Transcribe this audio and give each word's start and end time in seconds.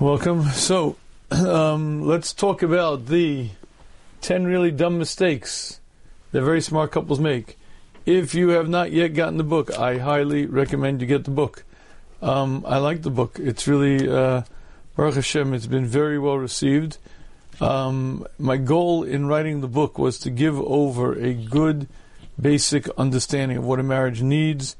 Welcome. 0.00 0.44
So, 0.50 0.94
um, 1.32 2.02
let's 2.02 2.32
talk 2.32 2.62
about 2.62 3.06
the 3.06 3.48
10 4.20 4.44
really 4.44 4.70
dumb 4.70 4.96
mistakes 4.96 5.80
that 6.30 6.42
very 6.42 6.60
smart 6.60 6.92
couples 6.92 7.18
make. 7.18 7.58
If 8.06 8.32
you 8.32 8.50
have 8.50 8.68
not 8.68 8.92
yet 8.92 9.08
gotten 9.08 9.38
the 9.38 9.42
book, 9.42 9.76
I 9.76 9.98
highly 9.98 10.46
recommend 10.46 11.00
you 11.00 11.08
get 11.08 11.24
the 11.24 11.32
book. 11.32 11.64
Um, 12.22 12.64
I 12.68 12.78
like 12.78 13.02
the 13.02 13.10
book. 13.10 13.40
It's 13.40 13.66
really, 13.66 14.08
uh, 14.08 14.42
Baruch 14.94 15.16
Hashem, 15.16 15.52
it's 15.52 15.66
been 15.66 15.86
very 15.86 16.16
well 16.16 16.38
received. 16.38 16.98
Um, 17.60 18.24
my 18.38 18.56
goal 18.56 19.02
in 19.02 19.26
writing 19.26 19.62
the 19.62 19.66
book 19.66 19.98
was 19.98 20.20
to 20.20 20.30
give 20.30 20.60
over 20.60 21.18
a 21.18 21.34
good, 21.34 21.88
basic 22.40 22.88
understanding 22.90 23.58
of 23.58 23.64
what 23.64 23.80
a 23.80 23.82
marriage 23.82 24.22
needs, 24.22 24.76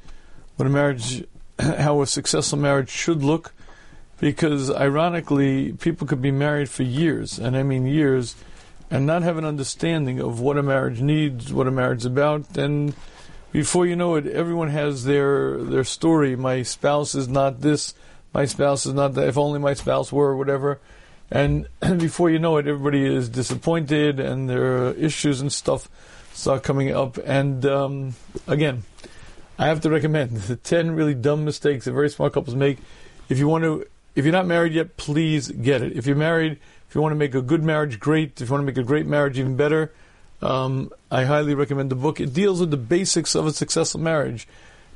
what 0.54 0.66
a 0.66 0.70
marriage, 0.70 1.24
how 1.58 2.02
a 2.02 2.06
successful 2.06 2.56
marriage 2.56 2.90
should 2.90 3.24
look, 3.24 3.52
because 4.20 4.70
ironically, 4.70 5.72
people 5.72 6.06
could 6.06 6.22
be 6.22 6.30
married 6.30 6.68
for 6.68 6.82
years, 6.82 7.38
and 7.38 7.56
I 7.56 7.62
mean 7.62 7.86
years, 7.86 8.36
and 8.90 9.06
not 9.06 9.22
have 9.22 9.38
an 9.38 9.44
understanding 9.44 10.20
of 10.20 10.40
what 10.40 10.58
a 10.58 10.62
marriage 10.62 11.00
needs, 11.00 11.52
what 11.52 11.66
a 11.66 11.70
marriage 11.70 12.00
is 12.00 12.06
about, 12.06 12.56
and 12.56 12.94
before 13.52 13.86
you 13.86 13.96
know 13.96 14.16
it, 14.16 14.26
everyone 14.26 14.68
has 14.68 15.04
their 15.04 15.56
their 15.58 15.84
story. 15.84 16.36
My 16.36 16.62
spouse 16.62 17.14
is 17.14 17.28
not 17.28 17.60
this. 17.60 17.94
My 18.34 18.44
spouse 18.44 18.84
is 18.86 18.94
not 18.94 19.14
that. 19.14 19.28
If 19.28 19.38
only 19.38 19.58
my 19.58 19.74
spouse 19.74 20.12
were, 20.12 20.36
whatever. 20.36 20.80
And 21.30 21.66
before 21.98 22.30
you 22.30 22.38
know 22.38 22.56
it, 22.58 22.66
everybody 22.66 23.04
is 23.04 23.28
disappointed, 23.28 24.20
and 24.20 24.48
there 24.48 24.88
are 24.88 24.92
issues 24.92 25.40
and 25.40 25.52
stuff 25.52 25.88
start 26.34 26.62
coming 26.62 26.94
up. 26.94 27.18
And 27.24 27.64
um, 27.66 28.14
again, 28.46 28.82
I 29.58 29.66
have 29.66 29.80
to 29.82 29.90
recommend 29.90 30.36
the 30.48 30.56
ten 30.56 30.90
really 30.92 31.14
dumb 31.14 31.44
mistakes 31.44 31.86
that 31.86 31.92
very 31.92 32.10
smart 32.10 32.34
couples 32.34 32.54
make. 32.54 32.78
If 33.28 33.38
you 33.38 33.48
want 33.48 33.64
to, 33.64 33.86
if 34.14 34.24
you're 34.24 34.32
not 34.32 34.46
married 34.46 34.72
yet, 34.72 34.96
please 34.96 35.48
get 35.50 35.82
it. 35.82 35.96
If 35.96 36.06
you're 36.06 36.16
married, 36.16 36.58
if 36.88 36.94
you 36.94 37.00
want 37.00 37.12
to 37.12 37.16
make 37.16 37.34
a 37.34 37.42
good 37.42 37.62
marriage 37.62 38.00
great, 38.00 38.40
if 38.40 38.48
you 38.48 38.52
want 38.52 38.62
to 38.62 38.66
make 38.66 38.78
a 38.78 38.82
great 38.82 39.06
marriage 39.06 39.38
even 39.38 39.56
better, 39.56 39.92
um, 40.40 40.90
I 41.10 41.24
highly 41.24 41.54
recommend 41.54 41.90
the 41.90 41.96
book. 41.96 42.20
It 42.20 42.32
deals 42.32 42.60
with 42.60 42.70
the 42.70 42.76
basics 42.76 43.34
of 43.34 43.46
a 43.46 43.52
successful 43.52 44.00
marriage 44.00 44.48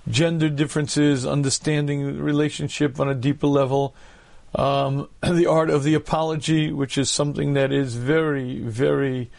gender 0.09 0.49
differences, 0.49 1.25
understanding 1.25 2.19
relationship 2.19 2.99
on 2.99 3.09
a 3.09 3.15
deeper 3.15 3.47
level, 3.47 3.95
um, 4.55 5.09
the 5.23 5.47
art 5.47 5.71
of 5.71 5.85
the 5.85 5.95
apology, 5.95 6.73
which 6.73 6.99
is 6.99 7.11
something 7.11 7.55
that 7.55 7.73
is 7.73 7.95
very, 7.95 8.59
very 8.61 9.31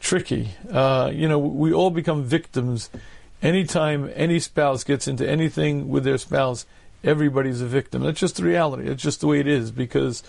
tricky. 0.00 0.50
Uh, 0.70 1.10
you 1.12 1.28
know, 1.28 1.38
we 1.38 1.72
all 1.72 1.90
become 1.90 2.24
victims. 2.24 2.90
Anytime 3.42 4.10
any 4.14 4.38
spouse 4.38 4.84
gets 4.84 5.08
into 5.08 5.28
anything 5.28 5.88
with 5.88 6.04
their 6.04 6.18
spouse, 6.18 6.66
everybody's 7.04 7.60
a 7.60 7.66
victim. 7.66 8.02
That's 8.02 8.20
just 8.20 8.36
the 8.36 8.44
reality. 8.44 8.88
It's 8.88 9.02
just 9.02 9.20
the 9.20 9.26
way 9.26 9.40
it 9.40 9.46
is 9.46 9.70
because 9.70 10.22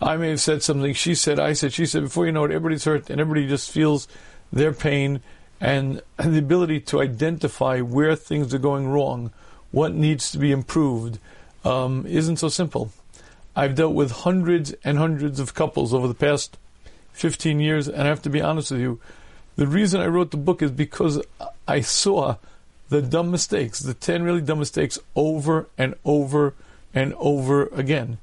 I 0.00 0.16
may 0.16 0.30
have 0.30 0.40
said 0.40 0.62
something, 0.62 0.92
she 0.94 1.14
said, 1.14 1.38
I 1.38 1.52
said, 1.52 1.72
she 1.72 1.86
said, 1.86 2.02
before 2.02 2.26
you 2.26 2.32
know 2.32 2.44
it, 2.44 2.50
everybody's 2.50 2.84
hurt 2.84 3.10
and 3.10 3.20
everybody 3.20 3.48
just 3.48 3.70
feels 3.70 4.08
their 4.52 4.72
pain 4.72 5.20
and 5.60 6.02
the 6.16 6.38
ability 6.38 6.80
to 6.80 7.00
identify 7.00 7.80
where 7.80 8.14
things 8.14 8.52
are 8.52 8.58
going 8.58 8.88
wrong, 8.88 9.32
what 9.70 9.94
needs 9.94 10.30
to 10.32 10.38
be 10.38 10.52
improved, 10.52 11.18
um, 11.64 12.06
isn't 12.06 12.36
so 12.36 12.48
simple. 12.48 12.92
I've 13.54 13.74
dealt 13.74 13.94
with 13.94 14.10
hundreds 14.10 14.74
and 14.84 14.98
hundreds 14.98 15.40
of 15.40 15.54
couples 15.54 15.94
over 15.94 16.06
the 16.06 16.14
past 16.14 16.58
15 17.12 17.58
years, 17.58 17.88
and 17.88 18.02
I 18.02 18.06
have 18.06 18.22
to 18.22 18.30
be 18.30 18.42
honest 18.42 18.70
with 18.70 18.80
you. 18.80 19.00
The 19.56 19.66
reason 19.66 20.02
I 20.02 20.06
wrote 20.06 20.30
the 20.30 20.36
book 20.36 20.60
is 20.60 20.70
because 20.70 21.22
I 21.66 21.80
saw 21.80 22.36
the 22.88 23.02
dumb 23.02 23.30
mistakes, 23.30 23.80
the 23.80 23.94
10 23.94 24.22
really 24.22 24.40
dumb 24.40 24.58
mistakes, 24.58 24.98
over 25.14 25.68
and 25.76 25.94
over 26.04 26.54
and 26.94 27.14
over 27.14 27.66
again 27.66 28.18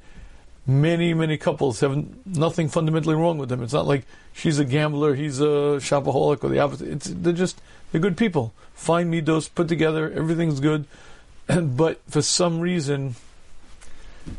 many, 0.65 1.13
many 1.13 1.37
couples 1.37 1.79
have 1.81 2.05
nothing 2.25 2.69
fundamentally 2.69 3.15
wrong 3.15 3.37
with 3.37 3.49
them. 3.49 3.61
It's 3.61 3.73
not 3.73 3.87
like 3.87 4.05
she's 4.31 4.59
a 4.59 4.65
gambler, 4.65 5.15
he's 5.15 5.39
a 5.39 5.79
shopaholic, 5.79 6.43
or 6.43 6.49
the 6.49 6.59
opposite. 6.59 6.87
It's, 6.87 7.07
they're 7.07 7.33
just, 7.33 7.61
they're 7.91 8.01
good 8.01 8.17
people. 8.17 8.53
Fine 8.73 9.11
middos, 9.11 9.49
put 9.53 9.67
together, 9.67 10.11
everything's 10.11 10.59
good. 10.59 10.85
but 11.47 12.01
for 12.07 12.21
some 12.21 12.59
reason, 12.59 13.15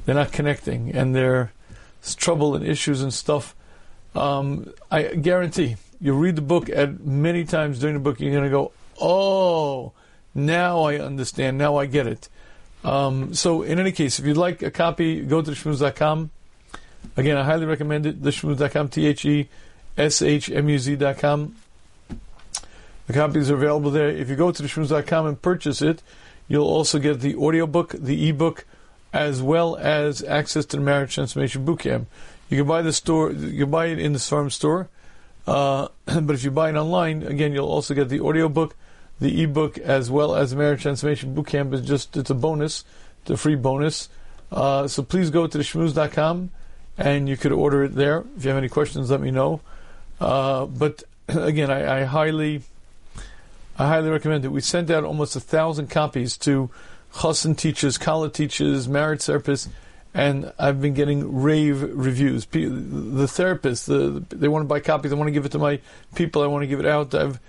they're 0.06 0.14
not 0.14 0.32
connecting, 0.32 0.94
and 0.94 1.14
there's 1.14 1.48
trouble 2.16 2.54
and 2.54 2.66
issues 2.66 3.02
and 3.02 3.12
stuff. 3.12 3.54
Um, 4.14 4.72
I 4.90 5.02
guarantee 5.02 5.76
you 6.00 6.14
read 6.14 6.36
the 6.36 6.42
book 6.42 6.70
at 6.70 7.00
many 7.00 7.44
times 7.44 7.80
during 7.80 7.94
the 7.94 8.00
book, 8.00 8.20
you're 8.20 8.32
going 8.32 8.44
to 8.44 8.50
go, 8.50 8.72
oh, 9.00 9.92
now 10.34 10.82
I 10.82 10.98
understand, 10.98 11.58
now 11.58 11.76
I 11.76 11.86
get 11.86 12.06
it. 12.06 12.28
Um, 12.84 13.34
so, 13.34 13.62
in 13.62 13.78
any 13.78 13.92
case, 13.92 14.18
if 14.18 14.26
you'd 14.26 14.36
like 14.36 14.62
a 14.62 14.70
copy, 14.70 15.22
go 15.22 15.40
to 15.40 15.50
theshmuz.com. 15.50 16.30
Again, 17.16 17.36
I 17.36 17.44
highly 17.44 17.66
recommend 17.66 18.06
it. 18.06 18.22
Theshmuz.com, 18.22 18.88
T 18.88 19.06
H 19.06 19.24
E 19.24 19.48
S 19.96 20.20
H 20.20 20.50
M 20.50 20.68
U 20.68 20.78
Z.com. 20.78 21.54
The 23.06 23.12
copies 23.12 23.50
are 23.50 23.54
available 23.54 23.90
there. 23.90 24.08
If 24.08 24.28
you 24.28 24.36
go 24.36 24.50
to 24.50 24.62
theshmuz.com 24.62 25.26
and 25.26 25.40
purchase 25.40 25.82
it, 25.82 26.02
you'll 26.48 26.66
also 26.66 26.98
get 26.98 27.20
the 27.20 27.36
audiobook, 27.36 27.92
the 27.92 28.28
ebook, 28.28 28.66
as 29.12 29.42
well 29.42 29.76
as 29.76 30.22
access 30.24 30.64
to 30.66 30.76
the 30.78 30.82
Marriage 30.82 31.14
Transformation 31.14 31.64
Bootcamp. 31.64 32.06
You 32.48 32.58
can 32.58 32.66
buy 32.66 32.82
the 32.82 32.92
store, 32.92 33.30
you 33.32 33.64
can 33.64 33.70
buy 33.70 33.86
it 33.86 33.98
in 33.98 34.12
the 34.12 34.18
farm 34.18 34.50
store, 34.50 34.88
uh, 35.46 35.88
but 36.06 36.30
if 36.30 36.44
you 36.44 36.50
buy 36.50 36.70
it 36.70 36.76
online, 36.76 37.22
again, 37.22 37.52
you'll 37.52 37.68
also 37.68 37.94
get 37.94 38.08
the 38.08 38.20
audiobook, 38.20 38.74
the 39.20 39.42
ebook 39.42 39.78
as 39.78 40.10
well 40.10 40.34
as 40.34 40.50
the 40.50 40.56
Marriage 40.56 40.82
Transformation 40.82 41.34
Bootcamp 41.34 41.72
is 41.72 41.82
just 41.82 42.16
it's 42.16 42.30
a 42.30 42.34
bonus, 42.34 42.84
it's 43.22 43.30
a 43.30 43.36
free 43.36 43.54
bonus. 43.54 44.08
Uh, 44.50 44.86
so 44.86 45.02
please 45.02 45.30
go 45.30 45.47
to 45.47 45.58
theshmuz.com 45.58 46.50
and 46.97 47.28
you 47.28 47.36
could 47.36 47.52
order 47.52 47.84
it 47.84 47.94
there. 47.94 48.25
If 48.36 48.44
you 48.44 48.50
have 48.50 48.58
any 48.58 48.69
questions, 48.69 49.10
let 49.10 49.20
me 49.20 49.30
know. 49.30 49.60
Uh, 50.20 50.66
but 50.66 51.02
again, 51.28 51.70
I, 51.70 52.00
I, 52.00 52.04
highly, 52.04 52.62
I 53.78 53.88
highly 53.88 54.10
recommend 54.10 54.44
it. 54.44 54.48
We 54.48 54.60
sent 54.60 54.91
out 54.91 55.04
almost 55.04 55.36
a 55.36 55.41
thousand 55.41 55.91
copies 55.91 56.36
to 56.38 56.70
chassan 57.14 57.56
teachers, 57.56 57.98
college 57.98 58.32
teachers, 58.32 58.88
marriage 58.88 59.20
therapists, 59.20 59.69
and 60.12 60.52
I've 60.58 60.81
been 60.81 60.94
getting 60.94 61.42
rave 61.42 61.82
reviews. 61.82 62.46
The 62.46 62.58
therapists, 62.58 63.86
the, 63.86 64.25
they 64.34 64.46
want 64.46 64.62
to 64.62 64.69
buy 64.69 64.81
copies. 64.81 65.12
I 65.12 65.16
want 65.16 65.28
to 65.28 65.32
give 65.32 65.44
it 65.44 65.52
to 65.52 65.58
my 65.58 65.81
people. 66.14 66.42
I 66.42 66.46
want 66.46 66.62
to 66.62 66.69
give 66.69 66.78
it 66.78 66.86
out. 66.86 67.14
I've 67.14 67.41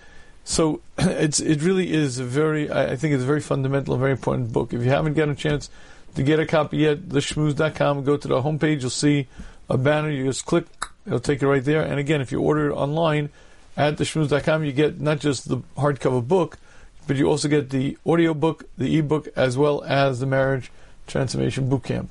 so 0.45 0.79
it's 0.97 1.41
it 1.41 1.61
really 1.61 1.91
is 1.91 2.19
a 2.19 2.23
very 2.23 2.71
I 2.71 2.95
think 2.95 3.13
it's 3.13 3.23
a 3.23 3.27
very 3.27 3.41
fundamental, 3.41 3.97
very 3.97 4.11
important 4.11 4.53
book. 4.53 4.71
If 4.71 4.83
you 4.83 4.89
haven't 4.89 5.15
gotten 5.15 5.31
a 5.31 5.35
chance 5.35 5.69
to 6.15 6.23
get 6.23 6.39
a 6.39 6.45
copy 6.45 6.77
yet, 6.77 7.09
theshmuz.com, 7.09 8.05
go 8.05 8.15
to 8.15 8.27
the 8.27 8.41
homepage, 8.41 8.81
you'll 8.81 8.89
see 8.89 9.27
a 9.69 9.77
banner. 9.77 10.09
You 10.09 10.25
just 10.25 10.45
click, 10.45 10.65
it'll 11.05 11.19
take 11.19 11.41
you 11.41 11.49
right 11.49 11.65
there. 11.65 11.81
And 11.81 11.99
again, 11.99 12.21
if 12.21 12.31
you 12.31 12.39
order 12.39 12.69
it 12.69 12.73
online 12.73 13.29
at 13.75 13.97
theshmuz.com, 13.97 14.63
you 14.63 14.71
get 14.71 15.01
not 15.01 15.19
just 15.19 15.49
the 15.49 15.57
hardcover 15.75 16.25
book, 16.25 16.57
but 17.07 17.17
you 17.17 17.27
also 17.27 17.47
get 17.47 17.71
the 17.71 17.97
audio 18.05 18.33
book, 18.33 18.63
the 18.77 18.97
ebook, 18.97 19.27
as 19.35 19.57
well 19.57 19.83
as 19.83 20.19
the 20.19 20.25
Marriage 20.25 20.71
Transformation 21.07 21.69
Bootcamp. 21.69 22.07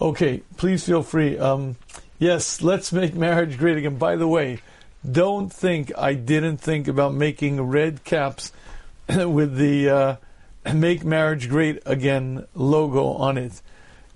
Okay, 0.00 0.42
please 0.56 0.84
feel 0.84 1.02
free. 1.02 1.38
Um, 1.38 1.76
yes, 2.18 2.60
let's 2.60 2.92
make 2.92 3.14
marriage 3.14 3.56
great 3.56 3.78
again. 3.78 3.96
By 3.96 4.16
the 4.16 4.28
way, 4.28 4.60
don't 5.08 5.52
think 5.52 5.92
I 5.96 6.14
didn't 6.14 6.58
think 6.58 6.88
about 6.88 7.14
making 7.14 7.60
red 7.62 8.04
caps 8.04 8.52
with 9.08 9.56
the 9.56 9.90
uh, 9.90 10.16
"Make 10.74 11.04
Marriage 11.04 11.48
Great 11.48 11.82
Again" 11.86 12.46
logo 12.54 13.12
on 13.12 13.38
it. 13.38 13.60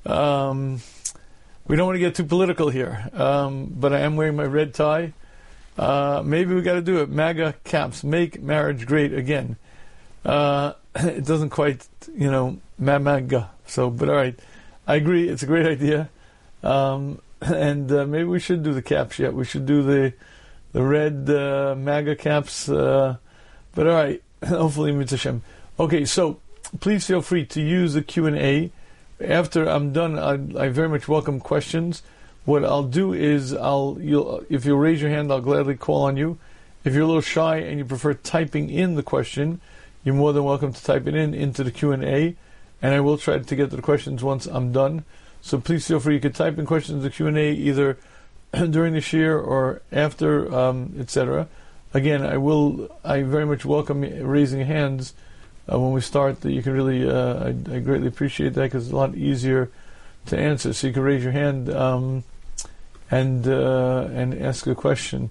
Um, 0.04 0.80
we 1.66 1.76
don't 1.76 1.86
want 1.86 1.96
to 1.96 2.00
get 2.00 2.14
too 2.14 2.24
political 2.24 2.68
here, 2.68 3.08
um, 3.12 3.66
but 3.66 3.92
I 3.92 4.00
am 4.00 4.16
wearing 4.16 4.36
my 4.36 4.44
red 4.44 4.74
tie. 4.74 5.12
Uh, 5.78 6.22
maybe 6.24 6.54
we 6.54 6.62
got 6.62 6.74
to 6.74 6.82
do 6.82 6.98
it. 6.98 7.08
MAGA 7.08 7.54
caps, 7.64 8.04
make 8.04 8.42
marriage 8.42 8.84
great 8.84 9.14
again. 9.14 9.56
Uh, 10.24 10.72
it 10.96 11.24
doesn't 11.24 11.50
quite, 11.50 11.86
you 12.14 12.30
know, 12.30 12.58
MAGA. 12.78 13.50
So, 13.66 13.90
but 13.90 14.08
all 14.08 14.16
right, 14.16 14.38
I 14.86 14.96
agree. 14.96 15.28
It's 15.28 15.42
a 15.42 15.46
great 15.46 15.66
idea, 15.66 16.10
um, 16.62 17.22
and 17.40 17.90
uh, 17.90 18.06
maybe 18.06 18.24
we 18.24 18.40
should 18.40 18.62
do 18.62 18.74
the 18.74 18.82
caps 18.82 19.18
yet. 19.18 19.32
We 19.32 19.44
should 19.44 19.64
do 19.64 19.82
the 19.82 20.12
the 20.72 20.82
red 20.82 21.28
uh, 21.28 21.74
MAGA 21.76 22.16
caps. 22.16 22.68
Uh, 22.68 23.16
but 23.74 23.86
all 23.86 23.94
right, 23.94 24.22
hopefully 24.46 24.92
Mitzvah 24.92 25.40
Okay, 25.78 26.04
so 26.04 26.40
please 26.80 27.06
feel 27.06 27.22
free 27.22 27.44
to 27.46 27.60
use 27.60 27.94
the 27.94 28.02
Q 28.02 28.26
and 28.26 28.36
A. 28.36 28.70
After 29.20 29.66
I'm 29.66 29.92
done, 29.92 30.18
I, 30.18 30.64
I, 30.64 30.68
very 30.68 30.88
much 30.88 31.06
welcome 31.06 31.38
questions. 31.38 32.02
What 32.44 32.64
I'll 32.64 32.82
do 32.82 33.12
is 33.12 33.54
I'll 33.54 33.96
you'll 34.00 34.44
if 34.48 34.64
you 34.64 34.74
raise 34.74 35.00
your 35.00 35.10
hand, 35.10 35.30
I'll 35.30 35.40
gladly 35.40 35.76
call 35.76 36.02
on 36.04 36.16
you. 36.16 36.38
If 36.84 36.92
you're 36.94 37.04
a 37.04 37.06
little 37.06 37.22
shy 37.22 37.58
and 37.58 37.78
you 37.78 37.84
prefer 37.84 38.14
typing 38.14 38.68
in 38.68 38.96
the 38.96 39.02
question, 39.02 39.60
you're 40.02 40.16
more 40.16 40.32
than 40.32 40.42
welcome 40.42 40.72
to 40.72 40.84
type 40.84 41.06
it 41.06 41.14
in 41.14 41.34
into 41.34 41.62
the 41.62 41.70
Q 41.70 41.92
and 41.92 42.04
A, 42.04 42.34
and 42.80 42.94
I 42.94 43.00
will 43.00 43.16
try 43.16 43.38
to 43.38 43.56
get 43.56 43.70
to 43.70 43.76
the 43.76 43.82
questions 43.82 44.24
once 44.24 44.46
I'm 44.46 44.72
done. 44.72 45.04
So 45.40 45.60
please 45.60 45.86
feel 45.86 46.00
free. 46.00 46.14
You 46.14 46.20
can 46.20 46.32
type 46.32 46.58
in 46.58 46.66
questions 46.66 46.96
in 46.96 47.02
the 47.02 47.10
Q 47.10 47.28
and 47.28 47.38
A 47.38 47.52
either 47.52 47.98
during 48.70 48.94
this 48.94 49.12
year 49.12 49.38
or 49.38 49.82
after, 49.90 50.52
um, 50.54 50.94
etc. 50.98 51.48
Again, 51.94 52.24
I 52.24 52.38
will. 52.38 52.88
I 53.04 53.22
very 53.22 53.46
much 53.46 53.64
welcome 53.64 54.00
raising 54.00 54.64
hands 54.64 55.14
uh, 55.70 55.78
when 55.78 55.92
we 55.92 56.00
start. 56.00 56.40
That 56.40 56.52
you 56.52 56.62
can 56.62 56.72
really. 56.72 57.08
Uh, 57.08 57.44
I, 57.44 57.48
I, 57.48 57.78
greatly 57.80 58.08
appreciate 58.08 58.54
that 58.54 58.62
because 58.62 58.84
it's 58.84 58.92
a 58.92 58.96
lot 58.96 59.14
easier 59.14 59.70
to 60.26 60.38
answer. 60.38 60.72
So 60.72 60.86
you 60.86 60.92
can 60.92 61.02
raise 61.02 61.22
your 61.22 61.32
hand. 61.32 61.68
Um, 61.68 62.24
and 63.12 63.46
uh, 63.46 64.08
and 64.12 64.34
ask 64.42 64.66
a 64.66 64.74
question. 64.74 65.30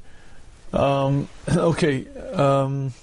Um, 0.72 1.28
okay, 1.50 2.08
um, 2.34 2.94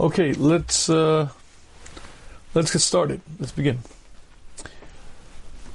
okay. 0.00 0.32
Let's 0.32 0.88
uh, 0.88 1.28
let's 2.54 2.72
get 2.72 2.80
started. 2.80 3.20
Let's 3.38 3.52
begin. 3.52 3.80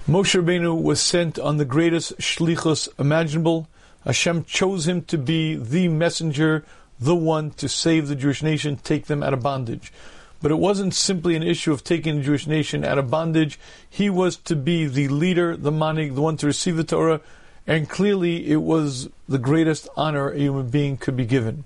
Moshe 0.05 0.37
Rabbeinu 0.37 0.81
was 0.81 0.99
sent 0.99 1.39
on 1.39 1.55
the 1.55 1.63
greatest 1.63 2.17
shlichus 2.17 2.89
imaginable. 2.99 3.69
Hashem 4.03 4.43
chose 4.43 4.85
him 4.85 5.03
to 5.03 5.17
be 5.17 5.55
the 5.55 5.87
messenger, 5.87 6.65
the 6.99 7.15
one 7.15 7.51
to 7.51 7.69
save 7.69 8.09
the 8.09 8.15
Jewish 8.15 8.43
nation, 8.43 8.75
take 8.75 9.05
them 9.05 9.23
out 9.23 9.33
of 9.33 9.41
bondage. 9.41 9.93
But 10.41 10.51
it 10.51 10.59
wasn't 10.59 10.93
simply 10.93 11.37
an 11.37 11.43
issue 11.43 11.71
of 11.71 11.85
taking 11.85 12.17
the 12.17 12.23
Jewish 12.23 12.45
nation 12.45 12.83
out 12.83 12.97
of 12.97 13.09
bondage. 13.09 13.57
He 13.89 14.09
was 14.09 14.35
to 14.37 14.57
be 14.57 14.87
the 14.87 15.07
leader, 15.07 15.55
the 15.55 15.71
manhig, 15.71 16.15
the 16.15 16.21
one 16.21 16.35
to 16.37 16.47
receive 16.47 16.75
the 16.75 16.83
Torah, 16.83 17.21
and 17.65 17.87
clearly 17.87 18.51
it 18.51 18.61
was 18.61 19.07
the 19.29 19.37
greatest 19.37 19.87
honor 19.95 20.31
a 20.31 20.37
human 20.37 20.67
being 20.67 20.97
could 20.97 21.15
be 21.15 21.25
given. 21.25 21.63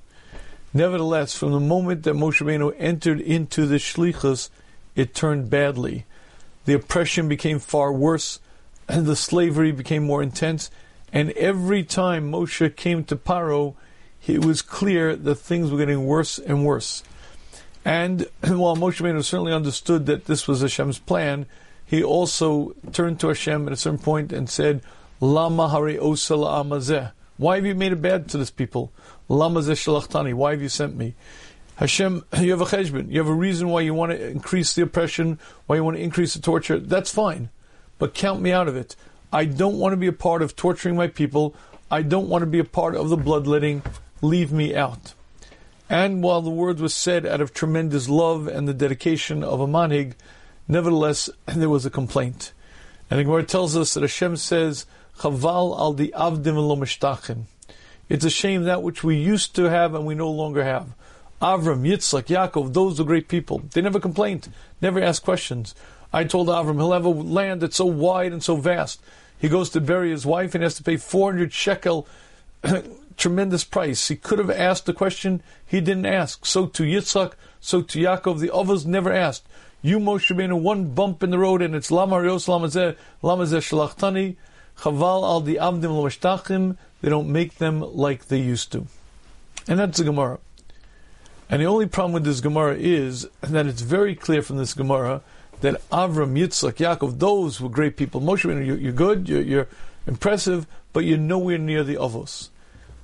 Nevertheless, 0.75 1.35
from 1.35 1.53
the 1.53 1.59
moment 1.59 2.03
that 2.03 2.13
Moshe 2.13 2.45
Rabbeinu 2.45 2.75
entered 2.77 3.19
into 3.19 3.65
the 3.65 3.77
shlichus, 3.77 4.51
it 4.95 5.15
turned 5.15 5.49
badly. 5.49 6.05
The 6.67 6.73
oppression 6.73 7.29
became 7.29 7.59
far 7.59 7.93
worse, 7.93 8.41
and 8.89 9.05
the 9.07 9.15
slavery 9.15 9.71
became 9.71 10.03
more 10.03 10.21
intense, 10.21 10.69
and 11.13 11.31
every 11.31 11.81
time 11.81 12.29
Moshe 12.29 12.75
came 12.75 13.05
to 13.05 13.15
Paro, 13.15 13.75
it 14.27 14.43
was 14.43 14.61
clear 14.61 15.15
that 15.15 15.35
things 15.35 15.71
were 15.71 15.77
getting 15.77 16.05
worse 16.05 16.37
and 16.37 16.65
worse. 16.65 17.03
And 17.85 18.27
while 18.43 18.75
Moshe 18.75 18.99
Rabbeinu 19.01 19.23
certainly 19.23 19.53
understood 19.53 20.07
that 20.07 20.25
this 20.25 20.45
was 20.45 20.59
Hashem's 20.59 20.99
plan, 20.99 21.45
he 21.85 22.03
also 22.03 22.75
turned 22.91 23.21
to 23.21 23.29
Hashem 23.29 23.65
at 23.67 23.71
a 23.71 23.77
certain 23.77 23.97
point 23.97 24.33
and 24.33 24.49
said, 24.49 24.81
Lama 25.21 25.69
hare 25.69 25.97
osala 26.01 26.65
amazeh. 26.65 27.13
Why 27.37 27.55
have 27.55 27.65
you 27.65 27.75
made 27.75 27.93
it 27.93 28.01
bad 28.01 28.27
to 28.27 28.37
this 28.37 28.51
people? 28.51 28.91
Lama 29.29 29.61
shalchtani. 29.61 30.33
Why 30.33 30.51
have 30.51 30.61
you 30.61 30.67
sent 30.67 30.97
me? 30.97 31.15
Hashem, 31.77 32.25
you 32.39 32.51
have 32.51 32.61
a 32.61 32.65
cheshbon. 32.65 33.11
You 33.11 33.19
have 33.19 33.27
a 33.27 33.33
reason 33.33 33.69
why 33.69 33.81
you 33.81 33.93
want 33.93 34.11
to 34.11 34.27
increase 34.29 34.73
the 34.73 34.81
oppression, 34.81 35.39
why 35.67 35.75
you 35.75 35.83
want 35.83 35.97
to 35.97 36.03
increase 36.03 36.33
the 36.33 36.41
torture. 36.41 36.79
That's 36.79 37.11
fine. 37.11 37.49
But 37.99 38.15
count 38.15 38.41
me 38.41 38.51
out 38.51 38.67
of 38.67 38.75
it. 38.75 38.95
I 39.31 39.45
don't 39.45 39.77
want 39.77 39.93
to 39.93 39.97
be 39.97 40.07
a 40.07 40.13
part 40.13 40.41
of 40.41 40.55
torturing 40.55 40.95
my 40.95 41.07
people. 41.07 41.55
I 41.91 42.01
don't 42.01 42.29
want 42.29 42.41
to 42.41 42.47
be 42.47 42.59
a 42.59 42.63
part 42.63 42.95
of 42.95 43.09
the 43.09 43.17
bloodletting. 43.17 43.83
Leave 44.21 44.51
me 44.51 44.75
out. 44.75 45.13
And 45.89 46.23
while 46.23 46.41
the 46.41 46.49
word 46.49 46.79
was 46.79 46.95
said 46.95 47.25
out 47.25 47.41
of 47.41 47.53
tremendous 47.53 48.09
love 48.09 48.47
and 48.47 48.67
the 48.67 48.73
dedication 48.73 49.43
of 49.43 49.61
a 49.61 49.67
manhig, 49.67 50.13
nevertheless, 50.67 51.29
there 51.45 51.69
was 51.69 51.85
a 51.85 51.91
complaint. 51.91 52.53
And 53.09 53.19
the 53.19 53.23
Gemara 53.23 53.43
tells 53.43 53.77
us 53.77 53.93
that 53.93 54.01
Hashem 54.01 54.37
says, 54.37 54.87
Chaval 55.19 55.77
al 55.77 55.93
di 55.93 56.09
avdim 56.09 56.55
lo 56.55 57.35
It's 58.09 58.25
a 58.25 58.29
shame 58.31 58.63
that 58.63 58.81
which 58.81 59.03
we 59.03 59.15
used 59.15 59.55
to 59.55 59.69
have 59.69 59.93
and 59.93 60.05
we 60.07 60.15
no 60.15 60.31
longer 60.31 60.63
have. 60.63 60.95
Avram, 61.41 61.87
Yitzchak, 61.87 62.25
Yaakov, 62.25 62.73
those 62.73 62.99
are 62.99 63.03
great 63.03 63.27
people. 63.27 63.61
They 63.71 63.81
never 63.81 63.99
complained, 63.99 64.51
never 64.81 65.01
asked 65.01 65.23
questions. 65.23 65.75
I 66.11 66.23
told 66.23 66.47
Avram 66.47 66.77
he'll 66.77 66.93
have 66.93 67.05
a 67.05 67.09
land 67.09 67.61
that's 67.61 67.77
so 67.77 67.85
wide 67.85 68.31
and 68.31 68.41
so 68.41 68.55
vast. 68.55 69.01
He 69.37 69.49
goes 69.49 69.69
to 69.71 69.81
bury 69.81 70.09
his 70.09 70.25
wife 70.25 70.55
and 70.55 70.63
has 70.63 70.75
to 70.75 70.83
pay 70.83 70.97
400 70.97 71.53
shekel, 71.53 72.07
tremendous 73.17 73.63
price. 73.63 74.07
He 74.07 74.15
could 74.15 74.39
have 74.39 74.49
asked 74.49 74.87
the 74.87 74.93
question, 74.93 75.43
he 75.65 75.79
didn't 75.79 76.07
ask. 76.07 76.45
So 76.45 76.65
to 76.65 76.83
Yitzchak, 76.83 77.33
so 77.59 77.81
to 77.83 77.99
Yaakov, 77.99 78.39
the 78.39 78.53
others 78.53 78.85
never 78.85 79.11
asked. 79.11 79.47
You, 79.83 79.99
Moshe 79.99 80.35
Rabbeinu, 80.35 80.59
one 80.59 80.89
bump 80.95 81.21
in 81.21 81.29
the 81.29 81.37
road 81.37 81.61
and 81.61 81.75
it's 81.75 81.91
Lama 81.91 82.19
Rios 82.19 82.47
Lamazeh, 82.47 82.95
Lamazeh 83.21 83.61
Shalachtani, 83.61 84.37
Chaval 84.79 85.23
al 85.23 85.41
di 85.41 85.55
Lomashtachim, 85.55 86.77
they 87.01 87.09
don't 87.09 87.31
make 87.31 87.55
them 87.55 87.81
like 87.81 88.27
they 88.27 88.39
used 88.39 88.71
to. 88.71 88.87
And 89.67 89.77
that's 89.77 89.99
the 89.99 90.03
Gemara. 90.03 90.39
And 91.49 91.61
the 91.61 91.65
only 91.65 91.85
problem 91.85 92.13
with 92.13 92.25
this 92.25 92.41
Gemara 92.41 92.75
is 92.75 93.27
that 93.41 93.65
it's 93.67 93.81
very 93.81 94.15
clear 94.15 94.41
from 94.41 94.57
this 94.57 94.73
Gemara 94.73 95.21
that 95.61 95.81
Avram, 95.89 96.37
Yitzchak, 96.37 96.73
Yaakov, 96.73 97.19
those 97.19 97.61
were 97.61 97.69
great 97.69 97.97
people. 97.97 98.21
Moshe, 98.21 98.43
you're, 98.43 98.77
you're 98.77 98.91
good, 98.91 99.27
you're, 99.29 99.41
you're, 99.41 99.67
impressive, 100.07 100.65
but 100.93 101.03
you're 101.03 101.17
nowhere 101.17 101.57
near 101.57 101.83
the 101.83 101.95
Avos. 101.95 102.49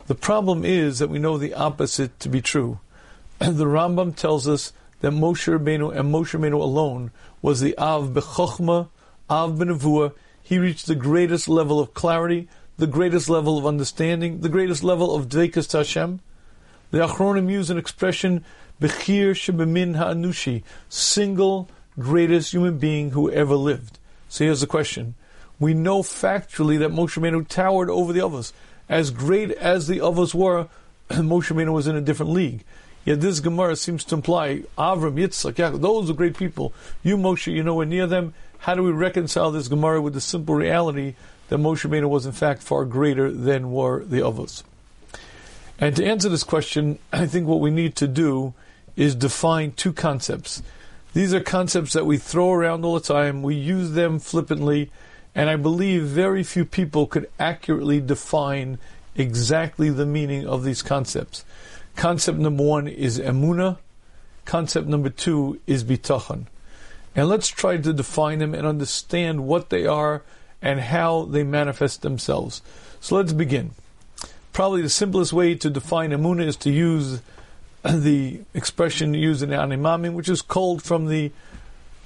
The 0.07 0.16
problem 0.16 0.66
is 0.66 1.00
that 1.00 1.10
we 1.10 1.19
know 1.19 1.38
the 1.38 1.54
opposite 1.54 2.19
to 2.22 2.30
be 2.30 2.42
true. 2.42 2.80
the 3.40 3.66
Rambam 3.66 4.16
tells 4.16 4.48
us 4.48 4.74
that 5.01 5.12
Moshe 5.12 5.51
Rabbeinu 5.51 5.95
and 5.95 6.13
Moshe 6.13 6.40
Rabbeinu 6.40 6.62
alone 6.62 7.12
was 7.42 7.60
the 7.60 7.78
Av 7.78 8.10
Bechochma, 8.10 8.90
Av 9.30 9.51
Benavua, 9.51 10.13
he 10.42 10.57
reached 10.57 10.88
the 10.88 10.95
greatest 10.95 11.48
level 11.48 11.80
of 11.80 11.94
clarity, 11.94 12.50
the 12.78 12.88
greatest 12.88 13.30
level 13.30 13.57
of 13.57 13.66
understanding, 13.66 14.42
the 14.42 14.50
greatest 14.50 14.84
level 14.84 15.16
of 15.16 15.28
Dvekas 15.28 15.72
Hashem. 15.72 16.19
The 16.94 17.00
Achronim 17.00 17.50
use 17.50 17.72
an 17.72 17.80
expression, 17.80 18.45
Bechir 18.80 19.31
Shebemin 19.31 19.95
Ha'anushi, 19.95 20.62
single 20.90 21.68
greatest 21.98 22.54
human 22.54 22.78
being 22.78 23.10
who 23.10 23.31
ever 23.31 23.56
lived. 23.56 23.98
So 24.30 24.44
here's 24.44 24.62
the 24.62 24.68
question. 24.68 25.16
We 25.60 25.74
know 25.74 26.04
factually 26.04 26.78
that 26.78 26.92
Moshe 26.92 27.19
Rabbeinu 27.19 27.48
towered 27.48 27.90
over 27.90 28.13
the 28.13 28.24
others. 28.24 28.54
As 28.88 29.10
great 29.10 29.50
as 29.54 29.88
the 29.88 30.01
others 30.01 30.36
were, 30.36 30.68
Moshe 31.10 31.51
Rabbeinu 31.51 31.74
was 31.74 31.88
in 31.88 31.95
a 31.95 32.01
different 32.01 32.31
league. 32.31 32.63
Yet 33.06 33.22
this 33.22 33.40
Gemara 33.40 33.75
seems 33.75 34.04
to 34.04 34.16
imply 34.16 34.62
Avram, 34.78 35.16
Yitzchak, 35.16 35.54
Yaakov, 35.54 35.81
those 35.81 36.12
are 36.12 36.13
great 36.13 36.38
people. 36.38 36.74
You, 37.01 37.18
Moshe, 37.18 37.51
you 37.51 37.63
know, 37.63 37.74
we're 37.74 37.86
near 37.86 38.06
them. 38.06 38.36
How 38.60 38.75
do 38.75 38.84
we 38.84 38.92
reconcile 38.92 39.50
this 39.50 39.68
Gemara 39.68 40.00
with 40.00 40.13
the 40.13 40.22
simple 40.22 40.54
reality 40.54 41.16
that 41.48 41.57
Moshe 41.57 41.90
Rabbeinu 41.90 42.07
was 42.07 42.28
in 42.28 42.34
fact 42.34 42.62
far 42.62 42.86
greater 42.86 43.31
than 43.31 43.72
were 43.72 44.06
the 44.06 44.24
others? 44.24 44.63
And 45.79 45.95
to 45.95 46.05
answer 46.05 46.29
this 46.29 46.43
question, 46.43 46.99
I 47.11 47.25
think 47.25 47.47
what 47.47 47.59
we 47.59 47.71
need 47.71 47.95
to 47.97 48.07
do 48.07 48.53
is 48.95 49.15
define 49.15 49.71
two 49.71 49.93
concepts. 49.93 50.61
These 51.13 51.33
are 51.33 51.41
concepts 51.41 51.93
that 51.93 52.05
we 52.05 52.17
throw 52.17 52.51
around 52.51 52.85
all 52.85 52.95
the 52.95 52.99
time. 52.99 53.43
We 53.43 53.55
use 53.55 53.91
them 53.91 54.19
flippantly, 54.19 54.91
and 55.35 55.49
I 55.49 55.55
believe 55.55 56.03
very 56.03 56.43
few 56.43 56.65
people 56.65 57.07
could 57.07 57.29
accurately 57.39 57.99
define 57.99 58.77
exactly 59.15 59.89
the 59.89 60.05
meaning 60.05 60.47
of 60.47 60.63
these 60.63 60.81
concepts. 60.81 61.45
Concept 61.95 62.39
number 62.39 62.63
one 62.63 62.87
is 62.87 63.19
emuna. 63.19 63.77
Concept 64.45 64.87
number 64.87 65.09
two 65.09 65.59
is 65.67 65.83
bitachon. 65.83 66.45
And 67.15 67.29
let's 67.29 67.47
try 67.47 67.77
to 67.77 67.93
define 67.93 68.39
them 68.39 68.55
and 68.55 68.65
understand 68.65 69.45
what 69.45 69.69
they 69.69 69.85
are 69.85 70.23
and 70.61 70.79
how 70.79 71.25
they 71.25 71.43
manifest 71.43 72.01
themselves. 72.01 72.61
So 72.99 73.15
let's 73.15 73.33
begin. 73.33 73.71
Probably 74.54 74.83
the 74.83 74.90
simplest 74.90 75.33
way 75.33 75.56
to 75.56 75.69
define 75.72 76.12
Amunah 76.12 76.45
is 76.45 76.56
to 76.57 76.69
use 76.69 77.22
the 77.83 78.42
expression 78.54 79.16
used 79.16 79.42
in 79.42 79.50
Animamim, 79.50 80.14
which 80.14 80.30
is 80.30 80.44
culled 80.44 80.83
from 80.83 81.07
the 81.07 81.31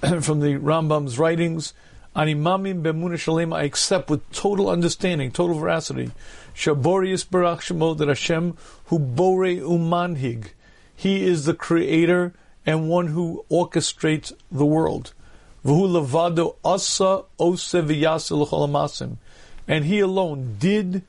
from 0.22 0.39
the 0.39 0.54
Rambam's 0.56 1.20
writings. 1.20 1.74
Animamim 2.16 2.82
b'emunah 2.82 3.20
shalem, 3.20 3.51
I 3.51 3.63
accept 3.63 4.10
with 4.10 4.32
total 4.32 4.70
understanding, 4.70 5.30
total 5.30 5.60
veracity. 5.60 6.12
Shaborius 6.56 7.25
barach 7.25 7.98
that 7.98 8.08
Hashem 8.08 8.58
who 8.86 8.98
bore 8.98 9.44
umanhig, 9.44 10.51
He 10.96 11.25
is 11.25 11.44
the 11.44 11.54
creator 11.54 12.34
and 12.66 12.89
one 12.89 13.08
who 13.08 13.46
orchestrates 13.51 14.32
the 14.50 14.66
world. 14.66 15.13
And 19.68 19.86
he 19.86 20.00
alone 20.00 20.56
did, 20.60 21.04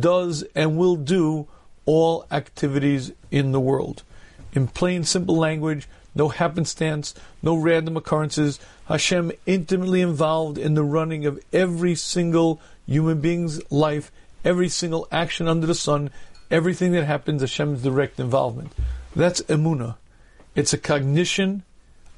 does, 0.00 0.44
and 0.54 0.76
will 0.76 0.96
do 0.96 1.46
all 1.86 2.26
activities 2.30 3.12
in 3.30 3.52
the 3.52 3.60
world. 3.60 4.02
In 4.52 4.66
plain, 4.66 5.04
simple 5.04 5.36
language, 5.36 5.88
no 6.14 6.28
happenstance, 6.28 7.14
no 7.42 7.56
random 7.56 7.96
occurrences. 7.96 8.58
Hashem 8.86 9.32
intimately 9.46 10.00
involved 10.00 10.58
in 10.58 10.74
the 10.74 10.84
running 10.84 11.26
of 11.26 11.42
every 11.52 11.94
single 11.94 12.60
human 12.86 13.20
being's 13.20 13.60
life, 13.70 14.10
every 14.44 14.68
single 14.68 15.06
action 15.12 15.46
under 15.46 15.66
the 15.66 15.74
sun, 15.74 16.10
everything 16.50 16.92
that 16.92 17.04
happens, 17.04 17.42
Hashem's 17.42 17.82
direct 17.82 18.18
involvement. 18.18 18.72
That's 19.14 19.42
emuna. 19.42 19.96
It's 20.54 20.72
a 20.72 20.78
cognition, 20.78 21.62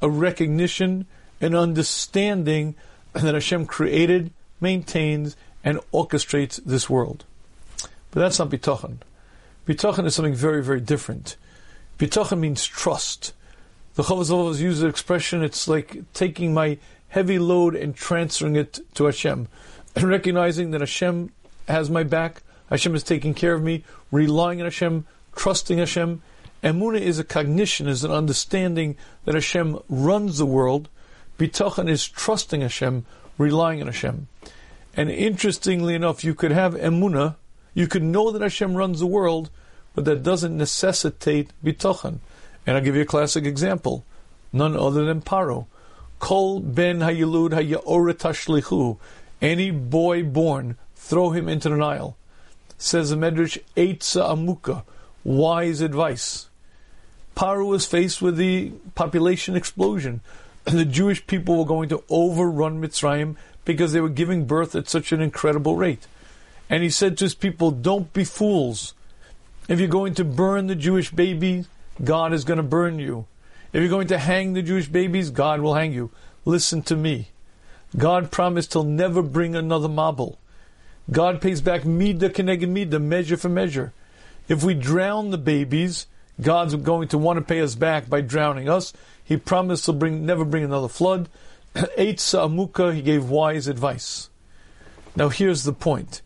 a 0.01 0.09
recognition, 0.09 1.07
an 1.41 1.55
understanding 1.55 2.75
that 3.13 3.35
Hashem 3.35 3.67
created, 3.67 4.33
maintains, 4.61 5.37
and 5.65 5.79
orchestrates 5.93 6.61
this 6.65 6.89
world. 6.89 7.25
But 8.11 8.21
that's 8.21 8.39
not 8.39 8.51
bitachon. 8.51 8.99
Bitachon 9.67 10.07
is 10.07 10.15
something 10.15 10.35
very, 10.35 10.63
very 10.63 10.81
different. 10.81 11.37
Bitachon 11.99 12.41
means 12.41 12.65
trust. 12.67 13.33
The 13.95 14.03
Chavaz 14.05 14.61
uses 14.61 14.81
the 14.81 14.89
expression, 14.89 15.43
it's 15.43 15.69
like 15.69 16.03
taking 16.13 16.55
my 16.55 16.79
heavy 17.09 17.39
load 17.39 17.75
and 17.75 17.95
transferring 17.95 18.57
it 18.57 18.81
to 18.95 19.05
Hashem. 19.05 19.49
And 19.97 20.09
recognizing 20.09 20.71
that 20.71 20.81
Hashem 20.81 21.33
has 21.67 21.91
my 21.91 22.05
back, 22.05 22.43
Hashem 22.69 22.95
is 22.95 23.03
taking 23.03 23.35
care 23.35 23.55
of 23.55 23.63
me, 23.63 23.83
relying 24.13 24.61
on 24.61 24.67
Hashem, 24.67 25.05
trusting 25.35 25.79
Hashem, 25.79 26.23
Emuna 26.63 27.01
is 27.01 27.19
a 27.19 27.25
cognition, 27.25 27.89
is 27.89 28.05
an 28.05 28.11
understanding 28.11 28.97
that 29.25 29.35
Hashem 29.35 29.79
runs 29.89 30.39
the 30.39 30.47
world. 30.47 30.89
Bitachon 31.39 31.89
is 31.89 32.07
trusting 32.07 32.61
Hashem, 32.61 33.07
relying 33.39 33.81
on 33.81 33.87
Hashem. 33.87 34.29
And 34.95 35.11
interestingly 35.11 35.95
enough, 35.95 36.23
you 36.23 36.35
could 36.35 36.53
have 36.53 36.75
emuna, 36.75 37.37
you 37.75 37.87
could 37.87 38.03
know 38.03 38.31
that 38.31 38.43
Hashem 38.43 38.75
runs 38.75 39.01
the 39.01 39.07
world, 39.07 39.51
but 39.95 40.05
that 40.05 40.23
doesn't 40.23 40.57
necessitate 40.57 41.51
bitachon. 41.65 42.19
And 42.67 42.77
I'll 42.77 42.83
give 42.83 42.97
you 42.97 43.03
a 43.03 43.07
classic 43.07 43.45
example, 43.45 44.05
none 44.53 44.77
other 44.77 45.05
than 45.05 45.23
Paro. 45.23 45.67
Kol 46.19 46.61
ben 46.61 47.01
hayilud 47.01 47.51
hayaoret 47.51 48.15
tashlichu. 48.15 48.99
Any 49.41 49.71
boy 49.71 50.23
born, 50.23 50.77
throw 50.95 51.31
him 51.31 51.49
into 51.49 51.71
the 51.71 51.77
Nile. 51.77 52.17
Says 52.79 53.11
the 53.11 53.17
Medrash, 53.17 53.59
Eitza 53.77 54.29
Amuka, 54.29 54.85
wise 55.25 55.81
advice. 55.81 56.49
Paro 57.37 57.67
was 57.67 57.87
faced 57.87 58.21
with 58.21 58.37
the 58.37 58.73
population 58.95 59.57
explosion. 59.57 60.21
The 60.65 60.85
Jewish 60.85 61.27
people 61.27 61.57
were 61.57 61.65
going 61.65 61.89
to 61.89 62.05
overrun 62.11 62.83
Mitzrayim 62.83 63.37
because 63.65 63.93
they 63.93 64.01
were 64.01 64.11
giving 64.11 64.45
birth 64.45 64.75
at 64.75 64.91
such 64.91 65.11
an 65.11 65.23
incredible 65.23 65.75
rate. 65.75 66.07
And 66.71 66.85
he 66.85 66.89
said 66.89 67.19
to 67.19 67.25
his 67.25 67.35
people, 67.35 67.73
Don't 67.73 68.13
be 68.13 68.25
fools. 68.25 68.95
If 69.69 69.81
you're 69.81 69.89
going 69.89 70.15
to 70.15 70.25
burn 70.25 70.69
the 70.69 70.77
Jewish 70.77 71.11
baby, 71.11 71.67
God 72.03 72.33
is 72.33 72.45
going 72.45 72.59
to 72.59 72.63
burn 72.63 73.01
you. 73.01 73.27
If 73.73 73.81
you're 73.81 73.91
going 73.91 74.09
to 74.09 74.19
hang 74.19 74.53
the 74.53 74.63
Jewish 74.63 74.89
babies, 74.89 75.31
God 75.31 75.61
will 75.61 75.75
hang 75.75 75.93
you. 75.93 76.11
Listen 76.45 76.83
to 76.83 76.97
me. 76.97 77.29
God 77.97 78.31
promised 78.31 78.73
he'll 78.73 78.85
never 78.85 79.21
bring 79.21 79.57
another 79.57 79.89
mabul. 79.89 80.37
God 81.11 81.41
pays 81.41 81.61
back 81.61 81.85
mida 81.85 82.31
keneged 82.31 82.69
mida, 82.69 83.01
measure 83.01 83.37
for 83.37 83.49
measure. 83.49 83.93
If 84.49 84.63
we 84.63 84.75
drown 84.75 85.31
the 85.31 85.39
babies, 85.39 86.07
God's 86.41 86.75
going 86.77 87.09
to 87.09 87.19
want 87.19 87.39
to 87.39 87.45
pay 87.45 87.61
us 87.61 87.75
back 87.75 88.09
by 88.09 88.21
drowning 88.21 88.69
us. 88.69 88.93
He 89.25 89.37
promised 89.37 89.85
to 89.87 89.93
bring, 89.93 90.25
never 90.25 90.45
bring 90.45 90.65
another 90.65 90.89
flood. 90.89 91.29
Eitza 91.75 92.49
amuka, 92.49 92.95
he 92.95 93.03
gave 93.03 93.29
wise 93.29 93.67
advice. 93.67 94.31
Now 95.17 95.29
here's 95.29 95.65
the 95.65 95.73
point. 95.73 96.23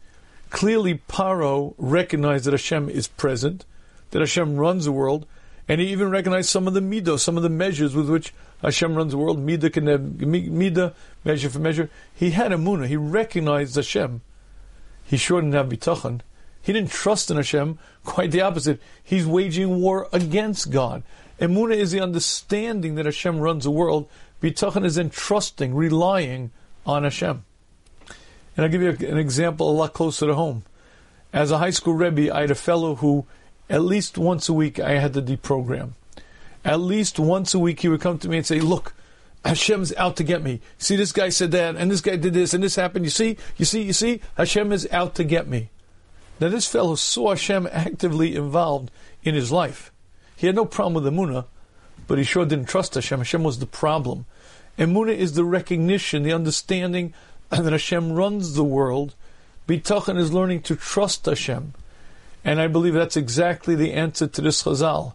Clearly, 0.54 1.02
Paro 1.08 1.74
recognized 1.78 2.44
that 2.44 2.52
Hashem 2.52 2.88
is 2.88 3.08
present, 3.08 3.64
that 4.12 4.20
Hashem 4.20 4.54
runs 4.54 4.84
the 4.84 4.92
world, 4.92 5.26
and 5.66 5.80
he 5.80 5.88
even 5.88 6.10
recognized 6.10 6.48
some 6.48 6.68
of 6.68 6.74
the 6.74 6.80
midah, 6.80 7.18
some 7.18 7.36
of 7.36 7.42
the 7.42 7.48
measures 7.48 7.96
with 7.96 8.08
which 8.08 8.32
Hashem 8.62 8.94
runs 8.94 9.10
the 9.10 9.18
world. 9.18 9.44
Midah, 9.44 9.68
midah, 9.68 10.94
measure 11.24 11.50
for 11.50 11.58
measure. 11.58 11.90
He 12.14 12.30
had 12.30 12.52
Amunah. 12.52 12.86
He 12.86 12.96
recognized 12.96 13.74
Hashem. 13.74 14.20
He 15.02 15.16
sure 15.16 15.40
didn't 15.40 15.54
have 15.54 15.68
bitachon. 15.68 16.20
He 16.62 16.72
didn't 16.72 16.92
trust 16.92 17.32
in 17.32 17.36
Hashem. 17.36 17.80
Quite 18.04 18.30
the 18.30 18.42
opposite. 18.42 18.80
He's 19.02 19.26
waging 19.26 19.80
war 19.80 20.08
against 20.12 20.70
God. 20.70 21.02
Emunah 21.40 21.74
is 21.74 21.90
the 21.90 22.00
understanding 22.00 22.94
that 22.94 23.06
Hashem 23.06 23.40
runs 23.40 23.64
the 23.64 23.72
world. 23.72 24.08
Bitachon 24.40 24.84
is 24.84 24.98
entrusting, 24.98 25.74
relying 25.74 26.52
on 26.86 27.02
Hashem. 27.02 27.42
And 28.56 28.64
I'll 28.64 28.70
give 28.70 28.82
you 28.82 28.90
an 29.08 29.18
example 29.18 29.70
a 29.70 29.72
lot 29.72 29.92
closer 29.92 30.26
to 30.26 30.34
home. 30.34 30.64
As 31.32 31.50
a 31.50 31.58
high 31.58 31.70
school 31.70 31.94
Rebbe, 31.94 32.34
I 32.34 32.42
had 32.42 32.50
a 32.50 32.54
fellow 32.54 32.96
who, 32.96 33.26
at 33.68 33.82
least 33.82 34.16
once 34.16 34.48
a 34.48 34.52
week, 34.52 34.78
I 34.78 34.92
had 34.92 35.14
to 35.14 35.22
deprogram. 35.22 35.92
At 36.64 36.80
least 36.80 37.18
once 37.18 37.52
a 37.54 37.58
week, 37.58 37.80
he 37.80 37.88
would 37.88 38.00
come 38.00 38.18
to 38.18 38.28
me 38.28 38.38
and 38.38 38.46
say, 38.46 38.60
Look, 38.60 38.94
Hashem's 39.44 39.94
out 39.96 40.16
to 40.16 40.24
get 40.24 40.42
me. 40.42 40.60
See, 40.78 40.96
this 40.96 41.12
guy 41.12 41.28
said 41.28 41.50
that, 41.50 41.76
and 41.76 41.90
this 41.90 42.00
guy 42.00 42.16
did 42.16 42.32
this, 42.32 42.54
and 42.54 42.62
this 42.62 42.76
happened. 42.76 43.04
You 43.04 43.10
see, 43.10 43.36
you 43.56 43.64
see, 43.64 43.82
you 43.82 43.92
see, 43.92 44.20
Hashem 44.36 44.72
is 44.72 44.88
out 44.90 45.14
to 45.16 45.24
get 45.24 45.46
me. 45.46 45.70
Now, 46.40 46.48
this 46.48 46.66
fellow 46.66 46.94
saw 46.94 47.30
Hashem 47.30 47.68
actively 47.70 48.34
involved 48.34 48.90
in 49.22 49.34
his 49.34 49.52
life. 49.52 49.92
He 50.36 50.46
had 50.46 50.56
no 50.56 50.64
problem 50.64 50.94
with 50.94 51.12
Emunah, 51.12 51.46
but 52.06 52.18
he 52.18 52.24
sure 52.24 52.46
didn't 52.46 52.68
trust 52.68 52.94
Hashem. 52.94 53.18
Hashem 53.18 53.44
was 53.44 53.58
the 53.58 53.66
problem. 53.66 54.26
Emunah 54.78 55.16
is 55.16 55.34
the 55.34 55.44
recognition, 55.44 56.22
the 56.22 56.32
understanding 56.32 57.14
that 57.62 57.72
Hashem 57.72 58.12
runs 58.12 58.54
the 58.54 58.64
world. 58.64 59.14
Bitachon 59.68 60.18
is 60.18 60.32
learning 60.32 60.62
to 60.62 60.76
trust 60.76 61.26
Hashem. 61.26 61.74
And 62.44 62.60
I 62.60 62.66
believe 62.66 62.94
that's 62.94 63.16
exactly 63.16 63.74
the 63.74 63.92
answer 63.92 64.26
to 64.26 64.42
this 64.42 64.62
chazal. 64.62 65.14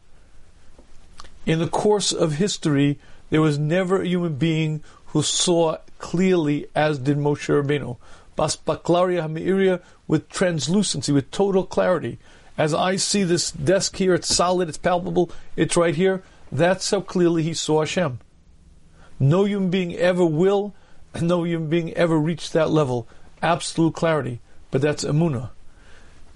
In 1.46 1.60
the 1.60 1.68
course 1.68 2.12
of 2.12 2.34
history, 2.34 3.00
there 3.30 3.42
was 3.42 3.60
never 3.60 4.02
a 4.02 4.08
human 4.08 4.36
being 4.36 4.84
who 5.08 5.22
saw 5.22 5.78
clearly 6.00 6.68
as 6.76 6.98
did 7.00 7.18
Moshe 7.18 7.50
Rabbeinu. 7.50 7.98
Bas 8.36 8.56
baklaria 8.56 9.22
hamiria 9.22 9.82
with 10.08 10.30
translucency, 10.30 11.12
with 11.12 11.30
total 11.30 11.66
clarity. 11.66 12.18
As 12.58 12.74
I 12.74 12.96
see 12.96 13.24
this 13.24 13.52
desk 13.52 13.98
here, 13.98 14.14
it's 14.14 14.34
solid, 14.34 14.70
it's 14.70 14.78
palpable, 14.78 15.32
it's 15.56 15.78
right 15.78 15.96
here. 15.96 16.24
That's 16.52 16.90
how 16.90 17.02
clearly 17.02 17.44
he 17.44 17.54
saw 17.54 17.82
Hashem. 17.82 18.20
No 19.20 19.46
human 19.46 19.70
being 19.70 19.96
ever 19.96 20.26
will, 20.26 20.74
no 21.22 21.44
human 21.44 21.70
being 21.70 21.94
ever 21.94 22.18
reached 22.18 22.54
that 22.54 22.70
level. 22.70 23.08
Absolute 23.42 23.94
clarity. 23.94 24.40
But 24.72 24.82
that's 24.82 25.04
Emunah. 25.04 25.50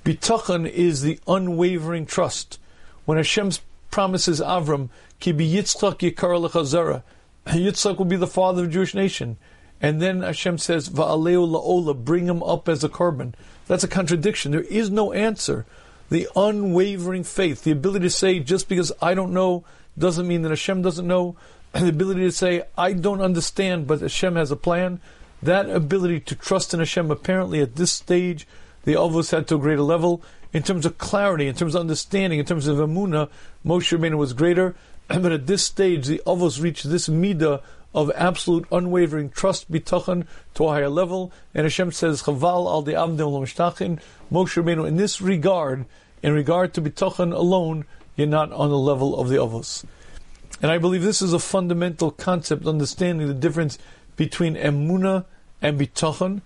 Bitachon 0.04 0.70
is 0.70 1.02
the 1.02 1.20
unwavering 1.28 2.06
trust. 2.06 2.60
When 3.06 3.18
Hashem 3.18 3.52
promises 3.92 4.42
Avram, 4.42 4.90
Ki 5.20 5.32
bi 5.32 5.44
Yitzchak 5.44 6.00
yikar 6.00 6.50
lechazara. 6.50 7.04
Yitzchak 7.48 7.98
will 7.98 8.06
be 8.06 8.16
the 8.16 8.28
father 8.28 8.64
of 8.64 8.68
the 8.68 8.74
Jewish 8.74 8.94
nation. 8.94 9.38
And 9.82 10.02
then 10.02 10.22
Hashem 10.22 10.58
says, 10.58 10.90
Va'aleu 10.90 11.48
la'ola, 11.48 11.96
bring 11.96 12.26
him 12.26 12.42
up 12.44 12.70
as 12.70 12.84
a 12.84 12.90
korban. 12.90 13.34
That's 13.68 13.84
a 13.84 13.88
contradiction. 13.88 14.52
There 14.52 14.62
is 14.62 14.90
no 14.90 15.14
answer. 15.14 15.66
The 16.10 16.28
unwavering 16.36 17.24
faith, 17.24 17.64
the 17.64 17.72
ability 17.72 18.06
to 18.06 18.10
say, 18.10 18.40
just 18.40 18.70
because 18.70 18.92
I 19.02 19.14
don't 19.14 19.34
know, 19.34 19.64
doesn't 19.98 20.28
mean 20.28 20.42
that 20.44 20.50
Hashem 20.50 20.82
doesn't 20.82 21.08
know. 21.08 21.36
The 21.80 21.90
ability 21.90 22.22
to 22.22 22.32
say, 22.32 22.64
I 22.78 22.94
don't 22.94 23.22
understand, 23.22 23.88
but 23.88 24.02
Hashem 24.02 24.36
has 24.36 24.52
a 24.52 24.56
plan. 24.56 25.02
That 25.42 25.70
ability 25.70 26.20
to 26.22 26.36
trust 26.36 26.72
in 26.72 26.80
Hashem, 26.80 27.10
apparently 27.10 27.62
at 27.62 27.76
this 27.76 27.92
stage, 27.92 28.48
the 28.84 28.94
Avos 28.94 29.32
had 29.32 29.48
to 29.48 29.56
a 29.56 29.60
greater 29.60 29.82
level. 29.82 30.22
In 30.54 30.62
terms 30.62 30.86
of 30.86 31.00
clarity, 31.00 31.48
in 31.48 31.56
terms 31.56 31.74
of 31.74 31.82
understanding, 31.82 32.38
in 32.38 32.46
terms 32.46 32.68
of 32.68 32.78
Amunah, 32.78 33.28
Moshe 33.66 33.98
Rabbeinu 33.98 34.18
was 34.18 34.34
greater. 34.34 34.76
but 35.08 35.32
at 35.32 35.48
this 35.48 35.64
stage, 35.64 36.06
the 36.06 36.22
Avos 36.28 36.62
reached 36.62 36.88
this 36.88 37.10
midah 37.10 37.60
of 37.96 38.12
absolute 38.16 38.68
unwavering 38.72 39.32
trust, 39.32 39.72
bitachon, 39.72 40.28
to 40.54 40.66
a 40.66 40.70
higher 40.70 40.90
level. 40.90 41.32
And 41.56 41.64
Hashem 41.64 41.92
says, 41.92 42.22
Chaval 42.22 42.68
al 42.68 42.84
de 42.84 42.94
Moshe 42.94 43.56
Rabbeinu, 44.32 44.88
in 44.88 44.98
this 44.98 45.22
regard, 45.22 45.86
in 46.22 46.34
regard 46.34 46.76
to 46.76 46.84
bitachon 46.84 47.34
alone, 47.34 47.86
you're 48.16 48.28
not 48.28 48.52
on 48.52 48.70
the 48.70 48.78
level 48.78 49.20
of 49.20 49.30
the 49.30 49.38
Avos. 49.38 49.86
And 50.64 50.72
I 50.72 50.78
believe 50.78 51.04
this 51.04 51.22
is 51.22 51.34
a 51.34 51.40
fundamental 51.40 52.10
concept, 52.10 52.66
understanding 52.66 53.28
the 53.28 53.34
difference 53.34 53.78
between 54.16 54.56
emuna 54.56 55.26
and 55.62 55.78
bitachon. 55.78 56.42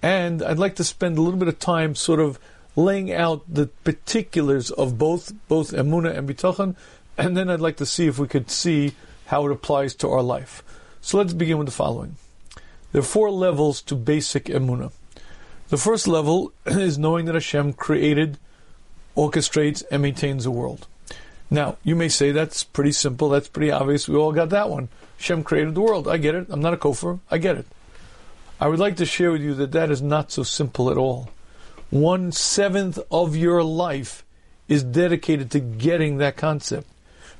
And 0.00 0.42
I'd 0.42 0.58
like 0.58 0.76
to 0.76 0.84
spend 0.84 1.18
a 1.18 1.20
little 1.20 1.38
bit 1.38 1.48
of 1.48 1.58
time 1.58 1.94
sort 1.94 2.18
of 2.18 2.38
laying 2.76 3.12
out 3.12 3.42
the 3.46 3.66
particulars 3.66 4.70
of 4.70 4.96
both, 4.96 5.34
both 5.48 5.72
emuna 5.72 6.16
and 6.16 6.26
bitachon, 6.26 6.76
and 7.18 7.36
then 7.36 7.50
I'd 7.50 7.60
like 7.60 7.76
to 7.76 7.84
see 7.84 8.06
if 8.06 8.18
we 8.18 8.26
could 8.26 8.50
see 8.50 8.94
how 9.26 9.44
it 9.44 9.52
applies 9.52 9.94
to 9.96 10.08
our 10.08 10.22
life. 10.22 10.62
So 11.02 11.18
let's 11.18 11.34
begin 11.34 11.58
with 11.58 11.66
the 11.66 11.72
following. 11.72 12.16
There 12.92 13.00
are 13.00 13.04
four 13.04 13.30
levels 13.30 13.82
to 13.82 13.94
basic 13.94 14.46
emuna. 14.46 14.92
The 15.68 15.76
first 15.76 16.08
level 16.08 16.54
is 16.66 16.96
knowing 16.96 17.26
that 17.26 17.34
Hashem 17.34 17.74
created, 17.74 18.38
orchestrates, 19.14 19.82
and 19.90 20.00
maintains 20.00 20.44
the 20.44 20.50
world. 20.50 20.86
Now, 21.50 21.76
you 21.82 21.96
may 21.96 22.08
say 22.08 22.30
that's 22.30 22.62
pretty 22.62 22.92
simple, 22.92 23.30
that's 23.30 23.48
pretty 23.48 23.70
obvious, 23.70 24.08
we 24.08 24.16
all 24.16 24.32
got 24.32 24.50
that 24.50 24.68
one. 24.68 24.88
Hashem 25.18 25.44
created 25.44 25.74
the 25.74 25.80
world. 25.80 26.06
I 26.06 26.16
get 26.16 26.34
it. 26.34 26.46
I'm 26.48 26.60
not 26.60 26.74
a 26.74 26.76
kofar. 26.76 27.18
I 27.30 27.38
get 27.38 27.56
it. 27.56 27.66
I 28.60 28.68
would 28.68 28.78
like 28.78 28.96
to 28.96 29.06
share 29.06 29.32
with 29.32 29.42
you 29.42 29.54
that 29.54 29.72
that 29.72 29.90
is 29.90 30.00
not 30.00 30.30
so 30.30 30.42
simple 30.42 30.90
at 30.90 30.96
all. 30.96 31.30
One 31.90 32.32
seventh 32.32 32.98
of 33.10 33.34
your 33.34 33.62
life 33.62 34.24
is 34.68 34.82
dedicated 34.82 35.50
to 35.52 35.60
getting 35.60 36.18
that 36.18 36.36
concept. 36.36 36.86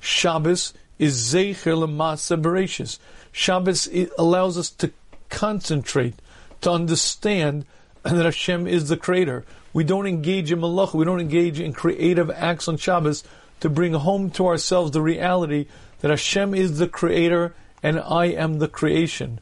Shabbos 0.01 0.73
is 0.99 1.17
Zecher 1.17 1.77
Lemasa 1.77 2.41
Bereshis. 2.41 2.99
Shabbos 3.31 3.89
allows 4.17 4.57
us 4.59 4.71
to 4.71 4.91
concentrate, 5.29 6.15
to 6.63 6.71
understand 6.71 7.67
that 8.03 8.25
Hashem 8.25 8.67
is 8.67 8.89
the 8.89 8.97
creator. 8.97 9.45
We 9.73 9.85
don't 9.85 10.07
engage 10.07 10.51
in 10.51 10.61
malach, 10.61 10.95
we 10.95 11.05
don't 11.05 11.21
engage 11.21 11.61
in 11.61 11.73
creative 11.73 12.31
acts 12.31 12.69
on 12.69 12.77
Shabbos 12.79 13.23
to 13.61 13.69
bring 13.69 13.95
home 13.95 14.31
to 14.33 14.47
ourselves 14.47 14.93
the 14.93 15.03
reality 15.03 15.67
that 16.01 16.11
Hashem 16.11 16.55
is 16.55 16.79
the 16.79 16.89
creator 16.89 17.55
and 17.83 18.01
I 18.01 18.27
am 18.27 18.59
the 18.59 18.69
creation. 18.69 19.41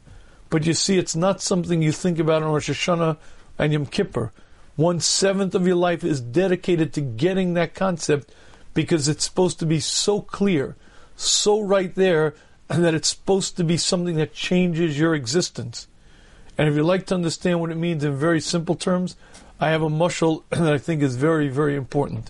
But 0.49 0.65
you 0.65 0.73
see, 0.73 0.97
it's 0.97 1.15
not 1.15 1.41
something 1.41 1.81
you 1.81 1.91
think 1.91 2.19
about 2.19 2.43
on 2.43 2.51
Rosh 2.51 2.69
Hashanah 2.69 3.17
and 3.57 3.73
Yom 3.73 3.85
Kippur. 3.85 4.31
One 4.75 4.99
seventh 4.99 5.55
of 5.55 5.65
your 5.65 5.75
life 5.75 6.03
is 6.03 6.21
dedicated 6.21 6.93
to 6.93 7.01
getting 7.01 7.55
that 7.55 7.73
concept 7.73 8.31
because 8.73 9.07
it's 9.07 9.25
supposed 9.25 9.59
to 9.59 9.65
be 9.65 9.79
so 9.79 10.21
clear, 10.21 10.75
so 11.15 11.61
right 11.61 11.93
there, 11.95 12.35
and 12.69 12.83
that 12.85 12.93
it's 12.93 13.09
supposed 13.09 13.57
to 13.57 13.63
be 13.63 13.77
something 13.77 14.15
that 14.15 14.33
changes 14.33 14.99
your 14.99 15.15
existence. 15.15 15.87
And 16.57 16.69
if 16.69 16.75
you'd 16.75 16.83
like 16.83 17.07
to 17.07 17.15
understand 17.15 17.59
what 17.59 17.71
it 17.71 17.77
means 17.77 18.03
in 18.03 18.15
very 18.15 18.39
simple 18.39 18.75
terms, 18.75 19.15
I 19.59 19.69
have 19.69 19.81
a 19.81 19.89
mushal 19.89 20.43
that 20.51 20.73
I 20.73 20.77
think 20.77 21.01
is 21.01 21.15
very, 21.15 21.49
very 21.49 21.75
important. 21.75 22.29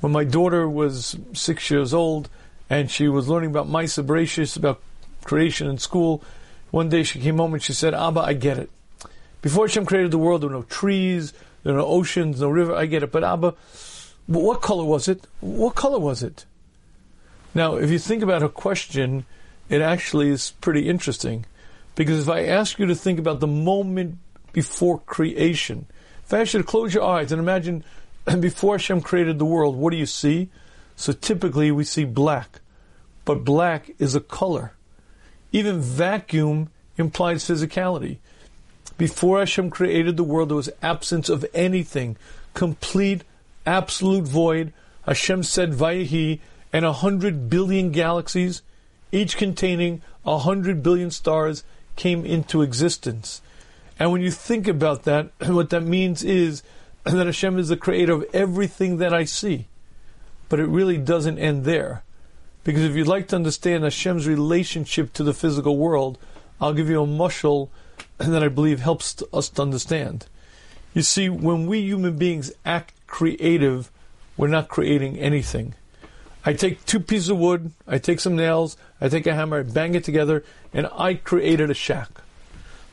When 0.00 0.12
my 0.12 0.24
daughter 0.24 0.68
was 0.68 1.16
six 1.32 1.70
years 1.70 1.94
old 1.94 2.28
and 2.68 2.90
she 2.90 3.08
was 3.08 3.28
learning 3.28 3.50
about 3.50 3.68
Maisa 3.68 4.04
Bereshis, 4.04 4.56
about 4.56 4.80
creation 5.24 5.68
in 5.68 5.78
school, 5.78 6.22
one 6.70 6.88
day 6.88 7.02
she 7.02 7.20
came 7.20 7.38
home 7.38 7.54
and 7.54 7.62
she 7.62 7.72
said, 7.72 7.94
Abba, 7.94 8.20
I 8.20 8.34
get 8.34 8.58
it. 8.58 8.70
Before 9.42 9.66
Hashem 9.66 9.86
created 9.86 10.10
the 10.10 10.18
world, 10.18 10.42
there 10.42 10.48
were 10.48 10.56
no 10.56 10.62
trees, 10.62 11.32
there 11.62 11.72
were 11.72 11.80
no 11.80 11.86
oceans, 11.86 12.40
no 12.40 12.48
river. 12.48 12.74
I 12.74 12.86
get 12.86 13.02
it, 13.02 13.12
but 13.12 13.24
Abba, 13.24 13.54
what 14.26 14.60
color 14.60 14.84
was 14.84 15.08
it? 15.08 15.26
What 15.40 15.74
color 15.74 15.98
was 15.98 16.22
it? 16.22 16.44
Now, 17.54 17.76
if 17.76 17.90
you 17.90 17.98
think 17.98 18.22
about 18.22 18.42
her 18.42 18.48
question, 18.48 19.24
it 19.68 19.80
actually 19.80 20.28
is 20.28 20.50
pretty 20.60 20.88
interesting. 20.88 21.46
Because 21.94 22.22
if 22.22 22.28
I 22.28 22.44
ask 22.44 22.78
you 22.78 22.86
to 22.86 22.94
think 22.94 23.18
about 23.18 23.40
the 23.40 23.46
moment 23.46 24.18
before 24.52 24.98
creation, 24.98 25.86
if 26.24 26.34
I 26.34 26.40
ask 26.40 26.52
you 26.52 26.60
to 26.60 26.66
close 26.66 26.92
your 26.92 27.04
eyes 27.04 27.32
and 27.32 27.40
imagine 27.40 27.84
before 28.40 28.74
Hashem 28.74 29.02
created 29.02 29.38
the 29.38 29.44
world, 29.44 29.76
what 29.76 29.90
do 29.90 29.96
you 29.96 30.06
see? 30.06 30.48
So 30.96 31.12
typically 31.12 31.70
we 31.70 31.84
see 31.84 32.04
black. 32.04 32.60
But 33.24 33.44
black 33.44 33.90
is 33.98 34.14
a 34.14 34.20
color. 34.20 34.72
Even 35.52 35.80
vacuum 35.80 36.70
implies 36.96 37.44
physicality. 37.44 38.18
Before 38.98 39.38
Hashem 39.38 39.70
created 39.70 40.16
the 40.16 40.24
world, 40.24 40.48
there 40.48 40.56
was 40.56 40.70
absence 40.82 41.28
of 41.28 41.44
anything, 41.52 42.16
complete, 42.54 43.22
absolute 43.66 44.24
void. 44.24 44.72
Hashem 45.04 45.42
said, 45.42 45.72
Vayahi, 45.72 46.40
and 46.72 46.84
a 46.84 46.92
hundred 46.92 47.50
billion 47.50 47.90
galaxies, 47.90 48.62
each 49.12 49.36
containing 49.36 50.02
a 50.24 50.38
hundred 50.38 50.82
billion 50.82 51.10
stars, 51.10 51.62
came 51.94 52.24
into 52.24 52.62
existence. 52.62 53.42
And 53.98 54.12
when 54.12 54.20
you 54.20 54.30
think 54.30 54.66
about 54.66 55.04
that, 55.04 55.30
what 55.46 55.70
that 55.70 55.82
means 55.82 56.22
is 56.24 56.62
that 57.12 57.26
Hashem 57.26 57.58
is 57.58 57.68
the 57.68 57.76
creator 57.76 58.12
of 58.12 58.26
everything 58.32 58.96
that 58.96 59.14
I 59.14 59.24
see. 59.24 59.66
But 60.48 60.58
it 60.58 60.66
really 60.66 60.98
doesn't 60.98 61.38
end 61.38 61.64
there. 61.64 62.02
Because 62.64 62.82
if 62.82 62.96
you'd 62.96 63.06
like 63.06 63.28
to 63.28 63.36
understand 63.36 63.84
Hashem's 63.84 64.26
relationship 64.26 65.12
to 65.12 65.22
the 65.22 65.32
physical 65.32 65.76
world, 65.76 66.18
I'll 66.60 66.74
give 66.74 66.90
you 66.90 67.00
a 67.00 67.06
mushal 67.06 67.68
that 68.18 68.42
I 68.42 68.48
believe 68.48 68.80
helps 68.80 69.22
us 69.32 69.48
to 69.50 69.62
understand. 69.62 70.26
You 70.94 71.02
see, 71.02 71.28
when 71.28 71.66
we 71.66 71.80
human 71.80 72.16
beings 72.16 72.50
act 72.64 72.94
creative, 73.06 73.90
we're 74.36 74.48
not 74.48 74.68
creating 74.68 75.16
anything. 75.18 75.74
I 76.44 76.54
take 76.54 76.84
two 76.86 77.00
pieces 77.00 77.28
of 77.28 77.38
wood, 77.38 77.72
I 77.86 77.98
take 77.98 78.18
some 78.18 78.34
nails, 78.34 78.76
I 79.00 79.08
take 79.08 79.26
a 79.26 79.34
hammer, 79.34 79.60
I 79.60 79.62
bang 79.62 79.94
it 79.94 80.04
together, 80.04 80.44
and 80.72 80.88
I 80.92 81.14
created 81.14 81.70
a 81.70 81.74
shack. 81.74 82.08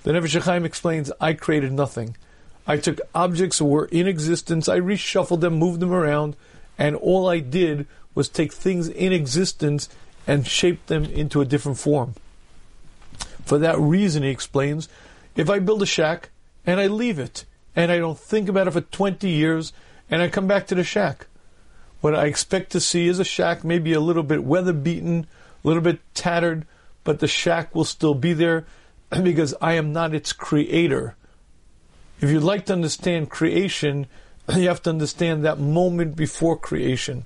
The 0.03 0.12
Nefesh 0.12 0.39
HaChaim 0.39 0.65
explains, 0.65 1.12
I 1.20 1.34
created 1.34 1.72
nothing. 1.72 2.15
I 2.65 2.77
took 2.77 3.01
objects 3.13 3.58
that 3.58 3.65
were 3.65 3.86
in 3.86 4.08
existence, 4.08 4.70
I 4.70 4.79
reshuffled 4.79 5.41
them, 5.41 5.55
moved 5.55 5.79
them 5.79 5.91
around, 5.91 6.36
and 6.77 6.96
all 6.96 7.27
I 7.27 7.39
did 7.39 7.88
was 8.15 8.29
take 8.29 8.53
things 8.53 8.88
in 8.88 9.12
existence 9.12 9.89
and 10.25 10.48
shape 10.48 10.86
them 10.86 11.05
into 11.05 11.41
a 11.41 11.46
different 11.46 11.77
form. 11.77 12.15
For 13.43 13.58
that 13.58 13.79
reason, 13.79 14.24
he 14.24 14.29
explains, 14.29 14.88
if 15.36 15.50
I 15.50 15.60
build 15.60 15.82
a 15.82 15.86
shack 15.88 16.29
and 16.65 16.79
I 16.79 16.88
leave 16.88 17.20
it 17.20 17.46
and 17.75 17.91
I 17.91 17.98
don't 17.98 18.17
think 18.17 18.48
about 18.48 18.67
it 18.67 18.72
for 18.72 18.82
20 18.82 19.27
years 19.29 19.74
and 20.10 20.22
I 20.22 20.29
come 20.29 20.48
back 20.48 20.67
to 20.67 20.75
the 20.75 20.84
shack, 20.84 21.27
what 22.01 22.15
I 22.15 22.25
expect 22.25 22.72
to 22.72 22.79
see 22.79 23.08
is 23.08 23.20
a 23.20 23.25
shack 23.25 23.63
maybe 23.63 23.93
a 23.93 24.00
little 24.00 24.24
bit 24.24 24.43
weather 24.43 24.74
beaten, 24.74 25.27
a 25.63 25.67
little 25.67 25.84
bit 25.84 26.00
tattered, 26.13 26.65
but 27.03 27.20
the 27.20 27.27
shack 27.27 27.75
will 27.75 27.86
still 27.86 28.13
be 28.13 28.34
there 28.34 28.65
because 29.24 29.53
I 29.62 29.74
am 29.74 29.91
not 29.91 30.13
its 30.13 30.34
creator. 30.34 31.15
If 32.22 32.29
you'd 32.29 32.43
like 32.43 32.65
to 32.65 32.74
understand 32.74 33.29
creation, 33.29 34.08
you 34.55 34.67
have 34.67 34.82
to 34.84 34.89
understand 34.89 35.43
that 35.43 35.60
moment 35.60 36.15
before 36.15 36.58
creation. 36.58 37.25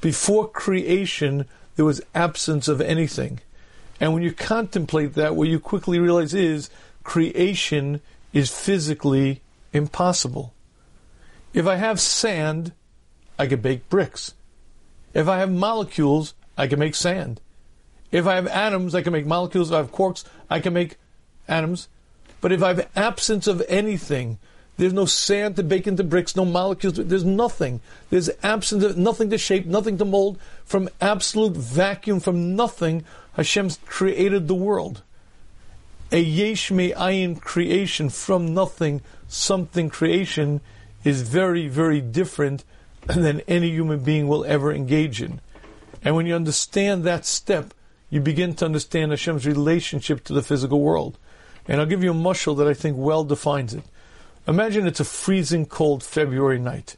Before 0.00 0.48
creation, 0.48 1.46
there 1.76 1.84
was 1.84 2.00
absence 2.14 2.68
of 2.68 2.80
anything. 2.80 3.40
And 4.00 4.14
when 4.14 4.22
you 4.22 4.32
contemplate 4.32 5.14
that, 5.14 5.34
what 5.34 5.48
you 5.48 5.58
quickly 5.58 5.98
realize 5.98 6.34
is 6.34 6.70
creation 7.02 8.00
is 8.32 8.50
physically 8.50 9.42
impossible. 9.72 10.54
If 11.52 11.66
I 11.66 11.76
have 11.76 12.00
sand, 12.00 12.72
I 13.38 13.46
can 13.46 13.60
bake 13.60 13.88
bricks. 13.88 14.34
If 15.14 15.28
I 15.28 15.38
have 15.38 15.50
molecules, 15.50 16.34
I 16.56 16.66
can 16.66 16.78
make 16.78 16.94
sand. 16.94 17.40
If 18.10 18.26
I 18.26 18.36
have 18.36 18.46
atoms, 18.46 18.94
I 18.94 19.02
can 19.02 19.12
make 19.12 19.26
molecules. 19.26 19.70
If 19.70 19.74
I 19.74 19.78
have 19.78 19.92
quarks, 19.92 20.24
I 20.48 20.60
can 20.60 20.72
make 20.72 20.96
atoms. 21.46 21.88
But 22.40 22.52
if 22.52 22.62
I 22.62 22.68
have 22.68 22.88
absence 22.94 23.46
of 23.46 23.62
anything, 23.68 24.38
there's 24.78 24.92
no 24.92 25.06
sand 25.06 25.56
to 25.56 25.64
bake 25.64 25.88
into 25.88 26.04
bricks, 26.04 26.36
no 26.36 26.44
molecules, 26.44 26.94
there's 26.94 27.24
nothing. 27.24 27.80
There's 28.10 28.30
absence 28.44 28.84
of 28.84 28.96
nothing 28.96 29.28
to 29.30 29.38
shape, 29.38 29.66
nothing 29.66 29.98
to 29.98 30.04
mold. 30.04 30.38
From 30.64 30.88
absolute 31.00 31.56
vacuum, 31.56 32.20
from 32.20 32.54
nothing, 32.54 33.04
Hashem's 33.32 33.80
created 33.86 34.46
the 34.46 34.54
world. 34.54 35.02
A 36.12 36.20
yesh 36.20 36.70
ayin 36.70 37.40
creation 37.40 38.08
from 38.08 38.54
nothing, 38.54 39.02
something 39.26 39.90
creation 39.90 40.60
is 41.04 41.22
very, 41.22 41.66
very 41.66 42.00
different 42.00 42.64
than 43.06 43.40
any 43.48 43.70
human 43.70 44.00
being 44.00 44.28
will 44.28 44.44
ever 44.44 44.72
engage 44.72 45.20
in. 45.20 45.40
And 46.04 46.14
when 46.14 46.26
you 46.26 46.34
understand 46.34 47.02
that 47.02 47.26
step, 47.26 47.74
you 48.10 48.20
begin 48.20 48.54
to 48.54 48.64
understand 48.64 49.10
Hashem's 49.10 49.46
relationship 49.46 50.24
to 50.24 50.32
the 50.32 50.42
physical 50.42 50.80
world. 50.80 51.18
And 51.68 51.80
I'll 51.80 51.86
give 51.86 52.02
you 52.02 52.10
a 52.10 52.14
mushal 52.14 52.56
that 52.56 52.66
I 52.66 52.74
think 52.74 52.96
well 52.98 53.22
defines 53.22 53.74
it. 53.74 53.84
Imagine 54.48 54.86
it's 54.86 55.00
a 55.00 55.04
freezing 55.04 55.66
cold 55.66 56.02
February 56.02 56.58
night, 56.58 56.96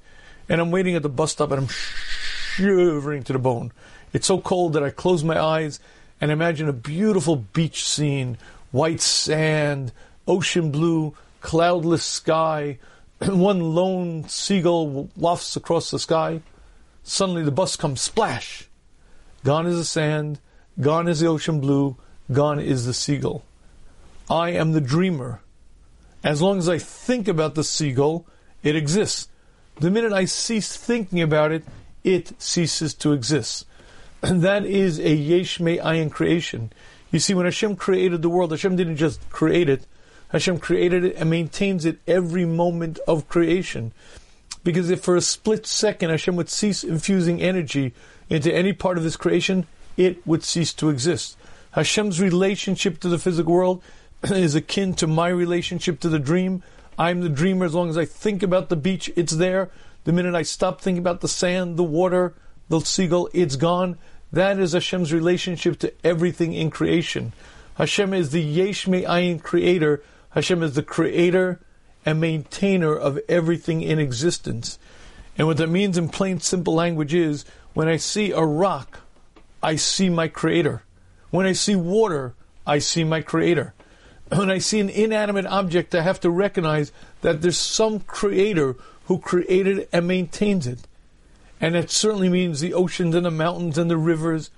and 0.49 0.61
I'm 0.61 0.71
waiting 0.71 0.95
at 0.95 1.03
the 1.03 1.09
bus 1.09 1.33
stop 1.33 1.51
and 1.51 1.63
I'm 1.63 1.69
shivering 1.69 3.25
to 3.25 3.33
the 3.33 3.41
bone. 3.41 3.73
It's 4.13 4.29
so 4.29 4.41
cold 4.41 4.75
that 4.75 4.85
I 4.85 4.91
close 4.91 5.25
my 5.25 5.39
eyes 5.39 5.81
and 6.21 6.31
imagine 6.31 6.69
a 6.69 6.73
beautiful 6.73 7.35
beach 7.35 7.85
scene, 7.85 8.39
white 8.71 9.01
sand, 9.01 9.93
ocean 10.29 10.71
blue, 10.71 11.15
cloudless 11.41 12.05
sky, 12.05 12.79
and 13.21 13.41
one 13.41 13.61
lone 13.75 14.29
seagull 14.29 15.11
wafts 15.17 15.57
across 15.57 15.91
the 15.91 15.99
sky. 15.99 16.41
Suddenly 17.03 17.43
the 17.43 17.51
bus 17.51 17.75
comes 17.75 18.01
splash. 18.01 18.69
Gone 19.43 19.67
is 19.67 19.77
the 19.77 19.85
sand, 19.85 20.39
gone 20.81 21.09
is 21.09 21.21
the 21.21 21.27
ocean 21.27 21.61
blue, 21.61 21.97
gone 22.31 22.61
is 22.61 22.87
the 22.87 22.95
seagull. 22.95 23.43
I 24.31 24.51
am 24.51 24.73
the 24.73 24.81
dreamer. 24.81 25.41
As 26.23 26.41
long 26.41 26.59
as 26.59 26.69
I 26.69 26.79
think 26.79 27.27
about 27.27 27.57
the 27.57 27.65
seagull, 27.65 28.27
it 28.63 28.77
exists. 28.77 29.29
The 29.81 29.91
minute 29.91 30.13
I 30.13 30.27
cease 30.27 30.77
thinking 30.77 31.21
about 31.21 31.51
it, 31.51 31.65
it 32.05 32.41
ceases 32.41 32.95
to 32.95 33.13
exist. 33.13 33.67
And 34.23 34.43
that 34.43 34.67
is 34.67 35.01
a 35.01 35.15
yesh 35.15 35.59
ayin 35.59 36.11
creation. 36.11 36.71
You 37.11 37.19
see, 37.19 37.33
when 37.33 37.47
Hashem 37.47 37.77
created 37.77 38.21
the 38.21 38.29
world, 38.29 38.51
Hashem 38.51 38.77
didn't 38.77 38.97
just 38.97 39.29
create 39.31 39.71
it, 39.71 39.87
Hashem 40.29 40.59
created 40.59 41.05
it 41.05 41.17
and 41.17 41.31
maintains 41.31 41.87
it 41.87 42.01
every 42.07 42.45
moment 42.45 42.99
of 43.09 43.31
creation. 43.31 43.93
Because 44.63 44.91
if 44.91 45.01
for 45.01 45.17
a 45.17 45.23
split 45.23 45.67
second 45.67 46.11
Hashem 46.11 46.37
would 46.37 46.51
cease 46.51 46.85
infusing 46.85 47.41
energy 47.41 47.95
into 48.29 48.55
any 48.55 48.75
part 48.75 48.99
of 48.99 49.05
this 49.05 49.17
creation, 49.17 49.67
it 49.97 50.25
would 50.27 50.45
cease 50.45 50.75
to 50.75 50.91
exist. 50.91 51.39
Hashem's 51.73 52.21
relationship 52.21 53.01
to 53.01 53.09
the 53.09 53.19
physical 53.19 53.55
world 53.55 53.83
is 54.31 54.55
akin 54.55 54.93
to 54.95 55.07
my 55.07 55.29
relationship 55.29 55.99
to 56.01 56.09
the 56.09 56.19
dream. 56.19 56.63
I'm 56.99 57.23
the 57.23 57.31
dreamer 57.31 57.65
as 57.65 57.75
long 57.75 57.89
as 57.89 57.97
I 57.97 58.05
think 58.05 58.43
about 58.43 58.69
the 58.69 58.77
beach, 58.77 59.11
it's 59.17 59.33
there. 59.33 59.71
The 60.05 60.13
minute 60.13 60.35
I 60.35 60.43
stop 60.43 60.81
thinking 60.81 61.01
about 61.01 61.23
the 61.23 61.29
sand, 61.29 61.79
the 61.79 61.85
water, 61.85 62.35
the 62.69 62.81
seagull, 62.81 63.31
it's 63.33 63.57
gone. 63.57 63.99
That 64.31 64.59
is 64.59 64.73
Hashem's 64.73 65.13
relationship 65.13 65.79
to 65.79 65.93
everything 66.05 66.53
in 66.53 66.71
creation. 66.71 67.33
Hashem 67.75 68.13
is 68.13 68.31
the 68.31 68.43
Yesh 68.43 68.87
Ayin 68.87 69.43
creator. 69.43 70.03
Hashem 70.31 70.63
is 70.63 70.75
the 70.75 70.83
creator 70.83 71.59
and 72.05 72.21
maintainer 72.21 72.95
of 72.95 73.19
everything 73.29 73.81
in 73.81 73.99
existence. 73.99 74.79
And 75.39 75.47
what 75.47 75.57
that 75.57 75.69
means 75.69 75.97
in 75.97 76.11
plain, 76.11 76.41
simple 76.41 76.75
language 76.75 77.15
is 77.15 77.47
when 77.73 77.89
I 77.89 77.97
see 77.97 78.33
a 78.33 78.45
rock, 78.45 79.01
I 79.63 79.77
see 79.77 80.11
my 80.11 80.29
creator. 80.29 80.83
When 81.31 81.47
I 81.47 81.53
see 81.53 81.77
water, 81.77 82.35
I 82.67 82.81
see 82.81 83.05
my 83.05 83.23
creator 83.23 83.73
when 84.33 84.51
I 84.51 84.59
see 84.59 84.81
an 84.81 84.89
inanimate 84.89 85.47
object, 85.47 85.95
I 85.95 86.03
have 86.03 86.21
to 86.21 86.31
recognize 86.31 86.93
that 87.23 87.43
there's 87.43 87.59
some 87.59 88.01
creator 88.01 88.77
who 89.07 89.19
created 89.19 89.79
it 89.79 89.89
and 89.93 90.07
maintains 90.07 90.67
it. 90.67 90.81
And 91.61 91.77
it 91.77 91.91
certainly 91.91 92.29
means 92.29 92.61
the 92.61 92.75
oceans 92.75 93.15
and 93.15 93.27
the 93.27 93.31
mountains 93.31 93.77
and 93.77 93.91
the 93.91 93.97
rivers. 93.97 94.51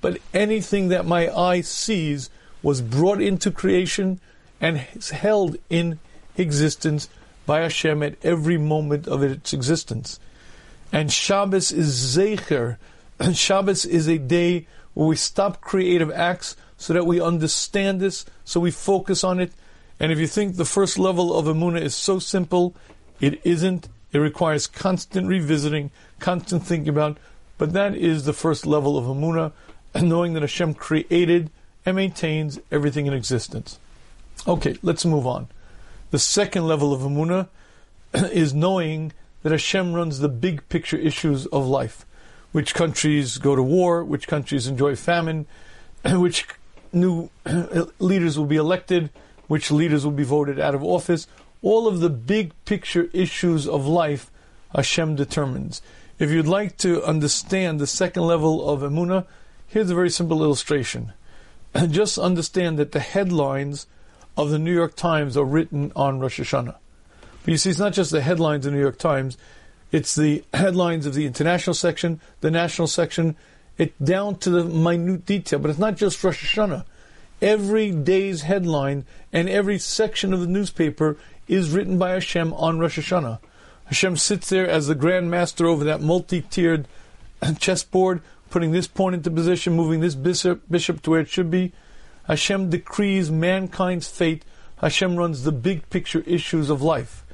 But 0.00 0.18
anything 0.32 0.88
that 0.88 1.04
my 1.04 1.28
eye 1.36 1.60
sees 1.62 2.30
was 2.62 2.80
brought 2.80 3.20
into 3.20 3.50
creation 3.50 4.20
and 4.60 4.86
is 4.94 5.10
held 5.10 5.56
in 5.68 5.98
existence 6.36 7.08
by 7.44 7.60
Hashem 7.60 8.02
at 8.02 8.24
every 8.24 8.56
moment 8.56 9.08
of 9.08 9.22
its 9.22 9.52
existence. 9.52 10.20
And 10.92 11.12
Shabbos 11.12 11.72
is 11.72 12.16
Zecher. 12.16 12.76
And 13.18 13.36
Shabbos 13.36 13.84
is 13.84 14.08
a 14.08 14.18
day 14.18 14.66
where 14.94 15.08
we 15.08 15.16
stop 15.16 15.60
creative 15.60 16.10
acts 16.12 16.56
so 16.78 16.94
that 16.94 17.06
we 17.06 17.20
understand 17.20 18.00
this, 18.00 18.24
so 18.44 18.60
we 18.60 18.70
focus 18.70 19.22
on 19.22 19.40
it. 19.40 19.52
And 20.00 20.10
if 20.10 20.18
you 20.18 20.26
think 20.26 20.56
the 20.56 20.64
first 20.64 20.98
level 20.98 21.36
of 21.36 21.46
Amunah 21.46 21.82
is 21.82 21.94
so 21.94 22.18
simple, 22.18 22.74
it 23.20 23.44
isn't. 23.44 23.88
It 24.12 24.18
requires 24.18 24.66
constant 24.66 25.26
revisiting, 25.26 25.90
constant 26.20 26.64
thinking 26.64 26.88
about. 26.88 27.18
But 27.58 27.72
that 27.72 27.94
is 27.94 28.24
the 28.24 28.32
first 28.32 28.64
level 28.64 28.96
of 28.96 29.04
Amunah, 29.04 29.52
knowing 30.00 30.34
that 30.34 30.42
Hashem 30.42 30.74
created 30.74 31.50
and 31.84 31.96
maintains 31.96 32.60
everything 32.70 33.06
in 33.06 33.12
existence. 33.12 33.78
Okay, 34.46 34.78
let's 34.82 35.04
move 35.04 35.26
on. 35.26 35.48
The 36.10 36.18
second 36.18 36.66
level 36.66 36.94
of 36.94 37.00
Amunah 37.00 37.48
is 38.32 38.54
knowing 38.54 39.12
that 39.42 39.52
Hashem 39.52 39.92
runs 39.92 40.20
the 40.20 40.28
big 40.28 40.68
picture 40.68 40.96
issues 40.96 41.46
of 41.46 41.66
life. 41.66 42.04
Which 42.52 42.74
countries 42.74 43.36
go 43.36 43.54
to 43.54 43.62
war, 43.62 44.02
which 44.04 44.26
countries 44.26 44.66
enjoy 44.66 44.96
famine, 44.96 45.46
which 46.04 46.46
new 46.92 47.30
leaders 47.98 48.38
will 48.38 48.46
be 48.46 48.56
elected, 48.56 49.10
which 49.46 49.70
leaders 49.70 50.04
will 50.04 50.12
be 50.12 50.24
voted 50.24 50.60
out 50.60 50.74
of 50.74 50.82
office. 50.82 51.26
All 51.62 51.86
of 51.88 52.00
the 52.00 52.10
big 52.10 52.52
picture 52.64 53.08
issues 53.12 53.66
of 53.66 53.86
life, 53.86 54.30
Hashem 54.74 55.16
determines. 55.16 55.82
If 56.18 56.30
you'd 56.30 56.46
like 56.46 56.76
to 56.78 57.02
understand 57.04 57.80
the 57.80 57.86
second 57.86 58.24
level 58.24 58.68
of 58.68 58.80
Emunah, 58.80 59.26
here's 59.66 59.90
a 59.90 59.94
very 59.94 60.10
simple 60.10 60.42
illustration. 60.42 61.12
Just 61.90 62.18
understand 62.18 62.78
that 62.78 62.92
the 62.92 63.00
headlines 63.00 63.86
of 64.36 64.50
the 64.50 64.58
New 64.58 64.72
York 64.72 64.94
Times 64.94 65.36
are 65.36 65.44
written 65.44 65.92
on 65.96 66.20
Rosh 66.20 66.40
Hashanah. 66.40 66.76
But 67.42 67.52
you 67.52 67.56
see, 67.56 67.70
it's 67.70 67.78
not 67.78 67.92
just 67.92 68.10
the 68.10 68.20
headlines 68.20 68.66
of 68.66 68.72
the 68.72 68.76
New 68.76 68.82
York 68.82 68.98
Times, 68.98 69.36
it's 69.90 70.14
the 70.14 70.44
headlines 70.54 71.06
of 71.06 71.14
the 71.14 71.26
international 71.26 71.74
section, 71.74 72.20
the 72.40 72.50
national 72.50 72.88
section, 72.88 73.36
it 73.78 74.04
down 74.04 74.36
to 74.36 74.50
the 74.50 74.64
minute 74.64 75.24
detail. 75.24 75.58
But 75.60 75.70
it's 75.70 75.78
not 75.78 75.96
just 75.96 76.22
Rosh 76.22 76.56
Hashanah. 76.56 76.84
Every 77.40 77.92
day's 77.92 78.42
headline 78.42 79.06
and 79.32 79.48
every 79.48 79.78
section 79.78 80.34
of 80.34 80.40
the 80.40 80.46
newspaper 80.46 81.16
is 81.46 81.70
written 81.70 81.98
by 81.98 82.10
Hashem 82.10 82.52
on 82.52 82.78
Rosh 82.78 82.98
Hashanah. 82.98 83.38
Hashem 83.86 84.16
sits 84.16 84.50
there 84.50 84.68
as 84.68 84.86
the 84.86 84.94
grand 84.94 85.30
master 85.30 85.66
over 85.66 85.84
that 85.84 86.02
multi-tiered 86.02 86.86
chessboard, 87.58 88.20
putting 88.50 88.72
this 88.72 88.86
pawn 88.86 89.14
into 89.14 89.30
position, 89.30 89.74
moving 89.74 90.00
this 90.00 90.14
bishop, 90.14 90.62
bishop 90.70 91.00
to 91.02 91.10
where 91.10 91.20
it 91.20 91.28
should 91.28 91.50
be. 91.50 91.72
Hashem 92.24 92.70
decrees 92.70 93.30
mankind's 93.30 94.08
fate. 94.08 94.44
Hashem 94.78 95.16
runs 95.16 95.44
the 95.44 95.52
big 95.52 95.88
picture 95.88 96.22
issues 96.26 96.68
of 96.68 96.82
life. 96.82 97.24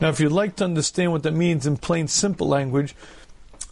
Now, 0.00 0.08
if 0.08 0.20
you'd 0.20 0.32
like 0.32 0.56
to 0.56 0.64
understand 0.64 1.12
what 1.12 1.24
that 1.24 1.34
means 1.34 1.66
in 1.66 1.76
plain, 1.76 2.08
simple 2.08 2.48
language, 2.48 2.94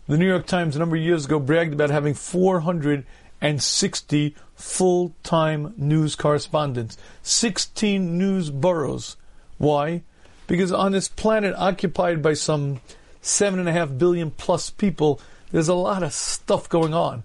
the 0.08 0.16
New 0.16 0.26
York 0.26 0.46
Times 0.46 0.76
a 0.76 0.78
number 0.78 0.96
of 0.96 1.02
years 1.02 1.24
ago 1.24 1.40
bragged 1.40 1.72
about 1.72 1.90
having 1.90 2.14
460 2.14 4.34
full-time 4.54 5.74
news 5.76 6.14
correspondents, 6.14 6.96
16 7.22 8.16
news 8.16 8.50
boroughs. 8.50 9.16
Why? 9.58 10.02
Because 10.46 10.70
on 10.70 10.92
this 10.92 11.08
planet 11.08 11.54
occupied 11.56 12.22
by 12.22 12.34
some 12.34 12.80
seven 13.20 13.58
and 13.58 13.68
a 13.68 13.72
half 13.72 13.98
billion 13.98 14.30
plus 14.30 14.70
people, 14.70 15.20
there's 15.50 15.68
a 15.68 15.74
lot 15.74 16.04
of 16.04 16.12
stuff 16.12 16.68
going 16.68 16.94
on. 16.94 17.24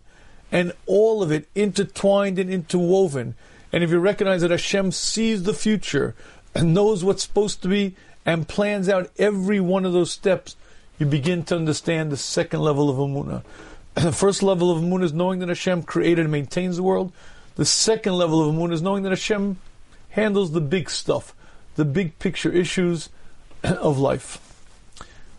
And 0.52 0.74
all 0.88 1.22
of 1.22 1.32
it 1.32 1.48
intertwined 1.54 2.40
and 2.40 2.50
interwoven. 2.50 3.36
And 3.72 3.84
if 3.84 3.92
you 3.92 4.00
recognize 4.00 4.42
that 4.42 4.52
Hashem 4.52 4.92
sees 4.92 5.44
the 5.44 5.54
future 5.54 6.16
and 6.56 6.74
knows 6.74 7.04
what's 7.04 7.24
supposed 7.24 7.62
to 7.62 7.68
be 7.68 7.96
and 8.26 8.48
plans 8.48 8.90
out 8.90 9.12
every 9.18 9.60
one 9.60 9.86
of 9.86 9.94
those 9.94 10.12
steps, 10.12 10.56
you 11.02 11.08
begin 11.08 11.44
to 11.44 11.56
understand 11.56 12.12
the 12.12 12.18
second 12.18 12.60
level 12.60 12.88
of 12.88 12.98
Amunah. 12.98 13.44
The 13.96 14.12
first 14.12 14.44
level 14.44 14.70
of 14.72 14.82
Amunah 14.82 15.04
is 15.04 15.14
knowing 15.14 15.40
that 15.40 15.50
Hashem 15.50 15.84
created 15.84 16.20
and 16.20 16.32
maintains 16.32 16.78
the 16.78 16.84
world. 16.84 17.12
The 17.56 17.66
second 17.66 18.14
level 18.14 18.40
of 18.48 18.54
Amunah 18.54 18.74
is 18.74 18.84
knowing 18.84 19.02
that 19.04 19.10
Hashem 19.10 19.58
handles 20.12 20.52
the 20.52 20.62
big 20.62 20.92
stuff, 20.92 21.34
the 21.76 21.86
big 21.86 22.20
picture 22.20 22.52
issues 22.52 23.10
of 23.64 23.98
life. 23.98 24.38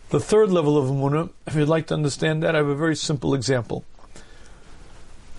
The 0.09 0.19
third 0.19 0.51
level 0.51 0.77
of 0.77 0.89
Amunah, 0.89 1.29
if 1.47 1.55
you'd 1.55 1.69
like 1.69 1.87
to 1.87 1.93
understand 1.93 2.43
that, 2.43 2.55
I 2.55 2.57
have 2.57 2.67
a 2.67 2.75
very 2.75 2.97
simple 2.97 3.33
example. 3.33 3.85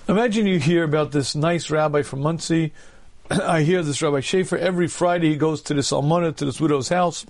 Imagine 0.09 0.47
you 0.47 0.59
hear 0.59 0.85
about 0.85 1.13
this 1.13 1.37
nice 1.37 1.71
rabbi 1.71 2.01
from 2.01 2.23
Monsey. 2.23 2.73
I 3.31 3.61
hear 3.61 3.83
this 3.83 4.01
Rabbi 4.01 4.21
Schaefer 4.21 4.57
every 4.57 4.89
Friday 4.89 5.29
he 5.29 5.37
goes 5.37 5.61
to 5.63 5.75
this 5.75 5.93
almana, 5.93 6.35
to 6.35 6.47
this 6.47 6.63
widow's 6.63 6.89
house. 6.89 7.27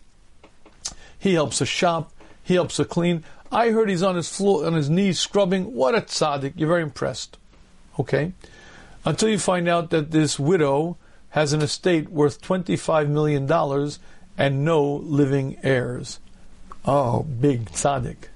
He 1.18 1.34
helps 1.34 1.58
her 1.58 1.66
shop. 1.66 2.12
He 2.44 2.54
helps 2.54 2.76
her 2.76 2.84
clean. 2.84 3.24
I 3.50 3.70
heard 3.70 3.88
he's 3.88 4.02
on 4.02 4.14
his 4.14 4.28
floor, 4.28 4.66
on 4.66 4.74
his 4.74 4.88
knees 4.90 5.18
scrubbing. 5.18 5.74
What 5.74 5.96
a 5.96 6.00
tzaddik! 6.00 6.52
You're 6.56 6.68
very 6.68 6.82
impressed. 6.82 7.38
Okay, 7.98 8.32
until 9.04 9.28
you 9.28 9.38
find 9.38 9.68
out 9.68 9.90
that 9.90 10.10
this 10.10 10.38
widow 10.38 10.96
has 11.30 11.52
an 11.52 11.62
estate 11.62 12.10
worth 12.10 12.40
twenty-five 12.42 13.08
million 13.08 13.46
dollars 13.46 13.98
and 14.36 14.64
no 14.64 14.84
living 14.84 15.56
heirs. 15.62 16.20
Oh, 16.84 17.22
big 17.22 17.70
tzaddik. 17.70 18.28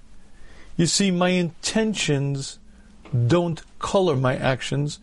You 0.76 0.86
see, 0.86 1.10
my 1.10 1.30
intentions 1.30 2.58
don't 3.26 3.62
color 3.78 4.16
my 4.16 4.36
actions. 4.36 5.00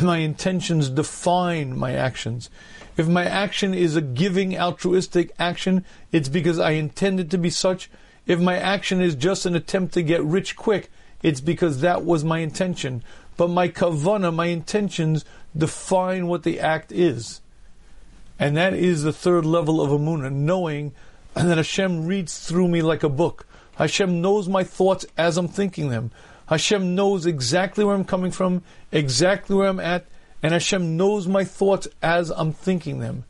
My 0.00 0.18
intentions 0.18 0.88
define 0.88 1.76
my 1.76 1.94
actions. 1.94 2.48
If 2.96 3.08
my 3.08 3.24
action 3.24 3.74
is 3.74 3.96
a 3.96 4.00
giving, 4.00 4.56
altruistic 4.56 5.32
action, 5.38 5.84
it's 6.12 6.28
because 6.28 6.60
I 6.60 6.70
intended 6.70 7.30
to 7.32 7.38
be 7.38 7.50
such. 7.50 7.90
If 8.30 8.38
my 8.38 8.56
action 8.56 9.00
is 9.00 9.16
just 9.16 9.44
an 9.44 9.56
attempt 9.56 9.92
to 9.94 10.04
get 10.04 10.22
rich 10.22 10.54
quick, 10.54 10.88
it's 11.20 11.40
because 11.40 11.80
that 11.80 12.04
was 12.04 12.22
my 12.22 12.38
intention. 12.38 13.02
But 13.36 13.48
my 13.48 13.66
kavana, 13.66 14.32
my 14.32 14.46
intentions, 14.46 15.24
define 15.58 16.28
what 16.28 16.44
the 16.44 16.60
act 16.60 16.92
is. 16.92 17.40
And 18.38 18.56
that 18.56 18.72
is 18.72 19.02
the 19.02 19.12
third 19.12 19.44
level 19.44 19.80
of 19.80 19.90
Amunah, 19.90 20.32
knowing 20.32 20.92
that 21.34 21.56
Hashem 21.56 22.06
reads 22.06 22.38
through 22.38 22.68
me 22.68 22.82
like 22.82 23.02
a 23.02 23.08
book. 23.08 23.48
Hashem 23.74 24.22
knows 24.22 24.48
my 24.48 24.62
thoughts 24.62 25.04
as 25.18 25.36
I'm 25.36 25.48
thinking 25.48 25.88
them. 25.88 26.12
Hashem 26.46 26.94
knows 26.94 27.26
exactly 27.26 27.84
where 27.84 27.96
I'm 27.96 28.04
coming 28.04 28.30
from, 28.30 28.62
exactly 28.92 29.56
where 29.56 29.68
I'm 29.68 29.80
at, 29.80 30.06
and 30.40 30.52
Hashem 30.52 30.96
knows 30.96 31.26
my 31.26 31.42
thoughts 31.42 31.88
as 32.00 32.30
I'm 32.30 32.52
thinking 32.52 33.00
them. 33.00 33.24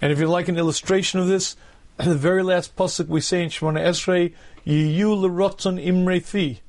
And 0.00 0.12
if 0.12 0.18
you 0.18 0.26
like 0.28 0.48
an 0.48 0.56
illustration 0.56 1.20
of 1.20 1.26
this, 1.26 1.56
the 2.04 2.14
very 2.14 2.42
last 2.42 2.76
pasuk 2.76 3.08
we 3.08 3.20
say 3.20 3.42
in 3.42 3.48
Shemona 3.48 3.80
Esrei, 3.80 4.34
Yiyu 4.66 5.16
lerotzon 5.16 5.82
imre 5.82 6.20
fi. 6.20 6.60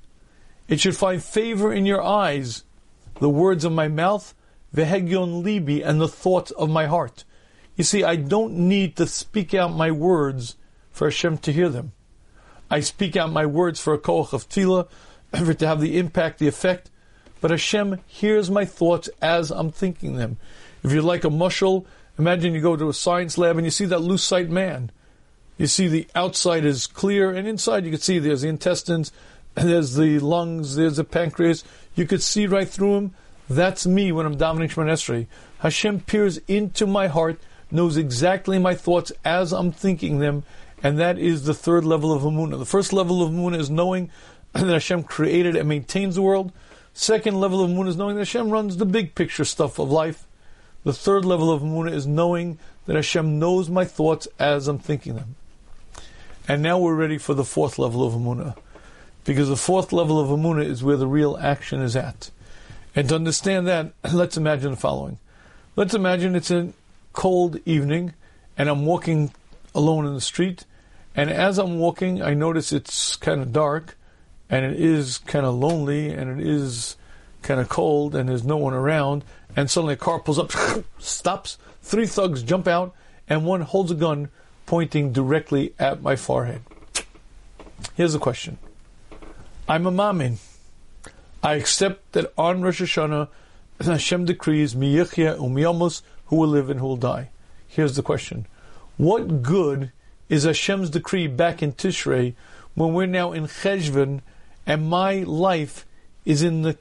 It 0.69 0.79
should 0.79 0.95
find 0.95 1.21
favor 1.21 1.73
in 1.73 1.85
your 1.85 2.01
eyes, 2.01 2.63
the 3.19 3.29
words 3.29 3.65
of 3.65 3.71
my 3.73 3.87
mouth, 3.87 4.33
vehegyon 4.73 5.43
libi, 5.43 5.85
and 5.85 5.99
the 5.99 6.07
thoughts 6.07 6.51
of 6.51 6.69
my 6.69 6.85
heart. 6.85 7.25
You 7.75 7.83
see, 7.83 8.03
I 8.03 8.15
don't 8.15 8.53
need 8.53 8.95
to 8.97 9.07
speak 9.07 9.53
out 9.53 9.73
my 9.73 9.91
words 9.91 10.55
for 10.91 11.07
Hashem 11.07 11.39
to 11.39 11.51
hear 11.51 11.69
them. 11.69 11.91
I 12.69 12.79
speak 12.79 13.15
out 13.15 13.31
my 13.31 13.45
words 13.45 13.79
for 13.79 13.93
a 13.93 13.99
koach 13.99 14.33
of 14.33 14.47
tefillah, 14.47 14.87
for 15.45 15.53
to 15.53 15.67
have 15.67 15.81
the 15.81 15.97
impact, 15.97 16.39
the 16.39 16.47
effect. 16.47 16.89
But 17.41 17.51
Hashem 17.51 17.99
hears 18.07 18.49
my 18.49 18.65
thoughts 18.65 19.09
as 19.21 19.51
I'm 19.51 19.71
thinking 19.71 20.15
them. 20.15 20.37
If 20.83 20.91
you're 20.91 21.03
like 21.03 21.23
a 21.23 21.29
mushal, 21.29 21.85
imagine 22.17 22.53
you 22.53 22.61
go 22.61 22.75
to 22.75 22.89
a 22.89 22.93
science 22.93 23.37
lab 23.37 23.57
and 23.57 23.65
you 23.65 23.71
see 23.71 23.85
that 23.85 23.99
lucite 23.99 24.49
man. 24.49 24.91
You 25.57 25.67
see 25.67 25.87
the 25.87 26.07
outside 26.13 26.65
is 26.65 26.85
clear, 26.85 27.31
and 27.31 27.47
inside 27.47 27.85
you 27.85 27.91
can 27.91 27.99
see 27.99 28.19
there's 28.19 28.41
the 28.41 28.47
intestines, 28.47 29.11
there's 29.55 29.95
the 29.95 30.19
lungs, 30.19 30.75
there's 30.75 30.97
the 30.97 31.03
pancreas. 31.03 31.63
You 31.95 32.05
could 32.05 32.21
see 32.21 32.45
right 32.45 32.69
through 32.69 32.95
him. 32.95 33.13
That's 33.49 33.87
me 33.87 34.11
when 34.11 34.25
I'm 34.25 34.37
davening 34.37 34.69
Shemon 34.69 34.91
Esrei. 34.91 35.27
Hashem 35.59 36.01
peers 36.01 36.37
into 36.47 36.85
my 36.85 37.07
heart 37.07 37.39
knows 37.71 37.97
exactly 37.97 38.59
my 38.59 38.75
thoughts 38.75 39.11
as 39.25 39.51
I'm 39.51 39.71
thinking 39.71 40.19
them, 40.19 40.43
and 40.83 40.99
that 40.99 41.17
is 41.17 41.45
the 41.45 41.53
third 41.53 41.85
level 41.85 42.13
of 42.13 42.21
Amunah. 42.21 42.59
The 42.59 42.65
first 42.65 42.93
level 42.93 43.23
of 43.23 43.31
Amunah 43.31 43.59
is 43.59 43.69
knowing 43.69 44.11
that 44.53 44.67
Hashem 44.67 45.03
created 45.03 45.55
and 45.55 45.67
maintains 45.67 46.15
the 46.15 46.21
world. 46.21 46.51
Second 46.93 47.39
level 47.39 47.63
of 47.63 47.71
Amunah 47.71 47.89
is 47.89 47.97
knowing 47.97 48.15
that 48.15 48.21
Hashem 48.21 48.49
runs 48.49 48.77
the 48.77 48.85
big 48.85 49.15
picture 49.15 49.45
stuff 49.45 49.79
of 49.79 49.89
life. 49.89 50.27
The 50.83 50.93
third 50.93 51.25
level 51.25 51.51
of 51.51 51.61
Amunah 51.61 51.93
is 51.93 52.05
knowing 52.05 52.59
that 52.85 52.95
Hashem 52.95 53.39
knows 53.39 53.69
my 53.69 53.85
thoughts 53.85 54.27
as 54.39 54.67
I'm 54.67 54.79
thinking 54.79 55.15
them. 55.15 55.35
And 56.47 56.61
now 56.61 56.79
we're 56.79 56.95
ready 56.95 57.17
for 57.17 57.33
the 57.33 57.43
fourth 57.43 57.77
level 57.77 58.05
of 58.05 58.13
Amunah. 58.13 58.55
Because 59.25 59.49
the 59.49 59.57
fourth 59.57 59.91
level 59.91 60.19
of 60.19 60.29
Amunah 60.29 60.65
is 60.65 60.81
where 60.81 60.95
the 60.95 61.07
real 61.07 61.37
action 61.37 61.81
is 61.81 61.95
at. 61.95 62.31
And 62.95 63.09
to 63.09 63.15
understand 63.15 63.67
that, 63.67 63.91
let's 64.13 64.37
imagine 64.37 64.71
the 64.71 64.77
following. 64.77 65.19
Let's 65.75 65.93
imagine 65.93 66.35
it's 66.35 66.51
a 66.51 66.71
cold 67.11 67.59
evening 67.65 68.13
and 68.57 68.69
I'm 68.69 68.85
walking 68.85 69.31
alone 69.75 70.05
in 70.05 70.13
the 70.13 70.21
street. 70.21 70.65
And 71.15 71.29
as 71.29 71.57
I'm 71.57 71.79
walking, 71.79 72.21
I 72.21 72.33
notice 72.33 72.71
it's 72.71 73.15
kind 73.17 73.41
of 73.41 73.51
dark 73.51 73.97
and 74.49 74.65
it 74.65 74.79
is 74.79 75.17
kind 75.17 75.45
of 75.45 75.55
lonely 75.55 76.09
and 76.09 76.39
it 76.39 76.47
is 76.47 76.95
kind 77.41 77.59
of 77.59 77.67
cold 77.67 78.15
and 78.15 78.29
there's 78.29 78.45
no 78.45 78.57
one 78.57 78.73
around. 78.73 79.25
And 79.55 79.69
suddenly 79.69 79.95
a 79.95 79.97
car 79.97 80.19
pulls 80.19 80.39
up, 80.39 80.51
stops, 80.99 81.57
three 81.81 82.05
thugs 82.05 82.41
jump 82.41 82.67
out, 82.67 82.95
and 83.27 83.45
one 83.45 83.61
holds 83.61 83.91
a 83.91 83.95
gun 83.95 84.29
pointing 84.67 85.11
directly 85.11 85.73
at 85.79 86.03
my 86.03 86.15
forehead. 86.15 86.61
Here's 87.95 88.13
the 88.13 88.19
question 88.19 88.59
I'm 89.67 89.87
a 89.87 89.91
mamin. 89.91 90.37
I 91.41 91.55
accept 91.55 92.11
that 92.11 92.31
on 92.37 92.61
Rosh 92.61 92.81
Hashanah, 92.81 93.29
Hashem 93.81 94.25
decrees 94.25 94.75
miyichya 94.75 95.37
umiyamos 95.39 96.03
who 96.27 96.35
will 96.35 96.47
live 96.49 96.69
and 96.69 96.79
who 96.79 96.85
will 96.85 96.97
die. 96.97 97.29
Here's 97.67 97.95
the 97.95 98.03
question. 98.03 98.45
What 98.97 99.41
good 99.41 99.91
is 100.29 100.43
Hashem's 100.43 100.89
decree 100.89 101.27
back 101.27 101.63
in 101.63 101.73
Tishrei 101.73 102.33
when 102.75 102.93
we're 102.93 103.05
now 103.05 103.31
in 103.31 103.45
Cheshvan 103.45 104.21
and 104.65 104.89
my 104.89 105.19
life 105.19 105.85
is 106.25 106.41
in 106.41 106.63
the 106.63 106.77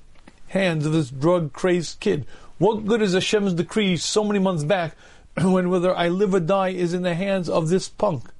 hands 0.48 0.86
of 0.86 0.92
this 0.92 1.10
drug 1.10 1.52
crazed 1.52 2.00
kid? 2.00 2.26
What 2.58 2.86
good 2.86 3.02
is 3.02 3.12
Hashem's 3.12 3.52
decree 3.52 3.96
so 3.98 4.24
many 4.24 4.38
months 4.38 4.64
back 4.64 4.96
when 5.42 5.70
whether 5.70 5.94
I 5.94 6.08
live 6.08 6.34
or 6.34 6.40
die 6.40 6.70
is 6.70 6.94
in 6.94 7.02
the 7.02 7.14
hands 7.14 7.48
of 7.48 7.68
this 7.68 7.88
punk. 7.88 8.30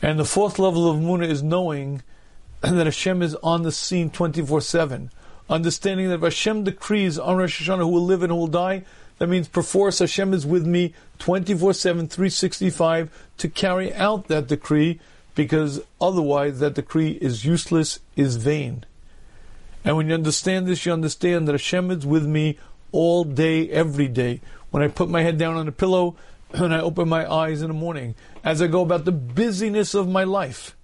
And 0.00 0.18
the 0.18 0.24
fourth 0.24 0.58
level 0.58 0.88
of 0.90 0.98
Muna 0.98 1.28
is 1.28 1.42
knowing 1.42 2.02
that 2.60 2.86
Hashem 2.86 3.22
is 3.22 3.34
on 3.36 3.62
the 3.62 3.72
scene 3.72 4.10
24 4.10 4.60
7. 4.60 5.10
Understanding 5.50 6.08
that 6.08 6.16
if 6.16 6.22
Hashem 6.22 6.64
decrees 6.64 7.18
on 7.18 7.36
Rosh 7.36 7.62
Hashanah 7.62 7.78
who 7.78 7.88
will 7.88 8.04
live 8.04 8.22
and 8.22 8.30
who 8.30 8.36
will 8.36 8.46
die, 8.46 8.84
that 9.18 9.28
means 9.28 9.48
perforce 9.48 9.98
Hashem 9.98 10.32
is 10.32 10.46
with 10.46 10.66
me 10.66 10.94
24 11.18 11.74
7, 11.74 12.08
365 12.08 13.28
to 13.38 13.48
carry 13.48 13.92
out 13.94 14.28
that 14.28 14.46
decree 14.46 15.00
because 15.34 15.80
otherwise 16.00 16.60
that 16.60 16.74
decree 16.74 17.12
is 17.20 17.44
useless, 17.44 18.00
is 18.16 18.36
vain. 18.36 18.84
And 19.84 19.96
when 19.96 20.08
you 20.08 20.14
understand 20.14 20.66
this, 20.66 20.84
you 20.84 20.92
understand 20.92 21.48
that 21.48 21.52
Hashem 21.52 21.90
is 21.90 22.04
with 22.04 22.26
me 22.26 22.58
all 22.92 23.24
day, 23.24 23.68
every 23.70 24.08
day. 24.08 24.40
When 24.70 24.82
I 24.82 24.88
put 24.88 25.08
my 25.08 25.22
head 25.22 25.38
down 25.38 25.56
on 25.56 25.66
the 25.66 25.72
pillow, 25.72 26.16
when 26.56 26.72
I 26.72 26.80
open 26.80 27.08
my 27.08 27.30
eyes 27.30 27.62
in 27.62 27.68
the 27.68 27.74
morning, 27.74 28.14
as 28.44 28.62
I 28.62 28.66
go 28.66 28.82
about 28.82 29.04
the 29.04 29.12
busyness 29.12 29.94
of 29.94 30.08
my 30.08 30.24
life. 30.24 30.76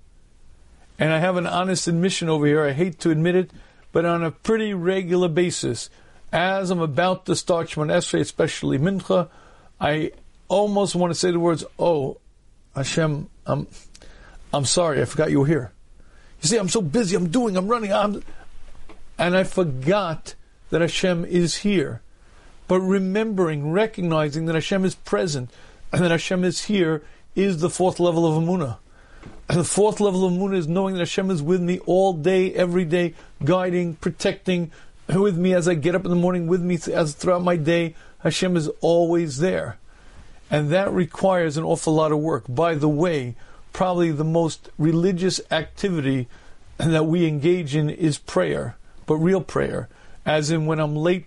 And 0.99 1.13
I 1.13 1.19
have 1.19 1.37
an 1.37 1.47
honest 1.47 1.89
admission 1.89 2.29
over 2.29 2.47
here, 2.47 2.65
I 2.65 2.73
hate 2.73 3.01
to 3.01 3.11
admit 3.11 3.35
it, 3.35 3.51
but 3.93 4.05
on 4.05 4.23
a 4.23 4.31
pretty 4.31 4.75
regular 4.75 5.29
basis, 5.29 5.91
as 6.33 6.71
I'm 6.71 6.81
about 6.81 7.27
to 7.27 7.37
start 7.37 7.69
Shemon 7.69 7.93
Esrei, 7.93 8.21
especially 8.21 8.79
Mincha, 8.79 9.29
I 9.81 10.13
almost 10.49 10.95
want 10.95 11.13
to 11.13 11.19
say 11.19 11.31
the 11.31 11.41
words, 11.41 11.65
Oh, 11.79 12.19
Hashem, 12.77 13.29
I'm, 13.47 13.67
I'm 14.53 14.65
sorry, 14.65 15.01
I 15.01 15.05
forgot 15.05 15.31
you 15.31 15.41
were 15.41 15.47
here. 15.47 15.73
You 16.43 16.49
see, 16.49 16.57
I'm 16.59 16.69
so 16.69 16.83
busy, 16.83 17.17
I'm 17.17 17.29
doing, 17.29 17.57
I'm 17.57 17.69
running, 17.69 17.93
I'm, 17.93 18.23
and 19.19 19.37
I 19.37 19.45
forgot 19.45 20.35
that 20.71 20.81
Hashem 20.81 21.25
is 21.25 21.57
here. 21.59 22.03
But 22.67 22.81
remembering, 22.81 23.73
recognizing 23.73 24.47
that 24.47 24.55
Hashem 24.55 24.85
is 24.85 24.95
present 24.95 25.51
and 25.93 26.03
that 26.03 26.11
Hashem 26.11 26.45
is 26.45 26.65
here 26.65 27.03
is 27.35 27.61
the 27.61 27.71
fourth 27.71 28.01
level 28.01 28.27
of 28.27 28.43
Amunah. 28.43 28.79
And 29.49 29.61
the 29.61 29.65
fourth 29.65 30.01
level 30.01 30.25
of 30.25 30.33
Amunah 30.33 30.57
is 30.57 30.69
knowing 30.69 30.95
that 30.95 31.01
Hashem 31.01 31.31
is 31.31 31.43
with 31.43 31.61
me 31.61 31.79
all 31.81 32.13
day, 32.15 32.55
every 32.55 32.85
day, 32.85 33.15
guiding, 33.45 33.95
protecting, 33.97 34.71
with 35.09 35.37
me 35.37 35.53
as 35.53 35.69
I 35.69 35.75
get 35.75 35.95
up 35.95 36.05
in 36.05 36.11
the 36.11 36.17
morning, 36.17 36.47
with 36.47 36.63
me 36.63 36.79
as 36.93 37.15
throughout 37.15 37.43
my 37.43 37.57
day. 37.57 37.95
Hashem 38.19 38.57
is 38.57 38.69
always 38.81 39.39
there. 39.39 39.77
And 40.51 40.71
that 40.71 40.93
requires 40.93 41.57
an 41.57 41.65
awful 41.65 41.95
lot 41.95 42.13
of 42.13 42.19
work. 42.19 42.45
By 42.49 42.75
the 42.75 42.89
way, 42.89 43.35
probably 43.73 44.11
the 44.11 44.25
most 44.25 44.71
religious 44.79 45.41
activity 45.51 46.29
that 46.79 47.07
we 47.07 47.27
engage 47.27 47.77
in 47.77 47.91
is 47.91 48.19
prayer, 48.19 48.77
but 49.07 49.17
real 49.17 49.41
prayer. 49.41 49.89
As 50.25 50.51
in 50.51 50.65
when 50.65 50.81
I'm 50.81 50.97
late 50.97 51.27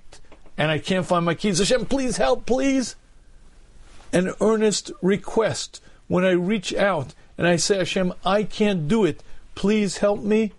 and 0.58 0.72
I 0.72 0.80
can't 0.80 1.06
find 1.06 1.26
my 1.26 1.36
keys, 1.36 1.60
Hashem, 1.60 1.86
please 1.86 2.18
help, 2.18 2.46
please. 2.46 2.96
An 4.12 4.34
earnest 4.42 4.92
request. 5.02 5.82
When 6.08 6.26
I 6.26 6.32
reach 6.32 6.74
out 6.74 7.14
and 7.38 7.46
I 7.46 7.58
say, 7.58 7.78
Hashem, 7.78 8.14
I 8.26 8.44
can't 8.44 8.88
do 8.88 9.06
it, 9.06 9.22
please 9.56 9.98
help 9.98 10.22
me. 10.22 10.54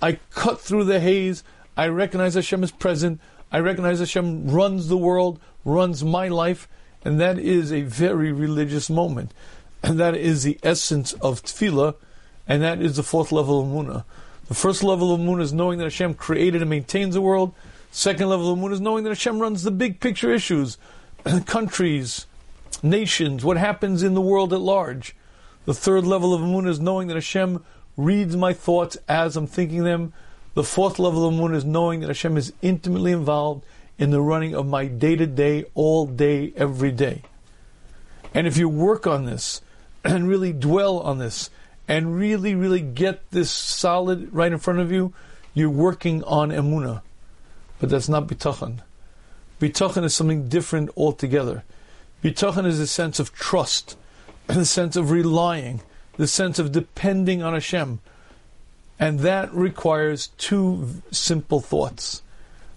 I 0.00 0.18
cut 0.30 0.60
through 0.60 0.84
the 0.84 1.00
haze. 1.00 1.42
I 1.76 1.88
recognize 1.88 2.34
Hashem 2.34 2.62
is 2.62 2.70
present. 2.70 3.20
I 3.52 3.58
recognize 3.58 3.98
Hashem 3.98 4.48
runs 4.50 4.88
the 4.88 4.96
world, 4.96 5.40
runs 5.64 6.04
my 6.04 6.28
life, 6.28 6.68
and 7.04 7.20
that 7.20 7.38
is 7.38 7.72
a 7.72 7.82
very 7.82 8.32
religious 8.32 8.88
moment. 8.88 9.32
And 9.82 10.00
that 10.00 10.16
is 10.16 10.42
the 10.42 10.58
essence 10.62 11.12
of 11.14 11.42
tefillah, 11.42 11.94
and 12.48 12.62
that 12.62 12.80
is 12.80 12.96
the 12.96 13.02
fourth 13.02 13.32
level 13.32 13.60
of 13.60 13.66
Munah. 13.66 14.04
The 14.48 14.54
first 14.54 14.82
level 14.82 15.12
of 15.12 15.20
Munah 15.20 15.42
is 15.42 15.52
knowing 15.52 15.78
that 15.78 15.84
Hashem 15.84 16.14
created 16.14 16.62
and 16.62 16.70
maintains 16.70 17.14
the 17.14 17.20
world. 17.20 17.54
Second 17.90 18.28
level 18.28 18.52
of 18.52 18.58
Munah 18.58 18.72
is 18.72 18.80
knowing 18.80 19.04
that 19.04 19.10
Hashem 19.10 19.38
runs 19.38 19.62
the 19.62 19.70
big 19.70 20.00
picture 20.00 20.32
issues, 20.32 20.78
countries, 21.46 22.26
nations, 22.82 23.44
what 23.44 23.56
happens 23.56 24.02
in 24.02 24.14
the 24.14 24.20
world 24.20 24.52
at 24.52 24.60
large. 24.60 25.14
The 25.64 25.74
third 25.74 26.04
level 26.04 26.34
of 26.34 26.40
Munah 26.40 26.68
is 26.68 26.80
knowing 26.80 27.08
that 27.08 27.14
Hashem 27.14 27.64
reads 27.96 28.36
my 28.36 28.52
thoughts 28.52 28.96
as 29.08 29.36
I'm 29.36 29.46
thinking 29.46 29.84
them. 29.84 30.12
The 30.54 30.64
fourth 30.64 30.98
level 30.98 31.26
of 31.26 31.34
Munah 31.34 31.56
is 31.56 31.64
knowing 31.64 32.00
that 32.00 32.08
Hashem 32.08 32.36
is 32.36 32.52
intimately 32.62 33.12
involved 33.12 33.64
in 33.98 34.10
the 34.10 34.20
running 34.20 34.54
of 34.54 34.66
my 34.66 34.86
day 34.86 35.16
to 35.16 35.26
day, 35.26 35.64
all 35.74 36.06
day, 36.06 36.52
every 36.56 36.92
day. 36.92 37.22
And 38.34 38.46
if 38.46 38.56
you 38.56 38.68
work 38.68 39.06
on 39.06 39.24
this, 39.24 39.62
and 40.04 40.28
really 40.28 40.52
dwell 40.52 41.00
on 41.00 41.18
this 41.18 41.50
and 41.88 42.16
really, 42.16 42.54
really 42.54 42.80
get 42.80 43.30
this 43.30 43.50
solid 43.50 44.32
right 44.32 44.52
in 44.52 44.58
front 44.58 44.80
of 44.80 44.92
you, 44.92 45.12
you're 45.54 45.70
working 45.70 46.22
on 46.24 46.50
emuna. 46.50 47.02
But 47.78 47.90
that's 47.90 48.08
not 48.08 48.26
bitachon. 48.26 48.80
Bitachon 49.60 50.04
is 50.04 50.14
something 50.14 50.48
different 50.48 50.90
altogether. 50.96 51.64
Bitachon 52.22 52.66
is 52.66 52.80
a 52.80 52.86
sense 52.86 53.18
of 53.18 53.32
trust, 53.32 53.96
the 54.46 54.64
sense 54.64 54.96
of 54.96 55.10
relying, 55.10 55.80
the 56.16 56.26
sense 56.26 56.58
of 56.58 56.72
depending 56.72 57.42
on 57.42 57.52
Hashem. 57.52 58.00
And 58.98 59.20
that 59.20 59.52
requires 59.54 60.28
two 60.38 61.02
simple 61.10 61.60
thoughts. 61.60 62.22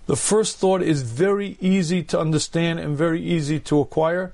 The 0.08 0.18
first 0.18 0.58
thought 0.58 0.82
is 0.82 1.04
very 1.04 1.58
easy 1.62 2.04
to 2.04 2.20
understand 2.20 2.80
and 2.80 2.98
very 2.98 3.22
easy 3.22 3.60
to 3.62 3.80
acquire. 3.80 4.34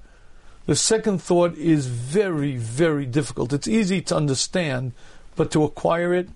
The 0.66 0.76
second 0.76 1.22
thought 1.22 1.56
is 1.58 1.86
very, 1.88 2.56
very 2.56 3.06
difficult. 3.06 3.54
It's 3.54 3.68
easy 3.68 4.02
to 4.04 4.16
understand, 4.16 4.94
but 5.36 5.52
to 5.52 5.64
acquire 5.64 6.14
it, 6.14 6.30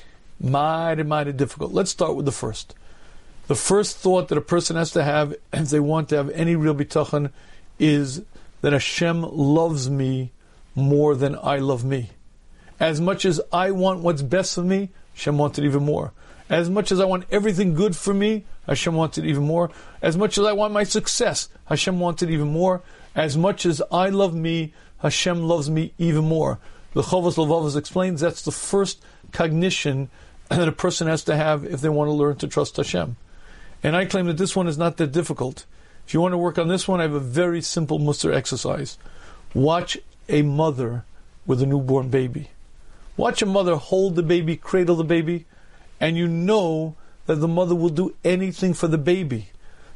mighty, 0.40 1.02
mighty 1.02 1.32
difficult. 1.32 1.72
Let's 1.72 1.90
start 1.90 2.14
with 2.16 2.24
the 2.24 2.32
first. 2.32 2.74
The 3.48 3.54
first 3.54 3.98
thought 3.98 4.26
that 4.28 4.38
a 4.38 4.42
person 4.42 4.74
has 4.74 4.90
to 4.92 5.04
have 5.04 5.34
if 5.52 5.70
they 5.70 5.78
want 5.78 6.08
to 6.08 6.16
have 6.16 6.30
any 6.30 6.56
real 6.56 6.74
bitachon 6.74 7.30
is 7.78 8.22
that 8.60 8.72
Hashem 8.72 9.22
loves 9.22 9.88
me 9.88 10.32
more 10.74 11.14
than 11.14 11.36
I 11.40 11.58
love 11.58 11.84
me. 11.84 12.10
As 12.80 13.00
much 13.00 13.24
as 13.24 13.40
I 13.52 13.70
want 13.70 14.00
what's 14.00 14.22
best 14.22 14.56
for 14.56 14.62
me, 14.62 14.90
Hashem 15.14 15.38
wants 15.38 15.58
it 15.58 15.64
even 15.64 15.84
more. 15.84 16.12
As 16.50 16.68
much 16.68 16.90
as 16.90 16.98
I 16.98 17.04
want 17.04 17.24
everything 17.30 17.74
good 17.74 17.94
for 17.94 18.12
me, 18.12 18.44
Hashem 18.66 18.94
wants 18.94 19.16
it 19.16 19.24
even 19.24 19.44
more. 19.44 19.70
As 20.02 20.16
much 20.16 20.38
as 20.38 20.44
I 20.44 20.52
want 20.52 20.72
my 20.72 20.82
success, 20.82 21.48
Hashem 21.66 22.00
wants 22.00 22.24
it 22.24 22.30
even 22.30 22.48
more. 22.48 22.82
As 23.14 23.36
much 23.36 23.64
as 23.64 23.80
I 23.92 24.08
love 24.08 24.34
me, 24.34 24.74
Hashem 24.98 25.44
loves 25.44 25.70
me 25.70 25.92
even 25.98 26.24
more. 26.24 26.58
The 26.94 27.02
Chovos 27.02 27.36
HaLevavos 27.36 27.76
explains 27.76 28.20
that's 28.20 28.42
the 28.42 28.50
first 28.50 29.04
cognition 29.30 30.10
that 30.48 30.66
a 30.66 30.72
person 30.72 31.06
has 31.06 31.22
to 31.24 31.36
have 31.36 31.64
if 31.64 31.80
they 31.80 31.88
want 31.88 32.08
to 32.08 32.12
learn 32.12 32.36
to 32.36 32.48
trust 32.48 32.76
Hashem. 32.76 33.16
And 33.86 33.94
I 33.94 34.04
claim 34.04 34.26
that 34.26 34.36
this 34.36 34.56
one 34.56 34.66
is 34.66 34.76
not 34.76 34.96
that 34.96 35.12
difficult. 35.12 35.64
If 36.04 36.12
you 36.12 36.20
want 36.20 36.32
to 36.32 36.38
work 36.38 36.58
on 36.58 36.66
this 36.66 36.88
one, 36.88 36.98
I 36.98 37.04
have 37.04 37.12
a 37.12 37.20
very 37.20 37.62
simple 37.62 38.00
Musar 38.00 38.34
exercise. 38.34 38.98
Watch 39.54 39.96
a 40.28 40.42
mother 40.42 41.04
with 41.46 41.62
a 41.62 41.66
newborn 41.66 42.08
baby. 42.08 42.50
Watch 43.16 43.42
a 43.42 43.46
mother 43.46 43.76
hold 43.76 44.16
the 44.16 44.24
baby, 44.24 44.56
cradle 44.56 44.96
the 44.96 45.04
baby, 45.04 45.44
and 46.00 46.16
you 46.16 46.26
know 46.26 46.96
that 47.26 47.36
the 47.36 47.46
mother 47.46 47.76
will 47.76 47.90
do 47.90 48.16
anything 48.24 48.74
for 48.74 48.88
the 48.88 48.98
baby. 48.98 49.50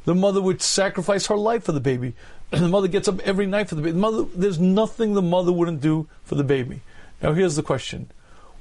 The 0.05 0.15
mother 0.15 0.41
would 0.41 0.61
sacrifice 0.61 1.25
her 1.25 1.35
life 1.35 1.65
for 1.65 1.73
the 1.73 1.81
baby. 1.81 2.13
the 2.49 2.69
mother 2.69 2.87
gets 2.87 3.09
up 3.09 3.19
every 3.27 3.45
night 3.45 3.67
for 3.67 3.75
the 3.75 3.81
baby. 3.81 3.91
The 3.91 3.99
mother, 3.99 4.23
there's 4.33 4.57
nothing 4.57 5.15
the 5.15 5.21
mother 5.21 5.51
wouldn't 5.51 5.81
do 5.81 6.07
for 6.23 6.35
the 6.35 6.45
baby. 6.45 6.79
Now 7.21 7.33
here's 7.33 7.57
the 7.57 7.61
question. 7.61 8.09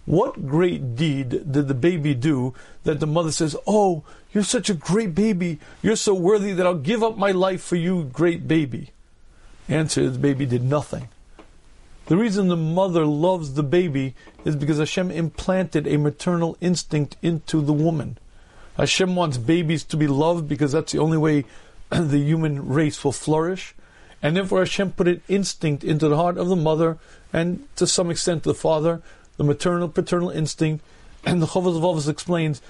What 0.06 0.48
great 0.48 0.96
deed 0.96 1.52
did 1.52 1.68
the 1.68 1.74
baby 1.74 2.14
do 2.14 2.52
that 2.82 2.98
the 2.98 3.06
mother 3.06 3.30
says, 3.30 3.54
Oh, 3.64 4.02
you're 4.32 4.44
such 4.44 4.70
a 4.70 4.74
great 4.74 5.14
baby. 5.14 5.58
You're 5.82 5.96
so 5.96 6.14
worthy 6.14 6.52
that 6.52 6.66
I'll 6.66 6.74
give 6.74 7.02
up 7.02 7.16
my 7.16 7.32
life 7.32 7.62
for 7.62 7.76
you, 7.76 8.04
great 8.04 8.46
baby? 8.46 8.90
Answer, 9.68 10.08
the 10.08 10.18
baby 10.18 10.46
did 10.46 10.62
nothing. 10.62 11.08
The 12.06 12.16
reason 12.16 12.48
the 12.48 12.56
mother 12.56 13.06
loves 13.06 13.54
the 13.54 13.62
baby 13.62 14.14
is 14.44 14.56
because 14.56 14.78
Hashem 14.78 15.10
implanted 15.10 15.86
a 15.86 15.96
maternal 15.96 16.56
instinct 16.60 17.16
into 17.22 17.60
the 17.60 17.72
woman. 17.72 18.18
Hashem 18.76 19.14
wants 19.14 19.36
babies 19.36 19.84
to 19.84 19.96
be 19.96 20.06
loved 20.06 20.48
because 20.48 20.72
that's 20.72 20.92
the 20.92 20.98
only 20.98 21.18
way 21.18 21.44
the 21.90 22.18
human 22.18 22.68
race 22.68 23.04
will 23.04 23.12
flourish. 23.12 23.74
And 24.22 24.36
therefore 24.36 24.60
Hashem 24.60 24.92
put 24.92 25.08
an 25.08 25.22
instinct 25.28 25.84
into 25.84 26.08
the 26.08 26.16
heart 26.16 26.36
of 26.36 26.48
the 26.48 26.56
mother 26.56 26.98
and 27.32 27.64
to 27.76 27.86
some 27.86 28.10
extent 28.10 28.42
the 28.42 28.54
father, 28.54 29.02
the 29.36 29.44
maternal 29.44 29.88
paternal 29.88 30.30
instinct. 30.30 30.84
And 31.22 31.42
the 31.42 31.48
HaLevavos 31.48 32.08
explains 32.08 32.62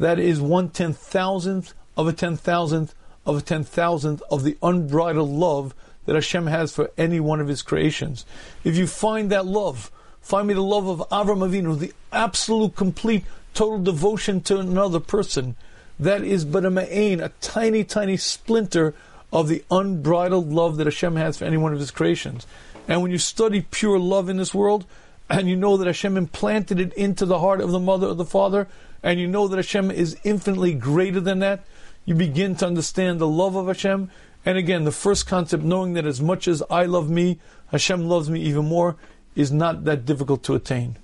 that 0.00 0.18
is 0.18 0.40
one 0.40 0.70
ten 0.70 0.92
thousandth 0.92 1.74
of 1.96 2.08
a 2.08 2.12
ten 2.12 2.36
thousandth 2.36 2.94
of 3.24 3.36
a 3.36 3.40
ten 3.42 3.62
thousandth 3.62 4.22
of 4.30 4.42
the 4.42 4.56
unbridled 4.62 5.30
love 5.30 5.74
that 6.06 6.14
Hashem 6.14 6.46
has 6.48 6.74
for 6.74 6.90
any 6.98 7.20
one 7.20 7.40
of 7.40 7.48
His 7.48 7.62
creations. 7.62 8.24
If 8.64 8.76
you 8.76 8.86
find 8.86 9.30
that 9.30 9.46
love, 9.46 9.92
find 10.22 10.48
me 10.48 10.54
the 10.54 10.62
love 10.62 10.88
of 10.88 11.06
Avram 11.10 11.46
Avinu, 11.46 11.78
the 11.78 11.92
absolute, 12.12 12.74
complete, 12.74 13.24
total 13.52 13.80
devotion 13.80 14.40
to 14.40 14.58
another 14.58 15.00
person, 15.00 15.54
that 15.98 16.24
is 16.24 16.46
but 16.46 16.64
a 16.64 16.70
ma'ain, 16.70 17.22
a 17.22 17.30
tiny, 17.42 17.84
tiny 17.84 18.16
splinter 18.16 18.94
of 19.32 19.48
the 19.48 19.62
unbridled 19.70 20.50
love 20.50 20.78
that 20.78 20.86
Hashem 20.86 21.16
has 21.16 21.36
for 21.36 21.44
any 21.44 21.58
one 21.58 21.74
of 21.74 21.78
His 21.78 21.90
creations. 21.90 22.46
And 22.88 23.02
when 23.02 23.10
you 23.10 23.18
study 23.18 23.66
pure 23.70 23.98
love 23.98 24.30
in 24.30 24.38
this 24.38 24.54
world, 24.54 24.86
and 25.28 25.46
you 25.48 25.56
know 25.56 25.76
that 25.76 25.86
Hashem 25.86 26.16
implanted 26.16 26.80
it 26.80 26.92
into 26.94 27.26
the 27.26 27.38
heart 27.38 27.60
of 27.60 27.70
the 27.70 27.78
mother 27.78 28.08
or 28.08 28.14
the 28.14 28.24
father, 28.24 28.66
and 29.02 29.18
you 29.18 29.26
know 29.26 29.48
that 29.48 29.56
Hashem 29.56 29.90
is 29.90 30.16
infinitely 30.24 30.74
greater 30.74 31.20
than 31.20 31.38
that, 31.40 31.64
you 32.04 32.14
begin 32.14 32.56
to 32.56 32.66
understand 32.66 33.20
the 33.20 33.28
love 33.28 33.56
of 33.56 33.66
Hashem, 33.66 34.10
And 34.44 34.56
again, 34.56 34.84
the 34.84 34.92
first 34.92 35.26
concept, 35.26 35.62
knowing 35.62 35.94
that 35.94 36.06
as 36.06 36.20
much 36.20 36.48
as 36.48 36.62
I 36.70 36.86
love 36.86 37.10
me, 37.10 37.38
Hashem 37.72 38.08
loves 38.08 38.30
me 38.30 38.40
even 38.40 38.64
more, 38.64 38.96
is 39.36 39.52
not 39.52 39.84
that 39.84 40.06
difficult 40.06 40.42
to 40.44 40.54
attain. 40.54 40.96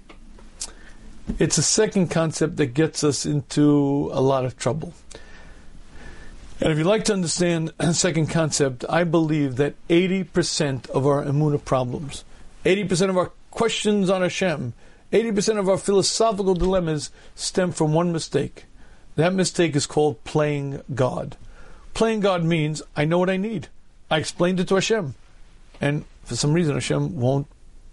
It's 1.39 1.59
a 1.59 1.63
second 1.63 2.09
concept 2.09 2.57
that 2.57 2.67
gets 2.67 3.05
us 3.05 3.27
into 3.27 4.11
a 4.13 4.21
lot 4.21 4.45
of 4.45 4.57
trouble. 4.57 4.95
And 6.61 6.73
if 6.73 6.79
you'd 6.79 6.87
like 6.87 7.05
to 7.05 7.13
understand 7.13 7.73
a 7.79 7.93
second 7.93 8.29
concept, 8.29 8.85
I 8.89 9.05
believe 9.05 9.57
that 9.57 9.75
80% 9.89 10.89
of 10.91 11.07
our 11.07 11.23
Emunah 11.23 11.65
problems, 11.65 12.25
80% 12.65 13.11
of 13.11 13.19
our 13.19 13.33
questions 13.51 14.09
on 14.09 14.23
Hashem, 14.23 14.73
80% 15.13 15.59
of 15.59 15.69
our 15.69 15.79
philosophical 15.79 16.55
dilemmas 16.55 17.11
stem 17.35 17.73
from 17.73 17.93
one 17.93 18.13
mistake. 18.13 18.65
That 19.17 19.33
mistake 19.33 19.75
is 19.75 19.87
called 19.87 20.23
playing 20.25 20.83
God. 20.95 21.37
Playing 21.95 22.21
God 22.21 22.45
means 22.45 22.83
I 22.95 23.05
know 23.05 23.19
what 23.19 23.31
I 23.31 23.37
need. 23.37 23.69
I 24.11 24.19
explained 24.19 24.61
it 24.61 24.69
to 24.69 24.75
Hashem. 24.75 25.15
And 25.81 26.05
for 26.25 26.37
some 26.37 26.53
reason, 26.53 26.75
Hashem 26.75 27.19
won't 27.19 27.47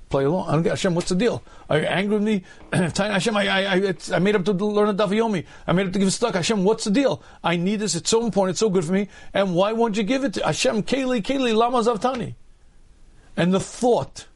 play 0.09 0.25
along. 0.25 0.49
I 0.49 0.51
don't 0.53 0.63
get 0.63 0.71
Hashem. 0.71 0.93
What's 0.95 1.09
the 1.09 1.15
deal? 1.15 1.41
Are 1.69 1.79
you 1.79 1.85
angry 1.85 2.17
with 2.17 2.23
me? 2.23 2.43
Hashem, 2.73 3.35
I, 3.35 3.47
I, 3.47 3.75
I, 3.75 3.93
I 4.11 4.19
made 4.19 4.35
up 4.35 4.45
to 4.45 4.51
learn 4.51 4.89
a 4.89 4.93
Daf 4.93 5.09
Yomi. 5.09 5.45
I 5.65 5.71
made 5.73 5.87
up 5.87 5.93
to 5.93 5.99
give 5.99 6.07
a 6.07 6.11
stuck. 6.11 6.35
Hashem, 6.35 6.63
what's 6.63 6.83
the 6.83 6.91
deal? 6.91 7.23
I 7.43 7.55
need 7.55 7.77
this. 7.77 7.95
It's 7.95 8.09
so 8.09 8.23
important. 8.23 8.53
It's 8.53 8.59
so 8.59 8.69
good 8.69 8.85
for 8.85 8.93
me. 8.93 9.07
And 9.33 9.55
why 9.55 9.71
won't 9.71 9.97
you 9.97 10.03
give 10.03 10.23
it 10.23 10.33
to 10.35 10.45
Hashem? 10.45 10.83
Keli, 10.83 11.23
Keli, 11.23 11.55
Lama 11.55 11.79
Zavtani. 11.79 12.35
And 13.35 13.53
the 13.53 13.59
thought 13.59 14.27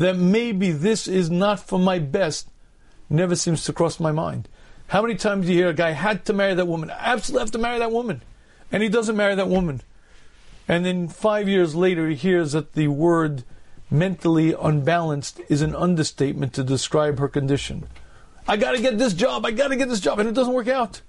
that 0.00 0.16
maybe 0.16 0.72
this 0.72 1.06
is 1.06 1.30
not 1.30 1.60
for 1.60 1.78
my 1.78 1.98
best 1.98 2.48
never 3.10 3.36
seems 3.36 3.64
to 3.64 3.72
cross 3.72 4.00
my 4.00 4.10
mind. 4.10 4.48
How 4.86 5.02
many 5.02 5.14
times 5.14 5.44
do 5.44 5.52
you 5.52 5.58
hear 5.58 5.68
a 5.68 5.74
guy 5.74 5.90
had 5.90 6.24
to 6.24 6.32
marry 6.32 6.54
that 6.54 6.66
woman? 6.66 6.90
Absolutely 6.90 7.42
have 7.42 7.50
to 7.50 7.58
marry 7.58 7.78
that 7.80 7.92
woman. 7.92 8.22
And 8.72 8.82
he 8.82 8.88
doesn't 8.88 9.16
marry 9.16 9.34
that 9.34 9.48
woman. 9.48 9.82
And 10.66 10.86
then 10.86 11.06
five 11.06 11.50
years 11.50 11.74
later, 11.74 12.08
he 12.08 12.14
hears 12.14 12.52
that 12.52 12.72
the 12.72 12.88
word 12.88 13.44
mentally 13.90 14.54
unbalanced 14.58 15.42
is 15.50 15.60
an 15.60 15.76
understatement 15.76 16.54
to 16.54 16.64
describe 16.64 17.18
her 17.18 17.28
condition. 17.28 17.86
I 18.48 18.56
got 18.56 18.72
to 18.72 18.80
get 18.80 18.96
this 18.96 19.12
job. 19.12 19.44
I 19.44 19.50
got 19.50 19.68
to 19.68 19.76
get 19.76 19.90
this 19.90 20.00
job. 20.00 20.18
And 20.18 20.28
it 20.30 20.34
doesn't 20.34 20.54
work 20.54 20.68
out. 20.68 21.02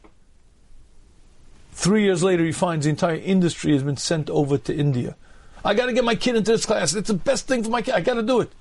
Three 1.72 2.04
years 2.04 2.24
later, 2.24 2.44
he 2.44 2.52
finds 2.52 2.84
the 2.84 2.90
entire 2.90 3.16
industry 3.16 3.72
has 3.72 3.84
been 3.84 3.96
sent 3.96 4.30
over 4.30 4.58
to 4.58 4.76
India. 4.76 5.16
I 5.64 5.76
got 5.76 5.86
to 5.86 5.94
get 5.94 6.04
my 6.04 6.16
kid 6.16 6.36
into 6.36 6.52
this 6.52 6.66
class. 6.66 6.94
It's 6.94 7.08
the 7.08 7.14
best 7.14 7.48
thing 7.48 7.64
for 7.64 7.70
my 7.70 7.82
kid. 7.82 7.94
I 7.94 8.02
got 8.02 8.16
to 8.16 8.24
do 8.24 8.42
it. 8.42 8.52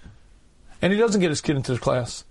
And 0.83 0.93
he 0.93 0.99
doesn't 0.99 1.21
get 1.21 1.31
his 1.31 1.41
kid 1.41 1.57
into 1.57 1.75
the 1.75 1.79
class. 1.79 2.25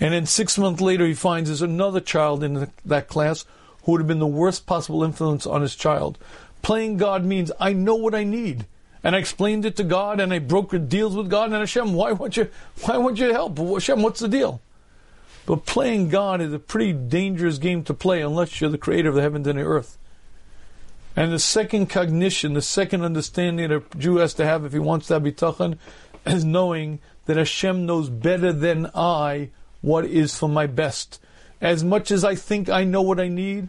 And 0.00 0.14
then 0.14 0.26
six 0.26 0.56
months 0.56 0.80
later, 0.80 1.06
he 1.06 1.14
finds 1.14 1.48
there's 1.48 1.62
another 1.62 2.00
child 2.00 2.42
in 2.42 2.54
the, 2.54 2.70
that 2.84 3.08
class 3.08 3.44
who 3.82 3.92
would 3.92 4.00
have 4.00 4.08
been 4.08 4.18
the 4.18 4.26
worst 4.26 4.66
possible 4.66 5.04
influence 5.04 5.46
on 5.46 5.62
his 5.62 5.76
child. 5.76 6.18
Playing 6.62 6.96
God 6.96 7.24
means 7.24 7.52
I 7.60 7.72
know 7.72 7.94
what 7.94 8.14
I 8.14 8.24
need 8.24 8.66
and 9.02 9.16
I 9.16 9.18
explained 9.18 9.64
it 9.64 9.76
to 9.76 9.84
God, 9.84 10.20
and 10.20 10.32
I 10.32 10.40
brokered 10.40 10.88
deals 10.88 11.16
with 11.16 11.30
God. 11.30 11.46
And 11.46 11.54
Hashem, 11.54 11.94
why 11.94 12.12
won't 12.12 12.36
you? 12.36 12.48
Why 12.82 12.98
won't 12.98 13.18
you 13.18 13.32
help? 13.32 13.58
Hashem, 13.58 14.02
what's 14.02 14.20
the 14.20 14.28
deal? 14.28 14.60
But 15.46 15.64
playing 15.64 16.10
God 16.10 16.40
is 16.40 16.52
a 16.52 16.58
pretty 16.58 16.92
dangerous 16.92 17.58
game 17.58 17.82
to 17.84 17.94
play 17.94 18.20
unless 18.20 18.60
you're 18.60 18.70
the 18.70 18.78
creator 18.78 19.08
of 19.08 19.14
the 19.14 19.22
heavens 19.22 19.46
and 19.46 19.58
the 19.58 19.62
earth. 19.62 19.96
And 21.16 21.32
the 21.32 21.38
second 21.38 21.86
cognition, 21.86 22.52
the 22.52 22.62
second 22.62 23.02
understanding 23.02 23.68
that 23.68 23.74
a 23.74 23.98
Jew 23.98 24.16
has 24.16 24.34
to 24.34 24.44
have 24.44 24.64
if 24.64 24.72
he 24.72 24.78
wants 24.78 25.06
to 25.08 25.14
have 25.14 25.22
bitachon, 25.22 25.78
is 26.26 26.44
knowing 26.44 27.00
that 27.30 27.36
Hashem 27.36 27.86
knows 27.86 28.08
better 28.08 28.52
than 28.52 28.90
I 28.92 29.50
what 29.82 30.04
is 30.04 30.36
for 30.36 30.48
my 30.48 30.66
best. 30.66 31.20
As 31.60 31.84
much 31.84 32.10
as 32.10 32.24
I 32.24 32.34
think 32.34 32.68
I 32.68 32.82
know 32.82 33.02
what 33.02 33.20
I 33.20 33.28
need, 33.28 33.68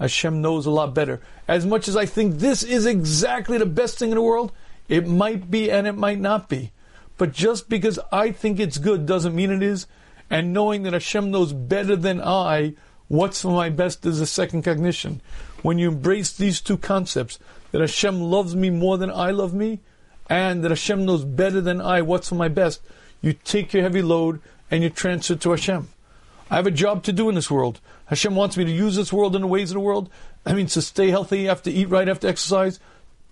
Hashem 0.00 0.40
knows 0.40 0.64
a 0.64 0.70
lot 0.70 0.94
better. 0.94 1.20
As 1.46 1.66
much 1.66 1.88
as 1.88 1.96
I 1.98 2.06
think 2.06 2.36
this 2.36 2.62
is 2.62 2.86
exactly 2.86 3.58
the 3.58 3.66
best 3.66 3.98
thing 3.98 4.12
in 4.12 4.14
the 4.14 4.22
world, 4.22 4.50
it 4.88 5.06
might 5.06 5.50
be 5.50 5.70
and 5.70 5.86
it 5.86 5.92
might 5.92 6.18
not 6.18 6.48
be. 6.48 6.72
But 7.18 7.34
just 7.34 7.68
because 7.68 7.98
I 8.10 8.32
think 8.32 8.58
it's 8.58 8.78
good 8.78 9.04
doesn't 9.04 9.36
mean 9.36 9.50
it 9.50 9.62
is. 9.62 9.86
And 10.30 10.54
knowing 10.54 10.84
that 10.84 10.94
Hashem 10.94 11.30
knows 11.30 11.52
better 11.52 11.96
than 11.96 12.22
I 12.22 12.76
what's 13.08 13.42
for 13.42 13.52
my 13.52 13.68
best 13.68 14.06
is 14.06 14.22
a 14.22 14.26
second 14.26 14.62
cognition. 14.62 15.20
When 15.60 15.76
you 15.78 15.88
embrace 15.88 16.32
these 16.32 16.62
two 16.62 16.78
concepts, 16.78 17.38
that 17.72 17.82
Hashem 17.82 18.22
loves 18.22 18.56
me 18.56 18.70
more 18.70 18.96
than 18.96 19.10
I 19.10 19.32
love 19.32 19.52
me, 19.52 19.80
and 20.28 20.64
that 20.64 20.70
Hashem 20.70 21.04
knows 21.04 21.24
better 21.24 21.60
than 21.60 21.80
I 21.80 22.02
what's 22.02 22.28
for 22.28 22.34
my 22.34 22.48
best, 22.48 22.80
you 23.20 23.32
take 23.32 23.72
your 23.72 23.82
heavy 23.82 24.02
load 24.02 24.40
and 24.70 24.82
you 24.82 24.90
transfer 24.90 25.36
to 25.36 25.50
Hashem. 25.50 25.88
I 26.50 26.56
have 26.56 26.66
a 26.66 26.72
job 26.72 27.02
to 27.04 27.12
do 27.12 27.28
in 27.28 27.34
this 27.34 27.50
world. 27.50 27.80
Hashem 28.06 28.36
wants 28.36 28.56
me 28.56 28.64
to 28.64 28.70
use 28.70 28.94
this 28.94 29.12
world 29.12 29.34
in 29.34 29.42
the 29.42 29.48
ways 29.48 29.70
of 29.70 29.74
the 29.74 29.80
world. 29.80 30.08
I 30.44 30.52
mean, 30.52 30.66
to 30.68 30.82
stay 30.82 31.10
healthy, 31.10 31.48
I 31.48 31.52
have 31.52 31.62
to 31.64 31.72
eat 31.72 31.88
right, 31.88 32.06
I 32.06 32.10
have 32.10 32.20
to 32.20 32.28
exercise. 32.28 32.78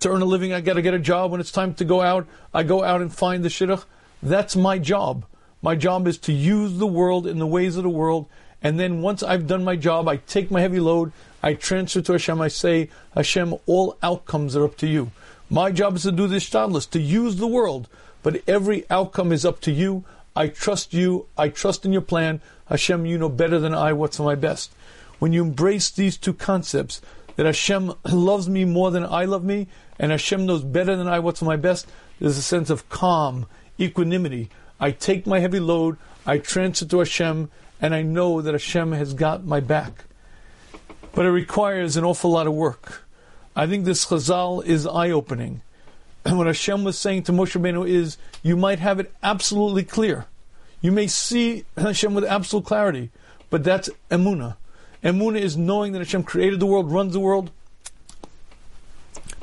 To 0.00 0.10
earn 0.10 0.22
a 0.22 0.26
living, 0.26 0.52
I 0.52 0.60
got 0.60 0.74
to 0.74 0.82
get 0.82 0.94
a 0.94 0.98
job. 0.98 1.30
When 1.30 1.40
it's 1.40 1.52
time 1.52 1.74
to 1.74 1.84
go 1.84 2.02
out, 2.02 2.26
I 2.52 2.64
go 2.64 2.82
out 2.82 3.00
and 3.00 3.14
find 3.14 3.44
the 3.44 3.48
shidduch. 3.48 3.84
That's 4.22 4.56
my 4.56 4.78
job. 4.78 5.24
My 5.62 5.76
job 5.76 6.08
is 6.08 6.18
to 6.18 6.32
use 6.32 6.78
the 6.78 6.86
world 6.86 7.26
in 7.26 7.38
the 7.38 7.46
ways 7.46 7.76
of 7.76 7.84
the 7.84 7.88
world. 7.88 8.26
And 8.62 8.80
then 8.80 9.00
once 9.00 9.22
I've 9.22 9.46
done 9.46 9.62
my 9.62 9.76
job, 9.76 10.08
I 10.08 10.16
take 10.16 10.50
my 10.50 10.60
heavy 10.60 10.80
load, 10.80 11.12
I 11.42 11.54
transfer 11.54 12.00
to 12.00 12.12
Hashem. 12.12 12.40
I 12.40 12.48
say, 12.48 12.88
Hashem, 13.14 13.54
all 13.66 13.96
outcomes 14.02 14.56
are 14.56 14.64
up 14.64 14.76
to 14.78 14.86
you. 14.86 15.12
My 15.54 15.70
job 15.70 15.94
is 15.94 16.02
to 16.02 16.10
do 16.10 16.26
this 16.26 16.50
shtadlis, 16.50 16.90
to 16.90 17.00
use 17.00 17.36
the 17.36 17.46
world. 17.46 17.88
But 18.24 18.42
every 18.48 18.90
outcome 18.90 19.30
is 19.30 19.44
up 19.44 19.60
to 19.60 19.70
you. 19.70 20.02
I 20.34 20.48
trust 20.48 20.92
you. 20.92 21.26
I 21.38 21.48
trust 21.48 21.86
in 21.86 21.92
your 21.92 22.02
plan. 22.02 22.40
Hashem, 22.66 23.06
you 23.06 23.18
know 23.18 23.28
better 23.28 23.60
than 23.60 23.72
I 23.72 23.92
what's 23.92 24.18
my 24.18 24.34
best. 24.34 24.72
When 25.20 25.32
you 25.32 25.42
embrace 25.44 25.92
these 25.92 26.16
two 26.16 26.34
concepts, 26.34 27.00
that 27.36 27.46
Hashem 27.46 27.92
loves 28.04 28.48
me 28.48 28.64
more 28.64 28.90
than 28.90 29.04
I 29.04 29.26
love 29.26 29.44
me, 29.44 29.68
and 29.96 30.10
Hashem 30.10 30.44
knows 30.44 30.64
better 30.64 30.96
than 30.96 31.06
I 31.06 31.20
what's 31.20 31.40
my 31.40 31.54
best, 31.54 31.86
there's 32.18 32.36
a 32.36 32.42
sense 32.42 32.68
of 32.68 32.88
calm, 32.88 33.46
equanimity. 33.78 34.50
I 34.80 34.90
take 34.90 35.24
my 35.24 35.38
heavy 35.38 35.60
load, 35.60 35.98
I 36.26 36.38
transfer 36.38 36.86
to 36.86 36.98
Hashem, 36.98 37.48
and 37.80 37.94
I 37.94 38.02
know 38.02 38.40
that 38.40 38.54
Hashem 38.54 38.90
has 38.90 39.14
got 39.14 39.44
my 39.44 39.60
back. 39.60 40.06
But 41.14 41.26
it 41.26 41.30
requires 41.30 41.96
an 41.96 42.02
awful 42.02 42.32
lot 42.32 42.48
of 42.48 42.54
work. 42.54 43.03
I 43.56 43.66
think 43.66 43.84
this 43.84 44.06
chazal 44.06 44.64
is 44.64 44.86
eye 44.86 45.10
opening. 45.10 45.62
And 46.24 46.38
what 46.38 46.46
Hashem 46.46 46.84
was 46.84 46.98
saying 46.98 47.24
to 47.24 47.32
Moshe 47.32 47.60
Rabbeinu 47.60 47.88
is, 47.88 48.16
you 48.42 48.56
might 48.56 48.78
have 48.78 48.98
it 48.98 49.12
absolutely 49.22 49.84
clear. 49.84 50.26
You 50.80 50.92
may 50.92 51.06
see 51.06 51.64
Hashem 51.76 52.14
with 52.14 52.24
absolute 52.24 52.66
clarity, 52.66 53.10
but 53.50 53.64
that's 53.64 53.88
emuna. 54.10 54.56
Emuna 55.02 55.38
is 55.38 55.56
knowing 55.56 55.92
that 55.92 56.00
Hashem 56.00 56.24
created 56.24 56.60
the 56.60 56.66
world, 56.66 56.90
runs 56.90 57.12
the 57.12 57.20
world, 57.20 57.50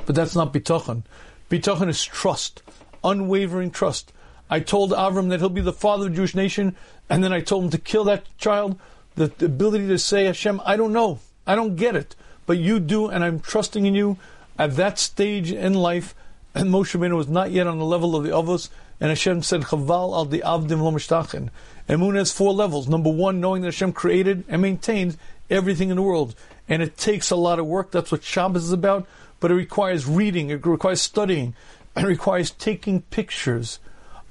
but 0.06 0.14
that's 0.14 0.34
not 0.34 0.52
bitachon. 0.52 1.02
Bitachon 1.50 1.88
is 1.88 2.04
trust, 2.04 2.62
unwavering 3.04 3.70
trust. 3.70 4.12
I 4.50 4.60
told 4.60 4.90
Avram 4.92 5.30
that 5.30 5.40
he'll 5.40 5.48
be 5.48 5.60
the 5.60 5.72
father 5.72 6.06
of 6.06 6.10
the 6.10 6.16
Jewish 6.16 6.34
nation, 6.34 6.76
and 7.08 7.24
then 7.24 7.32
I 7.32 7.40
told 7.40 7.64
him 7.64 7.70
to 7.70 7.78
kill 7.78 8.04
that 8.04 8.24
child. 8.38 8.78
The, 9.14 9.28
the 9.28 9.46
ability 9.46 9.88
to 9.88 9.98
say, 9.98 10.24
Hashem, 10.24 10.60
I 10.64 10.76
don't 10.76 10.92
know, 10.92 11.20
I 11.46 11.54
don't 11.54 11.76
get 11.76 11.96
it, 11.96 12.14
but 12.46 12.58
you 12.58 12.80
do, 12.80 13.08
and 13.08 13.24
I'm 13.24 13.40
trusting 13.40 13.86
in 13.86 13.94
you. 13.94 14.18
At 14.58 14.76
that 14.76 14.98
stage 14.98 15.50
in 15.50 15.74
life, 15.74 16.14
and 16.54 16.70
Moshe 16.70 16.98
Rabbeinu 16.98 17.16
was 17.16 17.28
not 17.28 17.50
yet 17.50 17.66
on 17.66 17.78
the 17.78 17.84
level 17.84 18.14
of 18.14 18.24
the 18.24 18.36
others, 18.36 18.70
and 19.00 19.08
Hashem 19.08 19.42
said, 19.42 19.62
Chaval 19.62 20.14
al 20.14 20.24
the 20.26 20.42
avdim 20.46 20.80
lo 20.80 20.92
mishtachin. 20.92 21.50
Emunah 21.88 22.18
has 22.18 22.32
four 22.32 22.52
levels. 22.52 22.88
Number 22.88 23.10
one, 23.10 23.40
knowing 23.40 23.62
that 23.62 23.68
Hashem 23.68 23.92
created 23.92 24.44
and 24.48 24.62
maintains 24.62 25.16
everything 25.50 25.90
in 25.90 25.96
the 25.96 26.02
world. 26.02 26.34
And 26.68 26.82
it 26.82 26.96
takes 26.96 27.30
a 27.30 27.36
lot 27.36 27.58
of 27.58 27.66
work. 27.66 27.90
That's 27.90 28.12
what 28.12 28.22
Shabbos 28.22 28.64
is 28.64 28.72
about. 28.72 29.06
But 29.40 29.50
it 29.50 29.54
requires 29.54 30.06
reading, 30.06 30.50
it 30.50 30.64
requires 30.64 31.00
studying, 31.00 31.54
it 31.96 32.04
requires 32.04 32.52
taking 32.52 33.02
pictures. 33.02 33.80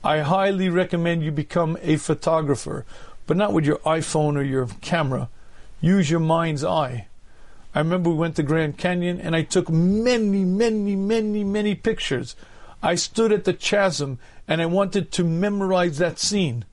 I 0.03 0.19
highly 0.19 0.69
recommend 0.69 1.21
you 1.21 1.31
become 1.31 1.77
a 1.81 1.97
photographer, 1.97 2.85
but 3.27 3.37
not 3.37 3.53
with 3.53 3.65
your 3.65 3.77
iPhone 3.79 4.37
or 4.37 4.41
your 4.41 4.67
camera. 4.79 5.29
Use 5.81 6.09
your 6.09 6.21
mind's 6.21 6.63
eye. 6.63 7.07
I 7.73 7.79
remember 7.79 8.09
we 8.09 8.15
went 8.15 8.35
to 8.35 8.43
Grand 8.43 8.77
Canyon 8.77 9.19
and 9.19 9.35
I 9.35 9.43
took 9.43 9.69
many, 9.69 10.43
many, 10.43 10.95
many, 10.95 11.43
many 11.43 11.75
pictures. 11.75 12.35
I 12.83 12.95
stood 12.95 13.31
at 13.31 13.45
the 13.45 13.53
chasm 13.53 14.19
and 14.47 14.61
I 14.61 14.65
wanted 14.65 15.11
to 15.13 15.23
memorize 15.23 15.97
that 15.99 16.19
scene 16.19 16.65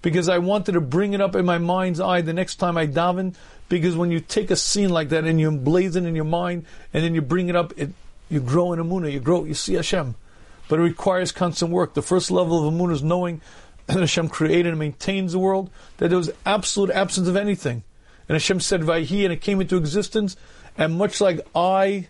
because 0.00 0.28
I 0.28 0.38
wanted 0.38 0.72
to 0.72 0.80
bring 0.80 1.12
it 1.12 1.20
up 1.20 1.36
in 1.36 1.44
my 1.44 1.58
mind's 1.58 2.00
eye 2.00 2.20
the 2.20 2.32
next 2.32 2.56
time 2.56 2.76
I 2.76 2.86
daven. 2.86 3.34
Because 3.68 3.96
when 3.96 4.10
you 4.10 4.20
take 4.20 4.50
a 4.50 4.56
scene 4.56 4.90
like 4.90 5.08
that 5.10 5.24
and 5.24 5.40
you 5.40 5.50
emblazon 5.50 6.06
in 6.06 6.16
your 6.16 6.24
mind 6.24 6.66
and 6.92 7.02
then 7.02 7.14
you 7.14 7.22
bring 7.22 7.48
it 7.48 7.56
up, 7.56 7.72
it, 7.78 7.90
you 8.28 8.40
grow 8.40 8.72
in 8.72 8.80
Emunah, 8.80 9.12
you 9.12 9.20
grow, 9.20 9.44
you 9.44 9.54
see 9.54 9.74
Hashem. 9.74 10.16
But 10.68 10.80
it 10.80 10.82
requires 10.82 11.32
constant 11.32 11.70
work. 11.70 11.94
The 11.94 12.02
first 12.02 12.30
level 12.30 12.66
of 12.66 12.74
Emunah 12.74 12.92
is 12.92 13.02
knowing 13.02 13.40
that 13.86 13.98
Hashem 13.98 14.28
created 14.28 14.66
and 14.66 14.78
maintains 14.78 15.32
the 15.32 15.38
world, 15.38 15.70
that 15.98 16.08
there 16.08 16.18
was 16.18 16.30
absolute 16.44 16.90
absence 16.90 17.28
of 17.28 17.36
anything. 17.36 17.84
And 18.28 18.34
Hashem 18.36 18.60
said, 18.60 18.82
Vayhi, 18.82 19.24
and 19.24 19.32
it 19.32 19.40
came 19.40 19.60
into 19.60 19.76
existence. 19.76 20.36
And 20.76 20.96
much 20.96 21.20
like 21.20 21.40
I 21.54 22.08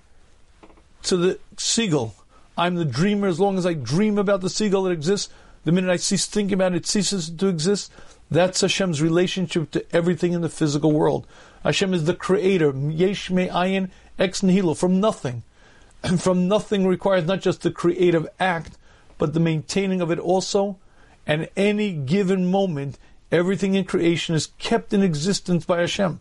to 1.05 1.17
the 1.17 1.39
seagull, 1.57 2.15
I'm 2.57 2.77
the 2.77 2.85
dreamer 2.85 3.29
as 3.29 3.41
long 3.41 3.59
as 3.59 3.67
I 3.67 3.75
dream 3.75 4.19
about 4.19 4.41
the 4.41 4.51
seagull 4.51 4.85
that 4.85 4.93
exists. 4.93 5.33
The 5.65 5.73
minute 5.73 5.91
I 5.91 5.97
cease 5.97 6.27
thinking 6.27 6.55
about 6.55 6.73
it, 6.73 6.79
it 6.79 6.87
ceases 6.87 7.31
to 7.31 7.47
exist. 7.49 7.93
That's 8.31 8.61
Hashem's 8.61 9.03
relationship 9.03 9.71
to 9.73 9.85
everything 9.95 10.33
in 10.33 10.41
the 10.41 10.49
physical 10.49 10.93
world. 10.93 11.27
Hashem 11.65 11.95
is 11.95 12.05
the 12.05 12.15
creator, 12.15 12.73
yesh 12.75 13.31
me 13.31 13.49
ayin 13.49 13.91
ex 14.19 14.43
nihilo, 14.43 14.75
from 14.75 15.01
nothing. 15.01 15.43
And 16.03 16.21
from 16.23 16.49
nothing 16.49 16.87
requires 16.87 17.25
not 17.25 17.41
just 17.41 17.63
the 17.63 17.71
creative 17.71 18.27
act, 18.41 18.77
but 19.19 19.35
the 19.35 19.41
maintaining 19.41 20.01
of 20.01 20.11
it 20.11 20.19
also. 20.19 20.79
And 21.27 21.49
any 21.57 21.93
given 21.93 22.51
moment, 22.51 22.99
everything 23.33 23.75
in 23.75 23.85
creation 23.85 24.35
is 24.35 24.49
kept 24.59 24.93
in 24.93 25.03
existence 25.03 25.65
by 25.65 25.81
Hashem. 25.81 26.21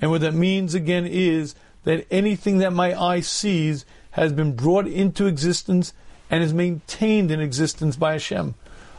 And 0.00 0.10
what 0.10 0.20
that 0.22 0.34
means 0.34 0.74
again 0.74 1.06
is 1.06 1.54
that 1.84 2.06
anything 2.10 2.58
that 2.58 2.72
my 2.72 2.98
eye 2.98 3.20
sees 3.20 3.84
has 4.12 4.32
been 4.32 4.54
brought 4.54 4.86
into 4.86 5.26
existence 5.26 5.92
and 6.30 6.42
is 6.42 6.54
maintained 6.54 7.30
in 7.30 7.40
existence 7.40 7.96
by 7.96 8.12
Hashem. 8.12 8.54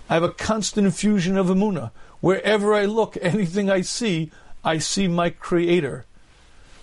I 0.09 0.13
have 0.13 0.23
a 0.23 0.29
constant 0.29 0.85
infusion 0.85 1.37
of 1.37 1.47
Emunah. 1.47 1.91
Wherever 2.19 2.73
I 2.73 2.85
look, 2.85 3.17
anything 3.21 3.69
I 3.69 3.81
see, 3.81 4.31
I 4.63 4.77
see 4.77 5.07
my 5.07 5.29
Creator. 5.29 6.05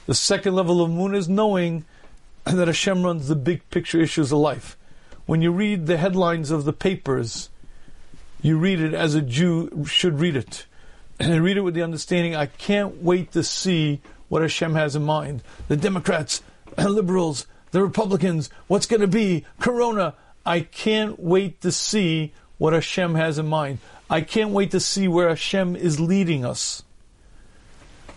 The 0.07 0.15
second 0.15 0.55
level 0.55 0.83
of 0.83 0.91
Emunah 0.91 1.17
is 1.17 1.29
knowing 1.29 1.85
that 2.45 2.69
Hashem 2.69 3.03
runs 3.03 3.29
the 3.29 3.37
big 3.37 3.69
picture 3.71 4.01
issues 4.01 4.33
of 4.33 4.39
life. 4.39 4.77
When 5.27 5.41
you 5.41 5.51
read 5.51 5.87
the 5.87 5.97
headlines 5.97 6.51
of 6.51 6.65
the 6.65 6.75
papers, 6.75 7.49
you 8.45 8.59
read 8.59 8.79
it 8.79 8.93
as 8.93 9.15
a 9.15 9.23
Jew 9.23 9.87
should 9.87 10.21
read 10.21 10.37
it. 10.37 10.67
And 11.19 11.43
read 11.43 11.57
it 11.57 11.63
with 11.63 11.73
the 11.73 11.83
understanding, 11.83 12.37
I 12.37 12.45
can't 12.45 13.03
wait 13.03 13.33
to 13.33 13.43
see 13.43 14.03
what 14.29 14.43
Hashem 14.43 14.75
has 14.75 14.95
in 14.95 15.03
mind. 15.03 15.43
The 15.69 15.79
Democrats, 15.79 16.43
liberals, 16.79 17.47
the 17.71 17.83
Republicans, 17.83 18.51
what's 18.67 18.85
going 18.85 19.01
to 19.01 19.09
be, 19.09 19.47
Corona. 19.61 20.15
I 20.45 20.61
can't 20.61 21.19
wait 21.19 21.63
to 21.63 21.73
see 21.73 22.35
what 22.59 22.75
Hashem 22.75 23.15
has 23.15 23.39
in 23.39 23.47
mind. 23.47 23.79
I 24.11 24.21
can't 24.21 24.51
wait 24.51 24.73
to 24.73 24.81
see 24.81 25.09
where 25.09 25.31
Hashem 25.31 25.75
is 25.75 25.99
leading 25.99 26.45
us. 26.45 26.83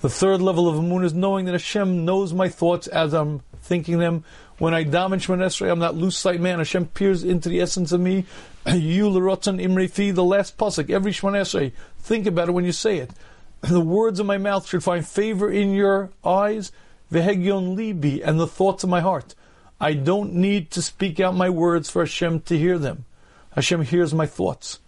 The 0.01 0.09
third 0.09 0.41
level 0.41 0.67
of 0.67 0.77
Amun 0.77 1.05
is 1.05 1.13
knowing 1.13 1.45
that 1.45 1.53
Hashem 1.53 2.03
knows 2.03 2.33
my 2.33 2.49
thoughts 2.49 2.87
as 2.87 3.13
I'm 3.13 3.39
thinking 3.61 3.99
them. 3.99 4.25
When 4.59 4.73
I 4.73 4.83
daven 4.83 5.19
Shemon 5.19 5.71
I'm 5.71 5.79
not 5.79 5.95
loose 5.95 6.17
sight 6.17 6.41
man. 6.41 6.57
Hashem 6.57 6.87
peers 6.87 7.23
into 7.23 7.47
the 7.47 7.61
essence 7.61 7.91
of 7.91 8.01
me. 8.01 8.25
You 8.67 9.05
lerotzen 9.09 9.61
imrefi, 9.63 10.13
the 10.13 10.23
last 10.23 10.57
pasuk, 10.57 10.89
every 10.89 11.11
Shemon. 11.11 11.71
Think 11.99 12.25
about 12.25 12.49
it 12.49 12.53
when 12.53 12.65
you 12.65 12.71
say 12.71 12.97
it. 12.97 13.11
The 13.61 13.79
words 13.79 14.19
of 14.19 14.25
my 14.25 14.37
mouth 14.37 14.67
should 14.67 14.83
find 14.83 15.07
favor 15.07 15.51
in 15.51 15.73
your 15.73 16.09
eyes, 16.23 16.71
vehegyon 17.11 17.75
libi, 17.75 18.21
and 18.23 18.39
the 18.39 18.47
thoughts 18.47 18.83
of 18.83 18.89
my 18.89 19.01
heart. 19.01 19.35
I 19.79 19.93
don't 19.93 20.33
need 20.33 20.71
to 20.71 20.81
speak 20.81 21.19
out 21.19 21.35
my 21.35 21.49
words 21.49 21.89
for 21.89 22.01
Hashem 22.01 22.41
to 22.41 22.57
hear 22.57 22.79
them. 22.79 23.05
Hashem 23.51 23.83
hears 23.83 24.13
my 24.13 24.25
thoughts. 24.25 24.79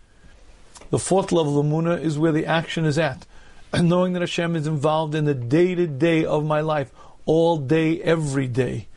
The 0.90 1.00
fourth 1.00 1.32
level 1.32 1.60
of 1.60 1.66
Muna 1.66 2.02
is 2.02 2.18
where 2.18 2.32
the 2.32 2.48
action 2.48 2.86
is 2.86 2.98
at. 2.98 3.26
And 3.72 3.88
knowing 3.90 4.14
that 4.14 4.22
Hashem 4.24 4.56
is 4.56 4.66
involved 4.66 5.14
in 5.14 5.26
the 5.26 5.36
day 5.36 5.76
to 5.76 5.86
day 5.86 6.26
of 6.26 6.44
my 6.44 6.62
life, 6.62 6.92
all 7.26 7.58
day, 7.58 8.02
every 8.02 8.48
day. 8.48 8.88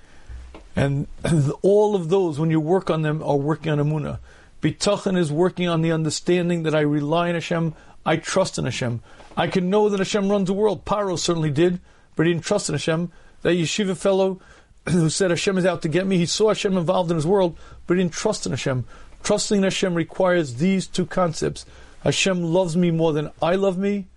And 0.74 1.06
all 1.62 1.94
of 1.94 2.08
those, 2.08 2.38
when 2.38 2.50
you 2.50 2.60
work 2.60 2.90
on 2.90 3.02
them, 3.02 3.22
are 3.22 3.36
working 3.36 3.72
on 3.72 3.78
Emunah. 3.78 4.18
Bitachon 4.62 5.18
is 5.18 5.32
working 5.32 5.68
on 5.68 5.82
the 5.82 5.92
understanding 5.92 6.62
that 6.62 6.74
I 6.74 6.80
rely 6.80 7.28
on 7.28 7.34
Hashem, 7.34 7.74
I 8.06 8.16
trust 8.16 8.58
in 8.58 8.64
Hashem. 8.64 9.00
I 9.36 9.46
can 9.46 9.70
know 9.70 9.88
that 9.88 9.98
Hashem 9.98 10.28
runs 10.28 10.46
the 10.46 10.52
world. 10.52 10.84
Paro 10.84 11.18
certainly 11.18 11.50
did, 11.50 11.80
but 12.16 12.26
he 12.26 12.32
didn't 12.32 12.44
trust 12.44 12.68
in 12.68 12.74
Hashem. 12.74 13.10
That 13.42 13.54
yeshiva 13.54 13.96
fellow 13.96 14.40
who 14.88 15.10
said 15.10 15.30
Hashem 15.30 15.58
is 15.58 15.66
out 15.66 15.82
to 15.82 15.88
get 15.88 16.06
me, 16.06 16.16
he 16.16 16.26
saw 16.26 16.48
Hashem 16.48 16.76
involved 16.76 17.10
in 17.10 17.16
his 17.16 17.26
world, 17.26 17.56
but 17.86 17.96
he 17.96 18.02
didn't 18.02 18.14
trust 18.14 18.46
in 18.46 18.52
Hashem. 18.52 18.84
Trusting 19.22 19.58
in 19.58 19.64
Hashem 19.64 19.94
requires 19.94 20.56
these 20.56 20.86
two 20.86 21.06
concepts. 21.06 21.64
Hashem 22.02 22.42
loves 22.42 22.76
me 22.76 22.90
more 22.90 23.12
than 23.12 23.30
I 23.40 23.54
love 23.54 23.78
me. 23.78 24.08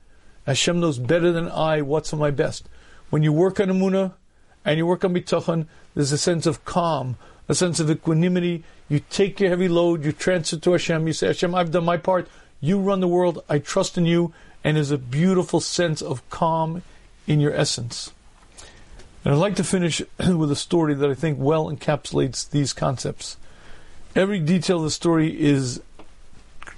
Hashem 0.45 0.79
knows 0.79 0.97
better 0.97 1.31
than 1.31 1.49
I 1.49 1.81
what's 1.81 2.09
for 2.09 2.17
my 2.17 2.31
best. 2.31 2.67
When 3.09 3.23
you 3.23 3.31
work 3.31 3.59
on 3.59 3.67
Emunah 3.67 4.13
and 4.65 4.77
you 4.77 4.85
work 4.85 5.05
on 5.05 5.13
Bitachon, 5.13 5.67
there's 5.93 6.11
a 6.11 6.17
sense 6.17 6.45
of 6.45 6.65
calm, 6.65 7.15
a 7.47 7.55
sense 7.55 7.79
of 7.79 7.89
equanimity. 7.89 8.63
You 8.89 8.99
take 9.09 9.39
your 9.39 9.49
heavy 9.49 9.67
load, 9.67 10.03
you 10.03 10.11
transfer 10.11 10.57
to 10.57 10.71
Hashem, 10.71 11.07
you 11.07 11.13
say, 11.13 11.27
Hashem, 11.27 11.53
I've 11.53 11.71
done 11.71 11.85
my 11.85 11.97
part. 11.97 12.27
You 12.59 12.79
run 12.79 12.99
the 12.99 13.07
world, 13.07 13.43
I 13.47 13.59
trust 13.59 13.97
in 13.97 14.05
you, 14.05 14.33
and 14.63 14.75
there's 14.75 14.91
a 14.91 14.97
beautiful 14.97 15.59
sense 15.59 16.01
of 16.01 16.27
calm 16.29 16.81
in 17.27 17.39
your 17.39 17.53
essence. 17.53 18.11
And 19.23 19.33
I'd 19.33 19.37
like 19.37 19.55
to 19.55 19.63
finish 19.63 20.01
with 20.19 20.51
a 20.51 20.55
story 20.55 20.95
that 20.95 21.09
I 21.09 21.13
think 21.13 21.37
well 21.39 21.71
encapsulates 21.71 22.49
these 22.49 22.73
concepts. 22.73 23.37
Every 24.15 24.39
detail 24.39 24.77
of 24.77 24.83
the 24.83 24.91
story 24.91 25.39
is 25.39 25.81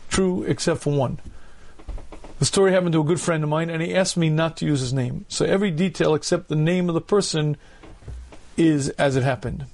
true 0.09 0.43
except 0.43 0.81
for 0.81 0.93
one. 0.93 1.19
The 2.39 2.45
story 2.45 2.71
happened 2.71 2.93
to 2.93 3.01
a 3.01 3.05
good 3.05 3.19
friend 3.19 3.43
of 3.43 3.49
mine, 3.49 3.69
and 3.69 3.81
he 3.81 3.95
asked 3.95 4.15
me 4.15 4.29
not 4.29 4.57
to 4.57 4.65
use 4.65 4.79
his 4.79 4.93
name. 4.93 5.25
So 5.27 5.45
every 5.45 5.71
detail 5.71 6.13
except 6.13 6.49
the 6.49 6.55
name 6.55 6.87
of 6.87 6.95
the 6.95 7.01
person 7.01 7.57
is 8.57 8.89
as 8.89 9.15
it 9.15 9.23
happened. 9.23 9.65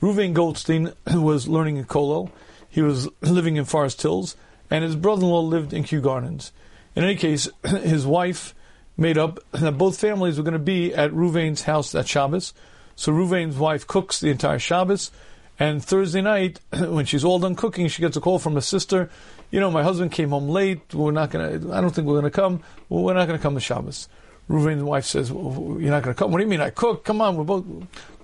Ruvain 0.00 0.34
Goldstein 0.34 0.92
was 1.14 1.48
learning 1.48 1.78
in 1.78 1.84
Kollel. 1.84 2.30
He 2.68 2.82
was 2.82 3.08
living 3.22 3.56
in 3.56 3.64
Forest 3.64 4.02
Hills, 4.02 4.36
and 4.70 4.84
his 4.84 4.96
brother-in-law 4.96 5.40
lived 5.40 5.72
in 5.72 5.84
Kew 5.84 6.00
Gardens. 6.00 6.52
In 6.94 7.04
any 7.04 7.16
case, 7.16 7.48
his 7.64 8.06
wife 8.06 8.54
made 8.96 9.18
up 9.18 9.38
that 9.52 9.78
both 9.78 10.00
families 10.00 10.38
were 10.38 10.44
going 10.44 10.52
to 10.52 10.58
be 10.58 10.94
at 10.94 11.10
Ruvain's 11.12 11.62
house 11.62 11.94
at 11.94 12.08
Shabbos. 12.08 12.54
So 12.94 13.12
Ruvain's 13.12 13.56
wife 13.56 13.86
cooks 13.86 14.20
the 14.20 14.30
entire 14.30 14.58
Shabbos. 14.58 15.10
And 15.58 15.84
Thursday 15.84 16.22
night, 16.22 16.60
when 16.72 17.04
she's 17.04 17.24
all 17.24 17.38
done 17.38 17.56
cooking, 17.56 17.88
she 17.88 18.02
gets 18.02 18.16
a 18.16 18.20
call 18.20 18.38
from 18.38 18.54
her 18.54 18.60
sister. 18.60 19.10
You 19.50 19.60
know, 19.60 19.70
my 19.70 19.82
husband 19.82 20.12
came 20.12 20.30
home 20.30 20.48
late. 20.48 20.94
We're 20.94 21.12
not 21.12 21.30
going 21.30 21.60
to, 21.60 21.72
I 21.72 21.80
don't 21.80 21.94
think 21.94 22.06
we're 22.06 22.20
going 22.20 22.24
to 22.24 22.30
come. 22.30 22.62
We're 22.88 23.14
not 23.14 23.26
going 23.26 23.38
to 23.38 23.42
come 23.42 23.54
to 23.54 23.60
Shabbos. 23.60 24.08
Ruvain's 24.48 24.82
wife 24.82 25.04
says, 25.04 25.32
well, 25.32 25.76
You're 25.80 25.90
not 25.90 26.02
going 26.02 26.14
to 26.14 26.18
come? 26.18 26.30
What 26.30 26.38
do 26.38 26.44
you 26.44 26.50
mean? 26.50 26.60
I 26.60 26.70
cook. 26.70 27.04
Come 27.04 27.20
on. 27.20 27.36
We 27.36 27.44
both 27.44 27.64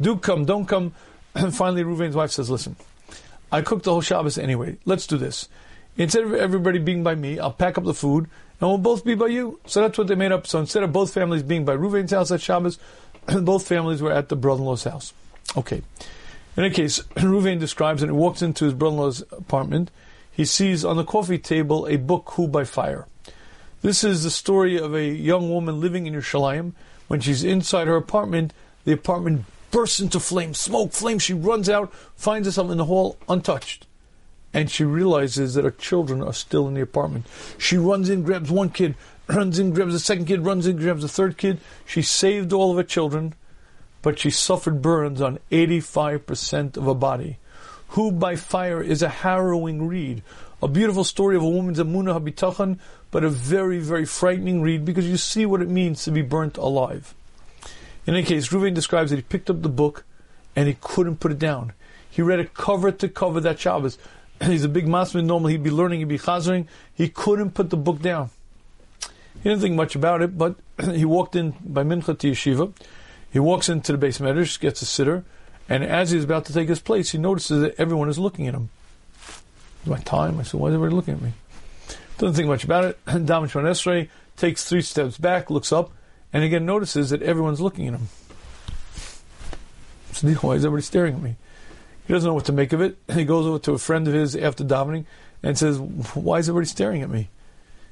do 0.00 0.16
come, 0.16 0.44
don't 0.44 0.66
come. 0.66 0.94
And 1.34 1.54
finally, 1.54 1.82
Ruvain's 1.84 2.16
wife 2.16 2.30
says, 2.30 2.50
Listen, 2.50 2.76
I 3.50 3.62
cooked 3.62 3.84
the 3.84 3.92
whole 3.92 4.00
Shabbos 4.00 4.38
anyway. 4.38 4.76
Let's 4.84 5.06
do 5.06 5.16
this. 5.16 5.48
Instead 5.96 6.24
of 6.24 6.34
everybody 6.34 6.78
being 6.78 7.02
by 7.02 7.14
me, 7.14 7.38
I'll 7.38 7.52
pack 7.52 7.76
up 7.76 7.84
the 7.84 7.94
food 7.94 8.28
and 8.60 8.70
we'll 8.70 8.78
both 8.78 9.04
be 9.04 9.14
by 9.14 9.26
you. 9.26 9.60
So 9.66 9.80
that's 9.80 9.98
what 9.98 10.06
they 10.06 10.14
made 10.14 10.32
up. 10.32 10.46
So 10.46 10.60
instead 10.60 10.82
of 10.82 10.92
both 10.92 11.12
families 11.12 11.42
being 11.42 11.64
by 11.64 11.76
Ruvain's 11.76 12.12
house 12.12 12.30
at 12.30 12.40
Shabbos, 12.40 12.78
both 13.26 13.66
families 13.66 14.00
were 14.00 14.12
at 14.12 14.28
the 14.28 14.36
brother-in-law's 14.36 14.84
house. 14.84 15.12
Okay. 15.56 15.82
In 16.56 16.64
any 16.64 16.74
case, 16.74 17.00
Ruvain 17.16 17.58
describes, 17.58 18.02
and 18.02 18.10
he 18.10 18.16
walks 18.16 18.40
into 18.40 18.64
his 18.64 18.74
brother-in-law's 18.74 19.22
apartment. 19.32 19.90
He 20.30 20.44
sees 20.44 20.84
on 20.84 20.96
the 20.96 21.04
coffee 21.04 21.38
table 21.38 21.86
a 21.86 21.96
book, 21.96 22.30
Who 22.34 22.48
by 22.48 22.64
Fire. 22.64 23.06
This 23.82 24.04
is 24.04 24.22
the 24.22 24.30
story 24.30 24.78
of 24.78 24.94
a 24.94 25.04
young 25.04 25.50
woman 25.50 25.80
living 25.80 26.06
in 26.06 26.14
Yerushalayim. 26.14 26.72
When 27.08 27.20
she's 27.20 27.44
inside 27.44 27.88
her 27.88 27.96
apartment, 27.96 28.52
the 28.84 28.92
apartment 28.92 29.44
bursts 29.70 30.00
into 30.00 30.20
flames, 30.20 30.58
smoke, 30.58 30.92
flames. 30.92 31.22
She 31.22 31.34
runs 31.34 31.68
out, 31.68 31.92
finds 32.16 32.48
herself 32.48 32.70
in 32.70 32.78
the 32.78 32.86
hall 32.86 33.16
untouched. 33.28 33.86
And 34.54 34.70
she 34.70 34.84
realizes 34.84 35.54
that 35.54 35.64
her 35.64 35.70
children 35.70 36.22
are 36.22 36.32
still 36.32 36.68
in 36.68 36.74
the 36.74 36.80
apartment. 36.80 37.26
She 37.58 37.76
runs 37.76 38.08
in, 38.08 38.22
grabs 38.22 38.50
one 38.50 38.70
kid, 38.70 38.94
runs 39.26 39.58
in, 39.58 39.72
grabs 39.72 39.92
the 39.92 39.98
second 39.98 40.26
kid, 40.26 40.44
runs 40.44 40.66
in, 40.66 40.76
grabs 40.76 41.02
the 41.02 41.08
third 41.08 41.36
kid. 41.36 41.60
She 41.86 42.02
saved 42.02 42.52
all 42.52 42.70
of 42.70 42.76
her 42.76 42.82
children 42.82 43.34
but 44.02 44.18
she 44.18 44.30
suffered 44.30 44.82
burns 44.82 45.22
on 45.22 45.38
85% 45.50 46.76
of 46.76 46.84
her 46.84 46.94
body. 46.94 47.38
Who 47.90 48.10
by 48.10 48.36
Fire 48.36 48.82
is 48.82 49.02
a 49.02 49.08
harrowing 49.08 49.86
read, 49.86 50.22
a 50.62 50.68
beautiful 50.68 51.02
story 51.02 51.36
of 51.36 51.42
a 51.42 51.48
woman's 51.48 51.78
amunah 51.78 52.18
habitachan, 52.18 52.78
but 53.10 53.24
a 53.24 53.28
very, 53.28 53.80
very 53.80 54.04
frightening 54.04 54.62
read 54.62 54.84
because 54.84 55.08
you 55.08 55.16
see 55.16 55.44
what 55.44 55.60
it 55.60 55.68
means 55.68 56.04
to 56.04 56.12
be 56.12 56.22
burnt 56.22 56.56
alive. 56.56 57.14
In 58.06 58.14
any 58.14 58.24
case, 58.24 58.48
Ruvain 58.48 58.72
describes 58.72 59.10
that 59.10 59.16
he 59.16 59.22
picked 59.22 59.50
up 59.50 59.62
the 59.62 59.68
book 59.68 60.04
and 60.54 60.68
he 60.68 60.76
couldn't 60.80 61.16
put 61.16 61.32
it 61.32 61.38
down. 61.38 61.72
He 62.08 62.22
read 62.22 62.40
it 62.40 62.54
cover 62.54 62.92
to 62.92 63.08
cover 63.08 63.40
that 63.40 63.58
Shabbos. 63.58 63.98
He's 64.42 64.64
a 64.64 64.68
big 64.68 64.86
masmid. 64.86 65.24
Normally 65.24 65.52
he'd 65.52 65.62
be 65.62 65.70
learning, 65.70 66.00
he'd 66.00 66.08
be 66.08 66.18
chazering. 66.18 66.66
He 66.94 67.08
couldn't 67.08 67.52
put 67.52 67.70
the 67.70 67.76
book 67.76 68.00
down. 68.00 68.30
He 69.42 69.48
didn't 69.48 69.62
think 69.62 69.74
much 69.74 69.96
about 69.96 70.22
it, 70.22 70.38
but 70.38 70.56
he 70.92 71.04
walked 71.04 71.34
in 71.34 71.54
by 71.60 71.82
mincha 71.82 72.16
to 72.18 72.30
yeshiva. 72.30 72.72
He 73.32 73.38
walks 73.38 73.68
into 73.68 73.96
the 73.96 74.06
beis 74.06 74.20
medrash, 74.20 74.60
gets 74.60 74.82
a 74.82 74.84
siddur, 74.84 75.24
and 75.68 75.82
as 75.82 76.10
he's 76.10 76.24
about 76.24 76.44
to 76.46 76.52
take 76.52 76.68
his 76.68 76.80
place, 76.80 77.10
he 77.10 77.18
notices 77.18 77.62
that 77.62 77.74
everyone 77.78 78.08
is 78.08 78.18
looking 78.18 78.46
at 78.46 78.54
him. 78.54 78.68
My 79.84 79.98
time. 79.98 80.38
I 80.38 80.42
said, 80.42 80.60
why 80.60 80.68
is 80.68 80.74
everybody 80.74 80.94
looking 80.94 81.14
at 81.14 81.22
me? 81.22 81.32
Doesn't 82.18 82.34
think 82.34 82.48
much 82.48 82.64
about 82.64 82.84
it. 82.84 83.04
Daven 83.06 83.50
Shemon 83.50 83.64
Esrei 83.64 84.08
takes 84.36 84.64
three 84.64 84.82
steps 84.82 85.18
back, 85.18 85.50
looks 85.50 85.72
up, 85.72 85.90
and 86.32 86.44
again 86.44 86.64
notices 86.64 87.10
that 87.10 87.22
everyone's 87.22 87.60
looking 87.60 87.88
at 87.88 87.94
him. 87.94 88.08
So 90.12 90.28
why 90.34 90.54
is 90.54 90.64
everybody 90.64 90.82
staring 90.82 91.14
at 91.14 91.22
me? 91.22 91.36
He 92.06 92.12
doesn't 92.12 92.28
know 92.28 92.34
what 92.34 92.44
to 92.44 92.52
make 92.52 92.72
of 92.72 92.80
it. 92.80 92.96
He 93.12 93.24
goes 93.24 93.46
over 93.46 93.58
to 93.60 93.72
a 93.72 93.78
friend 93.78 94.06
of 94.06 94.14
his 94.14 94.36
after 94.36 94.64
davening 94.64 95.04
and 95.42 95.58
says, 95.58 95.78
"Why 95.78 96.38
is 96.38 96.48
everybody 96.48 96.68
staring 96.68 97.02
at 97.02 97.10
me?" 97.10 97.30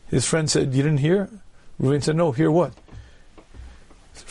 His 0.08 0.26
friend 0.26 0.50
said, 0.50 0.74
"You 0.74 0.82
didn't 0.82 0.98
hear." 0.98 1.28
Ruvain 1.80 2.02
said, 2.02 2.16
"No, 2.16 2.32
hear 2.32 2.50
what?" 2.50 2.74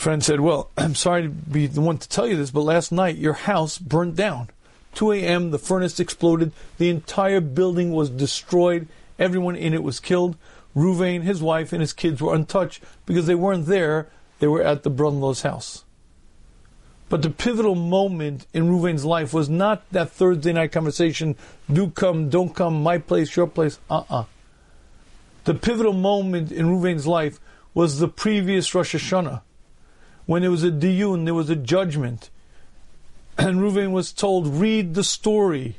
friend 0.00 0.24
said, 0.24 0.40
Well, 0.40 0.70
I'm 0.76 0.94
sorry 0.94 1.22
to 1.22 1.28
be 1.28 1.66
the 1.66 1.80
one 1.80 1.98
to 1.98 2.08
tell 2.08 2.26
you 2.26 2.36
this, 2.36 2.50
but 2.50 2.62
last 2.62 2.90
night 2.90 3.16
your 3.16 3.34
house 3.34 3.78
burned 3.78 4.16
down. 4.16 4.48
2 4.94 5.12
a.m., 5.12 5.50
the 5.50 5.58
furnace 5.58 6.00
exploded. 6.00 6.52
The 6.78 6.90
entire 6.90 7.40
building 7.40 7.92
was 7.92 8.10
destroyed. 8.10 8.88
Everyone 9.18 9.56
in 9.56 9.74
it 9.74 9.82
was 9.82 10.00
killed. 10.00 10.36
Ruvain, 10.76 11.22
his 11.22 11.42
wife, 11.42 11.72
and 11.72 11.80
his 11.80 11.92
kids 11.92 12.20
were 12.20 12.34
untouched 12.34 12.82
because 13.06 13.26
they 13.26 13.34
weren't 13.34 13.66
there. 13.66 14.08
They 14.38 14.46
were 14.46 14.62
at 14.62 14.82
the 14.82 14.90
law's 14.90 15.42
house. 15.42 15.84
But 17.08 17.22
the 17.22 17.30
pivotal 17.30 17.74
moment 17.74 18.46
in 18.54 18.68
Ruvain's 18.68 19.04
life 19.04 19.34
was 19.34 19.48
not 19.48 19.82
that 19.90 20.10
Thursday 20.10 20.52
night 20.52 20.70
conversation, 20.70 21.36
do 21.70 21.90
come, 21.90 22.30
don't 22.30 22.54
come, 22.54 22.82
my 22.82 22.98
place, 22.98 23.34
your 23.34 23.48
place, 23.48 23.80
uh-uh. 23.90 24.24
The 25.44 25.54
pivotal 25.54 25.92
moment 25.92 26.52
in 26.52 26.66
Ruvain's 26.66 27.08
life 27.08 27.40
was 27.74 27.98
the 27.98 28.06
previous 28.06 28.72
Rosh 28.74 28.94
Hashanah, 28.94 29.42
when 30.26 30.42
there 30.42 30.50
was 30.52 30.62
a 30.62 30.70
diyun, 30.70 31.24
there 31.24 31.34
was 31.34 31.50
a 31.50 31.56
judgment. 31.56 32.30
And 33.46 33.60
Ruvain 33.60 33.92
was 33.92 34.12
told, 34.12 34.48
read 34.48 34.92
the 34.92 35.02
story, 35.02 35.76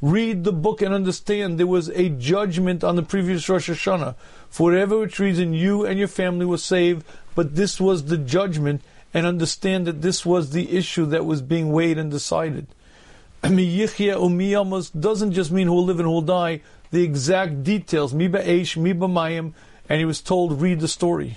read 0.00 0.42
the 0.42 0.54
book 0.54 0.80
and 0.80 0.94
understand 0.94 1.58
there 1.58 1.66
was 1.66 1.90
a 1.90 2.08
judgment 2.08 2.82
on 2.82 2.96
the 2.96 3.02
previous 3.02 3.46
Rosh 3.46 3.68
Hashanah. 3.68 4.14
For 4.48 4.70
whatever 4.70 4.98
which 4.98 5.18
reason, 5.18 5.52
you 5.52 5.84
and 5.84 5.98
your 5.98 6.08
family 6.08 6.46
were 6.46 6.56
saved, 6.56 7.04
but 7.34 7.56
this 7.56 7.78
was 7.78 8.06
the 8.06 8.16
judgment, 8.16 8.80
and 9.12 9.26
understand 9.26 9.86
that 9.86 10.00
this 10.00 10.24
was 10.24 10.50
the 10.50 10.74
issue 10.74 11.04
that 11.06 11.26
was 11.26 11.42
being 11.42 11.72
weighed 11.72 11.98
and 11.98 12.10
decided. 12.10 12.68
Miyichya 13.42 14.16
umiyamos 14.16 14.98
doesn't 14.98 15.32
just 15.32 15.52
mean 15.52 15.66
who 15.66 15.74
will 15.74 15.84
live 15.84 15.98
and 15.98 16.06
who 16.06 16.12
will 16.12 16.22
die, 16.22 16.62
the 16.90 17.02
exact 17.02 17.62
details, 17.62 18.14
mi 18.14 18.30
ba'esh, 18.30 18.78
mi 18.78 18.94
b'mayim, 18.94 19.52
and 19.90 19.98
he 19.98 20.06
was 20.06 20.22
told, 20.22 20.58
read 20.58 20.80
the 20.80 20.88
story. 20.88 21.36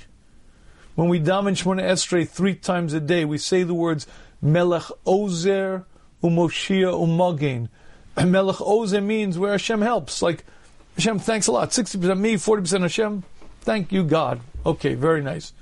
When 0.95 1.09
we 1.09 1.19
daven 1.19 1.55
Shemona 1.61 1.83
Esrei 1.83 2.27
three 2.27 2.55
times 2.55 2.93
a 2.93 2.99
day, 2.99 3.25
we 3.25 3.37
say 3.37 3.61
the 3.63 3.75
words 3.75 4.07
Melech 4.41 4.83
Ozer 5.05 5.85
Umoshia 6.23 6.93
Umagen. 6.93 7.69
Melech 8.29 8.61
Ozer 8.61 9.01
means 9.01 9.37
where 9.37 9.51
Hashem 9.51 9.81
helps. 9.81 10.21
Like 10.21 10.43
Hashem, 10.95 11.19
thanks 11.19 11.47
a 11.47 11.51
lot. 11.51 11.73
Sixty 11.73 11.97
percent 11.97 12.19
me, 12.19 12.37
forty 12.37 12.61
percent 12.61 12.83
Hashem. 12.83 13.23
Thank 13.61 13.91
you, 13.91 14.03
God. 14.03 14.39
Okay, 14.65 14.93
very 14.93 15.21
nice. 15.21 15.53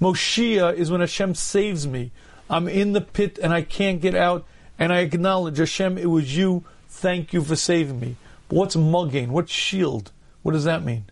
Moshia 0.00 0.74
is 0.74 0.90
when 0.90 1.00
Hashem 1.00 1.34
saves 1.34 1.86
me. 1.86 2.12
I'm 2.48 2.68
in 2.68 2.92
the 2.92 3.00
pit 3.00 3.38
and 3.42 3.52
I 3.52 3.62
can't 3.62 4.00
get 4.00 4.14
out, 4.14 4.44
and 4.78 4.92
I 4.92 5.00
acknowledge 5.00 5.58
Hashem, 5.58 5.98
it 5.98 6.06
was 6.06 6.36
you. 6.36 6.64
Thank 6.88 7.32
you 7.32 7.42
for 7.42 7.56
saving 7.56 7.98
me. 7.98 8.16
But 8.48 8.56
what's 8.56 8.76
Magen? 8.76 9.32
What's 9.32 9.52
shield? 9.52 10.12
What 10.42 10.52
does 10.52 10.64
that 10.64 10.84
mean? 10.84 11.06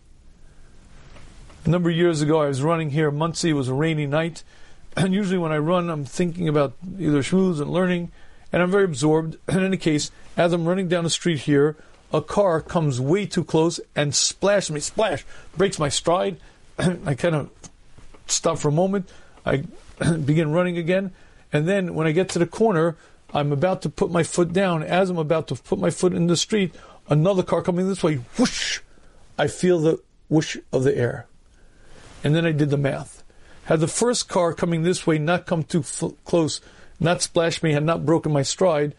A 1.64 1.70
number 1.70 1.90
of 1.90 1.96
years 1.96 2.20
ago, 2.20 2.42
I 2.42 2.48
was 2.48 2.62
running 2.62 2.90
here. 2.90 3.08
It 3.08 3.52
was 3.54 3.68
a 3.68 3.74
rainy 3.74 4.06
night, 4.06 4.44
and 4.96 5.14
usually 5.14 5.38
when 5.38 5.52
I 5.52 5.58
run, 5.58 5.90
I'm 5.90 6.04
thinking 6.04 6.48
about 6.48 6.74
either 6.98 7.22
Shmuz 7.22 7.60
and 7.60 7.70
learning, 7.70 8.12
and 8.52 8.62
I'm 8.62 8.70
very 8.70 8.84
absorbed. 8.84 9.36
In 9.48 9.64
any 9.64 9.76
case, 9.76 10.10
as 10.36 10.52
I'm 10.52 10.66
running 10.66 10.88
down 10.88 11.04
the 11.04 11.10
street 11.10 11.40
here, 11.40 11.76
a 12.12 12.20
car 12.20 12.60
comes 12.60 13.00
way 13.00 13.26
too 13.26 13.44
close 13.44 13.80
and 13.96 14.14
splashes 14.14 14.70
me, 14.70 14.80
splash, 14.80 15.24
breaks 15.56 15.78
my 15.78 15.88
stride. 15.88 16.38
I 16.78 17.14
kind 17.14 17.34
of 17.34 17.50
stop 18.26 18.58
for 18.58 18.68
a 18.68 18.72
moment. 18.72 19.10
I 19.44 19.64
begin 20.24 20.52
running 20.52 20.78
again, 20.78 21.12
and 21.52 21.68
then 21.68 21.94
when 21.94 22.06
I 22.06 22.12
get 22.12 22.28
to 22.30 22.38
the 22.38 22.46
corner, 22.46 22.96
I'm 23.32 23.50
about 23.52 23.82
to 23.82 23.88
put 23.88 24.12
my 24.12 24.22
foot 24.22 24.52
down. 24.52 24.84
As 24.84 25.10
I'm 25.10 25.18
about 25.18 25.48
to 25.48 25.56
put 25.56 25.78
my 25.78 25.90
foot 25.90 26.12
in 26.12 26.28
the 26.28 26.36
street, 26.36 26.72
another 27.08 27.42
car 27.42 27.62
coming 27.62 27.88
this 27.88 28.02
way, 28.02 28.16
whoosh! 28.38 28.80
I 29.36 29.48
feel 29.48 29.80
the 29.80 30.00
whoosh 30.28 30.56
of 30.72 30.84
the 30.84 30.96
air. 30.96 31.26
And 32.22 32.34
then 32.34 32.46
I 32.46 32.52
did 32.52 32.70
the 32.70 32.76
math. 32.76 33.23
Had 33.64 33.80
the 33.80 33.88
first 33.88 34.28
car 34.28 34.52
coming 34.52 34.82
this 34.82 35.06
way 35.06 35.18
not 35.18 35.46
come 35.46 35.62
too 35.62 35.80
f- 35.80 36.12
close, 36.24 36.60
not 37.00 37.22
splashed 37.22 37.62
me, 37.62 37.72
had 37.72 37.84
not 37.84 38.04
broken 38.04 38.32
my 38.32 38.42
stride, 38.42 38.94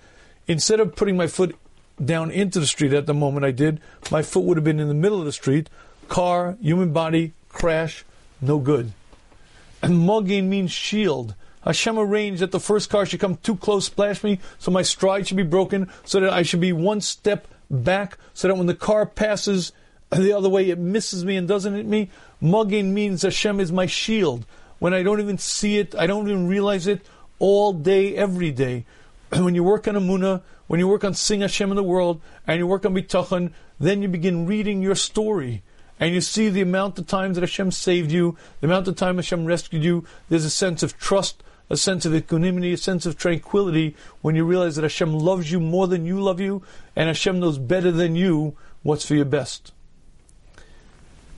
instead 0.47 0.80
of 0.80 0.95
putting 0.95 1.18
my 1.18 1.28
foot 1.28 1.55
down 2.03 2.32
into 2.32 2.59
the 2.59 2.68
street 2.68 2.93
at 2.93 3.05
the 3.05 3.13
moment 3.13 3.45
I 3.45 3.51
did, 3.51 3.80
my 4.11 4.22
foot 4.22 4.43
would 4.43 4.57
have 4.57 4.63
been 4.63 4.80
in 4.80 4.88
the 4.88 4.93
middle 4.93 5.20
of 5.20 5.26
the 5.26 5.32
street. 5.32 5.70
Car, 6.09 6.57
human 6.59 6.93
body, 6.93 7.34
crash, 7.49 8.03
no 8.41 8.59
good. 8.59 8.91
And 9.82 10.05
Magen 10.05 10.49
means 10.49 10.72
shield. 10.72 11.36
Hashem 11.63 11.97
arranged 11.97 12.41
that 12.41 12.51
the 12.51 12.59
first 12.59 12.89
car 12.89 13.05
should 13.05 13.20
come 13.20 13.38
too 13.38 13.55
close, 13.55 13.86
splash 13.86 14.24
me, 14.24 14.39
so 14.59 14.72
my 14.72 14.82
stride 14.82 15.28
should 15.28 15.38
be 15.38 15.43
broken, 15.43 15.89
so 16.03 16.20
that 16.20 16.34
I 16.34 16.43
should 16.43 16.59
be 16.59 16.74
one 16.74 17.01
step 17.01 17.47
back, 17.70 18.18
so 18.34 18.47
that 18.47 18.55
when 18.55 18.68
the 18.68 18.76
car 18.76 19.05
passes 19.05 19.72
the 20.20 20.34
other 20.34 20.49
way, 20.49 20.70
it 20.70 20.80
misses 20.80 21.26
me 21.26 21.36
and 21.36 21.47
doesn't 21.47 21.74
hit 21.74 21.86
me. 21.86 22.09
Magen 22.39 22.93
means 22.93 23.22
Hashem 23.22 23.59
is 23.59 23.72
my 23.72 23.86
shield. 23.86 24.45
When 24.80 24.93
I 24.93 25.03
don't 25.03 25.22
even 25.22 25.38
see 25.38 25.78
it, 25.78 25.95
I 25.95 26.07
don't 26.07 26.28
even 26.28 26.47
realize 26.47 26.88
it, 26.88 27.05
all 27.39 27.74
day, 27.74 28.16
every 28.16 28.51
day. 28.51 28.86
when 29.30 29.55
you 29.55 29.63
work 29.63 29.88
on 29.88 29.95
Emunah, 29.95 30.41
when 30.68 30.80
you 30.80 30.88
work 30.88 31.03
on 31.03 31.13
Sing 31.13 31.41
Hashem 31.41 31.70
in 31.70 31.76
the 31.76 31.84
world, 31.84 32.22
and 32.47 32.59
you 32.59 32.68
work 32.68 32.86
on 32.86 32.95
Bitachon, 32.95 33.51
then 33.80 34.01
you 34.01 34.07
begin 34.07 34.45
reading 34.45 34.82
your 34.82 34.95
story. 34.95 35.63
And 35.99 36.13
you 36.13 36.22
see 36.22 36.49
the 36.49 36.61
amount 36.61 36.99
of 36.99 37.07
times 37.07 37.36
that 37.36 37.41
Hashem 37.41 37.72
saved 37.72 38.11
you, 38.11 38.38
the 38.59 38.68
amount 38.68 38.88
of 38.88 38.95
time 38.95 39.16
Hashem 39.16 39.45
rescued 39.45 39.84
you. 39.84 40.05
There's 40.28 40.43
a 40.43 40.49
sense 40.49 40.84
of 40.84 40.97
trust, 40.97 41.41
a 41.70 41.78
sense 41.78 42.05
of 42.05 42.13
equanimity, 42.13 42.74
a 42.74 42.78
sense 42.78 43.05
of 43.05 43.18
tranquility 43.18 43.95
when 44.22 44.36
you 44.36 44.43
realize 44.43 44.76
that 44.76 44.84
Hashem 44.84 45.13
loves 45.13 45.51
you 45.51 45.59
more 45.59 45.88
than 45.88 46.05
you 46.05 46.20
love 46.20 46.39
you, 46.39 46.63
and 46.95 47.07
Hashem 47.07 47.39
knows 47.39 47.57
better 47.57 47.91
than 47.91 48.16
you 48.16 48.57
what's 48.84 49.05
for 49.05 49.16
your 49.16 49.26
best. 49.26 49.72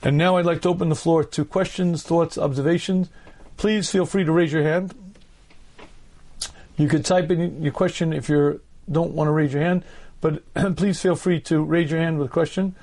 And 0.02 0.16
now 0.16 0.36
I'd 0.36 0.46
like 0.46 0.62
to 0.62 0.68
open 0.68 0.88
the 0.88 0.94
floor 0.94 1.24
to 1.24 1.44
questions, 1.44 2.02
thoughts, 2.02 2.38
observations. 2.38 3.08
Please 3.56 3.90
feel 3.90 4.06
free 4.06 4.24
to 4.24 4.32
raise 4.32 4.52
your 4.52 4.62
hand. 4.62 4.94
You 6.76 6.86
could 6.86 7.04
type 7.04 7.30
in 7.30 7.62
your 7.62 7.72
question 7.72 8.12
if 8.12 8.28
you 8.28 8.60
don't 8.90 9.12
want 9.12 9.26
to 9.26 9.32
raise 9.32 9.52
your 9.52 9.62
hand, 9.62 9.84
but 10.20 10.42
please 10.76 11.00
feel 11.00 11.16
free 11.16 11.40
to 11.40 11.62
raise 11.62 11.90
your 11.90 12.00
hand 12.00 12.18
with 12.18 12.28
a 12.28 12.30
question. 12.30 12.76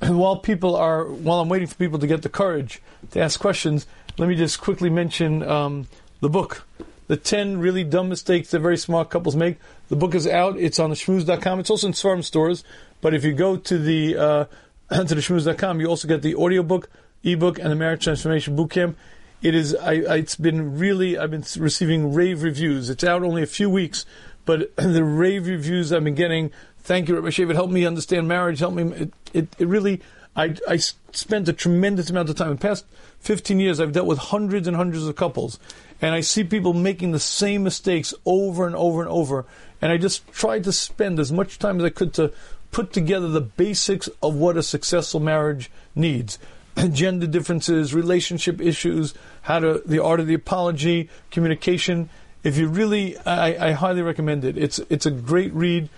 And 0.00 0.18
while 0.20 0.36
people 0.36 0.74
are, 0.74 1.04
while 1.04 1.40
I'm 1.40 1.50
waiting 1.50 1.68
for 1.68 1.74
people 1.74 1.98
to 1.98 2.06
get 2.06 2.22
the 2.22 2.30
courage 2.30 2.80
to 3.10 3.20
ask 3.20 3.38
questions, 3.38 3.86
let 4.16 4.28
me 4.28 4.34
just 4.34 4.60
quickly 4.60 4.88
mention 4.88 5.42
um, 5.42 5.88
the 6.20 6.30
book, 6.30 6.66
the 7.08 7.16
10 7.18 7.58
really 7.58 7.84
dumb 7.84 8.08
mistakes 8.08 8.50
that 8.50 8.60
very 8.60 8.78
smart 8.78 9.10
couples 9.10 9.36
make. 9.36 9.58
The 9.88 9.96
book 9.96 10.14
is 10.14 10.26
out. 10.26 10.58
It's 10.58 10.78
on 10.78 10.90
theshmuz.com. 10.90 11.60
It's 11.60 11.70
also 11.70 11.88
in 11.88 11.92
seforim 11.92 12.24
stores. 12.24 12.64
But 13.02 13.12
if 13.12 13.24
you 13.24 13.34
go 13.34 13.56
to 13.56 13.78
the 13.78 14.16
uh, 14.16 14.44
to 14.90 15.14
theshmuz.com, 15.14 15.80
you 15.80 15.86
also 15.86 16.08
get 16.08 16.22
the 16.22 16.34
audiobook, 16.34 16.88
ebook, 17.22 17.58
and 17.58 17.70
the 17.70 17.76
marriage 17.76 18.04
transformation 18.04 18.56
bootcamp. 18.56 18.94
It 19.42 19.54
is. 19.54 19.74
I, 19.74 19.92
I, 19.92 20.16
it's 20.16 20.36
been 20.36 20.78
really. 20.78 21.18
I've 21.18 21.30
been 21.30 21.44
receiving 21.58 22.14
rave 22.14 22.42
reviews. 22.42 22.88
It's 22.88 23.02
out 23.02 23.22
only 23.22 23.42
a 23.42 23.46
few 23.46 23.68
weeks, 23.68 24.06
but 24.44 24.74
the 24.76 25.04
rave 25.04 25.46
reviews 25.46 25.92
I've 25.92 26.04
been 26.04 26.14
getting. 26.14 26.52
Thank 26.78 27.08
you, 27.08 27.16
Rabbi 27.16 27.28
Shav. 27.28 27.50
It 27.50 27.54
helped 27.54 27.72
me 27.72 27.84
understand 27.84 28.28
marriage. 28.28 28.60
Helped 28.60 28.76
me. 28.76 28.84
It, 28.92 29.12
it, 29.32 29.48
it 29.58 29.66
really. 29.66 30.00
I, 30.34 30.56
I 30.66 30.76
spent 30.76 31.48
a 31.48 31.52
tremendous 31.52 32.08
amount 32.08 32.30
of 32.30 32.36
time. 32.36 32.52
In 32.52 32.56
the 32.56 32.62
past 32.62 32.86
15 33.20 33.60
years, 33.60 33.80
I've 33.80 33.92
dealt 33.92 34.06
with 34.06 34.18
hundreds 34.18 34.66
and 34.66 34.76
hundreds 34.76 35.06
of 35.06 35.14
couples, 35.14 35.58
and 36.00 36.14
I 36.14 36.20
see 36.20 36.42
people 36.42 36.72
making 36.72 37.12
the 37.12 37.20
same 37.20 37.64
mistakes 37.64 38.14
over 38.24 38.66
and 38.66 38.74
over 38.74 39.02
and 39.02 39.10
over. 39.10 39.44
And 39.82 39.92
I 39.92 39.98
just 39.98 40.26
tried 40.32 40.64
to 40.64 40.72
spend 40.72 41.18
as 41.20 41.30
much 41.30 41.58
time 41.58 41.78
as 41.78 41.84
I 41.84 41.90
could 41.90 42.14
to 42.14 42.32
put 42.72 42.92
together 42.92 43.28
the 43.28 43.40
basics 43.40 44.08
of 44.22 44.34
what 44.34 44.56
a 44.56 44.62
successful 44.62 45.20
marriage 45.20 45.70
needs. 45.94 46.38
Gender 46.92 47.26
differences, 47.26 47.94
relationship 47.94 48.60
issues, 48.60 49.14
how 49.42 49.60
to, 49.60 49.82
the 49.86 50.02
art 50.02 50.18
of 50.18 50.26
the 50.26 50.34
apology, 50.34 51.08
communication. 51.30 52.08
If 52.42 52.56
you 52.56 52.66
really, 52.66 53.16
I, 53.18 53.68
I 53.68 53.72
highly 53.72 54.02
recommend 54.02 54.44
it. 54.44 54.58
It's, 54.58 54.80
it's 54.90 55.06
a 55.06 55.10
great 55.10 55.52
read 55.52 55.88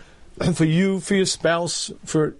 for 0.54 0.64
you, 0.64 1.00
for 1.00 1.14
your 1.14 1.26
spouse, 1.26 1.90
for 2.04 2.34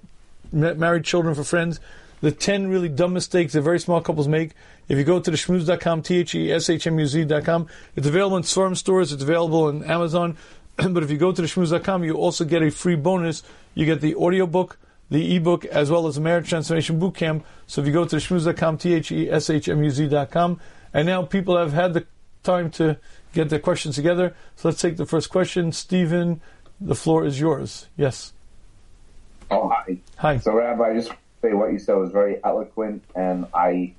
married 0.53 1.05
children, 1.05 1.35
for 1.35 1.45
friends. 1.45 1.81
The 2.21 2.33
10 2.33 2.69
really 2.69 2.89
dumb 2.89 3.13
mistakes 3.13 3.53
that 3.53 3.63
very 3.63 3.79
small 3.79 4.01
couples 4.01 4.29
make. 4.29 4.53
If 4.89 4.99
you 4.99 5.05
go 5.05 5.21
to 5.21 5.31
theshmuz.com, 5.31 6.03
T-H-E-S-H-M-U-Z.com, 6.03 7.67
it's 7.97 8.07
available 8.07 8.37
in 8.37 8.43
seforim 8.43 8.77
stores, 8.77 9.13
it's 9.13 9.23
available 9.23 9.69
in 9.69 9.85
Amazon. 9.85 10.37
but 10.77 11.03
if 11.03 11.11
you 11.11 11.19
go 11.19 11.33
to 11.33 11.43
theshmuz.com, 11.43 12.03
you 12.03 12.15
also 12.15 12.45
get 12.45 12.63
a 12.63 12.71
free 12.71 12.97
bonus. 12.97 13.43
You 13.75 13.87
get 13.87 14.01
the 14.01 14.15
audiobook, 14.15 14.79
the 15.11 15.37
ebook, 15.37 15.65
as 15.65 15.91
well 15.91 16.07
as 16.07 16.15
the 16.15 16.21
marriage 16.21 16.49
transformation 16.49 17.01
bootcamp. 17.01 17.43
So 17.67 17.81
if 17.81 17.87
you 17.87 17.93
go 17.93 18.05
to 18.05 18.17
theshmuz.com, 18.17 18.79
T-H-E-S-H-M-U-Z.com, 18.79 20.61
and 20.93 21.07
now 21.07 21.23
people 21.23 21.57
have 21.57 21.73
had 21.73 21.95
the 21.95 22.07
time 22.43 22.71
to 22.71 22.99
get 23.33 23.49
their 23.49 23.59
questions 23.59 23.97
together. 23.97 24.35
So 24.57 24.69
let's 24.69 24.81
take 24.81 24.97
the 24.97 25.07
first 25.07 25.31
question. 25.31 25.73
Stephen, 25.73 26.41
the 26.81 26.95
floor 26.95 27.25
is 27.25 27.41
yours. 27.41 27.89
Yes. 27.97 28.33
Oh, 29.51 29.69
hi. 29.69 29.99
Hi. 30.17 30.39
So, 30.39 30.55
Rabbi, 30.55 30.91
I 30.91 30.95
just 30.95 31.11
say 31.43 31.53
what 31.53 31.73
you 31.73 31.79
said 31.79 31.95
was 31.95 32.11
very 32.11 32.43
eloquent, 32.43 33.05
and 33.15 33.47
I, 33.53 33.95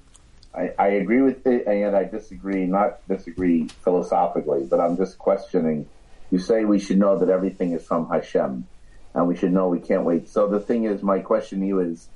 I, 0.53 0.71
I 0.79 0.87
agree 0.87 1.21
with 1.21 1.45
it, 1.45 1.67
and 1.67 1.79
yet 1.79 1.93
I 1.93 2.05
disagree. 2.05 2.65
Not 2.65 3.05
disagree 3.07 3.67
philosophically, 3.83 4.65
but 4.69 4.79
I'm 4.79 4.97
just 4.97 5.17
questioning. 5.17 5.87
You 6.31 6.39
say 6.39 6.65
we 6.65 6.79
should 6.79 6.97
know 6.97 7.19
that 7.19 7.29
everything 7.29 7.73
is 7.73 7.85
from 7.85 8.09
Hashem, 8.09 8.67
and 9.15 9.27
we 9.27 9.35
should 9.35 9.51
know 9.51 9.67
we 9.67 9.79
can't 9.79 10.03
wait. 10.03 10.29
So 10.29 10.47
the 10.47 10.59
thing 10.59 10.83
is, 10.83 11.01
my 11.01 11.19
question 11.19 11.61
to 11.61 11.65
you 11.65 11.79
is, 11.79 12.09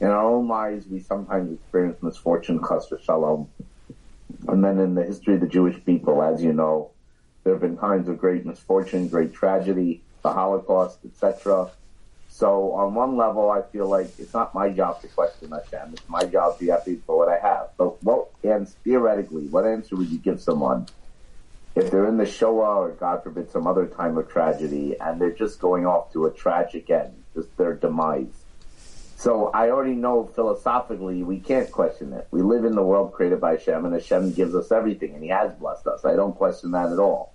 in 0.00 0.08
our 0.08 0.24
own 0.24 0.48
lives, 0.48 0.86
we 0.86 1.00
sometimes 1.00 1.52
experience 1.52 2.02
misfortune, 2.02 2.60
chas 2.66 2.92
shalom, 3.04 3.48
and 4.48 4.64
then 4.64 4.78
in 4.78 4.94
the 4.94 5.04
history 5.04 5.34
of 5.34 5.40
the 5.40 5.46
Jewish 5.46 5.82
people, 5.84 6.22
as 6.22 6.42
you 6.42 6.52
know, 6.52 6.90
there 7.44 7.54
have 7.54 7.62
been 7.62 7.76
times 7.76 8.08
of 8.08 8.18
great 8.18 8.44
misfortune, 8.44 9.08
great 9.08 9.32
tragedy, 9.32 10.02
the 10.22 10.32
Holocaust, 10.32 10.98
etc 11.04 11.70
so 12.36 12.72
on 12.72 12.94
one 12.94 13.16
level, 13.16 13.50
I 13.50 13.62
feel 13.62 13.88
like 13.88 14.10
it's 14.18 14.34
not 14.34 14.54
my 14.54 14.68
job 14.68 15.00
to 15.00 15.08
question 15.08 15.50
Hashem. 15.50 15.94
It's 15.94 16.06
my 16.06 16.24
job 16.24 16.58
to 16.58 16.64
be 16.64 16.70
happy 16.70 17.00
for 17.06 17.16
what 17.16 17.28
I 17.30 17.38
have. 17.38 17.70
But 17.78 18.02
what, 18.04 18.28
and 18.44 18.68
theoretically, 18.68 19.46
what 19.46 19.64
answer 19.64 19.96
would 19.96 20.10
you 20.10 20.18
give 20.18 20.42
someone 20.42 20.86
if 21.76 21.90
they're 21.90 22.06
in 22.06 22.16
the 22.16 22.26
Shoah 22.26 22.80
or 22.80 22.90
God 22.92 23.22
forbid 23.22 23.50
some 23.50 23.66
other 23.66 23.86
time 23.86 24.16
of 24.16 24.28
tragedy 24.30 24.96
and 24.98 25.20
they're 25.20 25.30
just 25.30 25.60
going 25.60 25.86
off 25.86 26.10
to 26.14 26.24
a 26.24 26.32
tragic 26.32 26.88
end, 26.88 27.22
just 27.34 27.54
their 27.58 27.74
demise. 27.74 28.44
So 29.16 29.48
I 29.48 29.70
already 29.70 29.94
know 29.94 30.24
philosophically 30.34 31.22
we 31.22 31.38
can't 31.38 31.70
question 31.70 32.14
it. 32.14 32.26
We 32.30 32.40
live 32.40 32.64
in 32.64 32.74
the 32.74 32.82
world 32.82 33.12
created 33.12 33.42
by 33.42 33.52
Hashem 33.52 33.84
and 33.84 33.92
Hashem 33.92 34.32
gives 34.32 34.54
us 34.54 34.72
everything 34.72 35.14
and 35.14 35.22
He 35.22 35.28
has 35.28 35.52
blessed 35.52 35.86
us. 35.86 36.04
I 36.06 36.16
don't 36.16 36.34
question 36.34 36.70
that 36.70 36.92
at 36.92 36.98
all. 36.98 37.34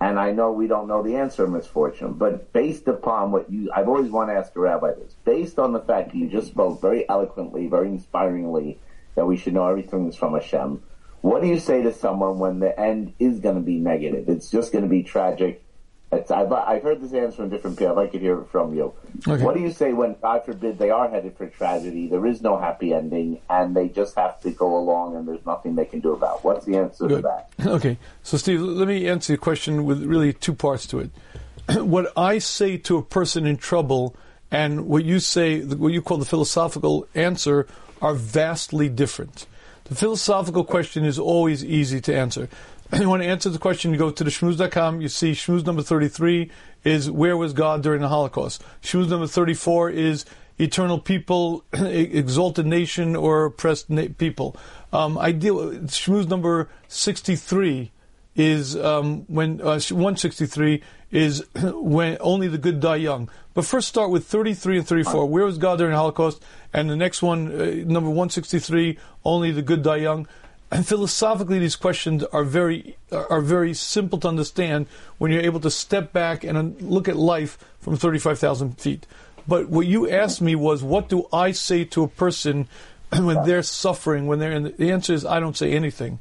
And 0.00 0.18
I 0.18 0.32
know 0.32 0.52
we 0.52 0.66
don't 0.66 0.88
know 0.88 1.02
the 1.02 1.16
answer 1.16 1.44
of 1.44 1.50
misfortune, 1.50 2.14
but 2.14 2.52
based 2.52 2.88
upon 2.88 3.30
what 3.30 3.50
you, 3.50 3.70
I've 3.74 3.88
always 3.88 4.10
wanted 4.10 4.34
to 4.34 4.40
ask 4.40 4.54
a 4.56 4.60
rabbi 4.60 4.94
this, 4.94 5.14
based 5.24 5.58
on 5.58 5.72
the 5.72 5.80
fact 5.80 6.10
that 6.10 6.18
you 6.18 6.28
just 6.28 6.48
spoke 6.48 6.80
very 6.80 7.08
eloquently, 7.08 7.68
very 7.68 7.88
inspiringly, 7.88 8.80
that 9.14 9.26
we 9.26 9.36
should 9.36 9.54
know 9.54 9.68
everything 9.68 10.08
is 10.08 10.16
from 10.16 10.34
Hashem, 10.34 10.82
what 11.22 11.40
do 11.40 11.48
you 11.48 11.58
say 11.58 11.82
to 11.82 11.92
someone 11.92 12.38
when 12.38 12.58
the 12.58 12.78
end 12.78 13.14
is 13.18 13.40
going 13.40 13.54
to 13.54 13.60
be 13.62 13.76
negative? 13.76 14.28
It's 14.28 14.50
just 14.50 14.72
going 14.72 14.84
to 14.84 14.90
be 14.90 15.02
tragic. 15.02 15.64
It's, 16.10 16.30
I've, 16.30 16.52
I've 16.52 16.82
heard 16.82 17.00
this 17.00 17.14
answer 17.14 17.36
from 17.36 17.48
different 17.48 17.78
people. 17.78 17.92
I'd 17.92 18.02
like 18.02 18.12
to 18.12 18.18
hear 18.18 18.40
it 18.40 18.48
from 18.50 18.74
you. 18.74 18.92
Okay. 19.26 19.42
What 19.42 19.54
do 19.54 19.62
you 19.62 19.70
say 19.70 19.94
when, 19.94 20.16
God 20.20 20.44
forbid, 20.44 20.78
they 20.78 20.90
are 20.90 21.08
headed 21.08 21.38
for 21.38 21.46
tragedy, 21.48 22.08
there 22.08 22.26
is 22.26 22.42
no 22.42 22.58
happy 22.58 22.92
ending, 22.92 23.40
and 23.48 23.74
they 23.74 23.88
just 23.88 24.14
have 24.16 24.40
to 24.40 24.50
go 24.50 24.76
along 24.76 25.16
and 25.16 25.26
there's 25.26 25.46
nothing 25.46 25.74
they 25.74 25.86
can 25.86 26.00
do 26.00 26.12
about 26.12 26.38
it? 26.38 26.44
What's 26.44 26.66
the 26.66 26.76
answer 26.76 27.08
to 27.08 27.22
that? 27.22 27.48
Okay, 27.64 27.96
so 28.22 28.36
Steve, 28.36 28.60
let 28.60 28.88
me 28.88 29.08
answer 29.08 29.32
your 29.32 29.38
question 29.38 29.84
with 29.86 30.02
really 30.02 30.34
two 30.34 30.54
parts 30.54 30.86
to 30.88 30.98
it. 30.98 31.10
what 31.82 32.12
I 32.14 32.38
say 32.38 32.76
to 32.78 32.98
a 32.98 33.02
person 33.02 33.46
in 33.46 33.56
trouble 33.56 34.14
and 34.50 34.86
what 34.86 35.04
you 35.04 35.18
say, 35.18 35.62
what 35.62 35.92
you 35.92 36.02
call 36.02 36.18
the 36.18 36.26
philosophical 36.26 37.06
answer, 37.14 37.66
are 38.02 38.12
vastly 38.12 38.90
different. 38.90 39.46
The 39.84 39.94
philosophical 39.94 40.64
question 40.64 41.04
is 41.04 41.18
always 41.18 41.64
easy 41.64 42.00
to 42.02 42.14
answer. 42.14 42.48
You 42.92 43.08
want 43.08 43.22
to 43.22 43.28
answer 43.28 43.48
the 43.48 43.58
question, 43.58 43.90
you 43.92 43.96
go 43.96 44.10
to 44.10 44.22
theshmuz.com, 44.22 45.00
you 45.00 45.08
see 45.08 45.32
Shmuz 45.32 45.64
number 45.64 45.80
33 45.80 46.50
is 46.84 47.10
where 47.10 47.38
was 47.38 47.54
God 47.54 47.82
during 47.82 48.02
the 48.02 48.08
Holocaust? 48.08 48.62
Shmuz 48.82 49.08
number 49.08 49.26
34 49.26 49.88
is 49.88 50.26
eternal 50.58 50.98
people, 50.98 51.64
exalted 51.72 52.66
nation, 52.66 53.16
or 53.16 53.46
oppressed 53.46 53.88
na- 53.88 54.08
people. 54.18 54.56
Um, 54.92 55.16
I 55.16 55.32
deal 55.32 55.70
Shmuz 55.70 56.28
number 56.28 56.68
63 56.88 57.90
is 58.36 58.76
um, 58.76 59.24
when 59.28 59.60
uh, 59.62 59.80
163 59.80 60.82
is 61.10 61.46
when 61.62 62.16
only 62.20 62.48
the 62.48 62.58
good 62.58 62.80
die 62.80 62.96
young. 62.96 63.30
But 63.54 63.64
first, 63.66 63.88
start 63.88 64.10
with 64.10 64.26
33 64.26 64.78
and 64.78 64.86
34. 64.86 65.26
Where 65.26 65.44
was 65.44 65.58
God 65.58 65.78
during 65.78 65.92
the 65.92 65.98
Holocaust? 65.98 66.42
And 66.72 66.88
the 66.88 66.96
next 66.96 67.20
one, 67.22 67.48
uh, 67.48 67.64
number 67.86 68.08
163, 68.08 68.98
only 69.24 69.50
the 69.52 69.60
good 69.62 69.82
die 69.82 69.96
young. 69.96 70.26
And 70.70 70.86
philosophically, 70.86 71.58
these 71.58 71.76
questions 71.76 72.24
are 72.24 72.44
very 72.44 72.96
are 73.12 73.42
very 73.42 73.74
simple 73.74 74.18
to 74.20 74.28
understand 74.28 74.86
when 75.18 75.30
you're 75.30 75.42
able 75.42 75.60
to 75.60 75.70
step 75.70 76.14
back 76.14 76.44
and 76.44 76.80
look 76.80 77.08
at 77.08 77.16
life 77.16 77.58
from 77.80 77.96
35,000 77.98 78.78
feet. 78.80 79.06
But 79.46 79.68
what 79.68 79.86
you 79.86 80.08
asked 80.08 80.40
me 80.40 80.54
was, 80.54 80.82
what 80.82 81.10
do 81.10 81.26
I 81.30 81.52
say 81.52 81.84
to 81.84 82.04
a 82.04 82.08
person 82.08 82.68
when 83.12 83.44
they're 83.44 83.62
suffering? 83.62 84.26
When 84.26 84.38
they're 84.38 84.52
in 84.52 84.62
the, 84.62 84.70
the 84.70 84.90
answer 84.92 85.12
is, 85.12 85.26
I 85.26 85.40
don't 85.40 85.56
say 85.58 85.72
anything. 85.72 86.20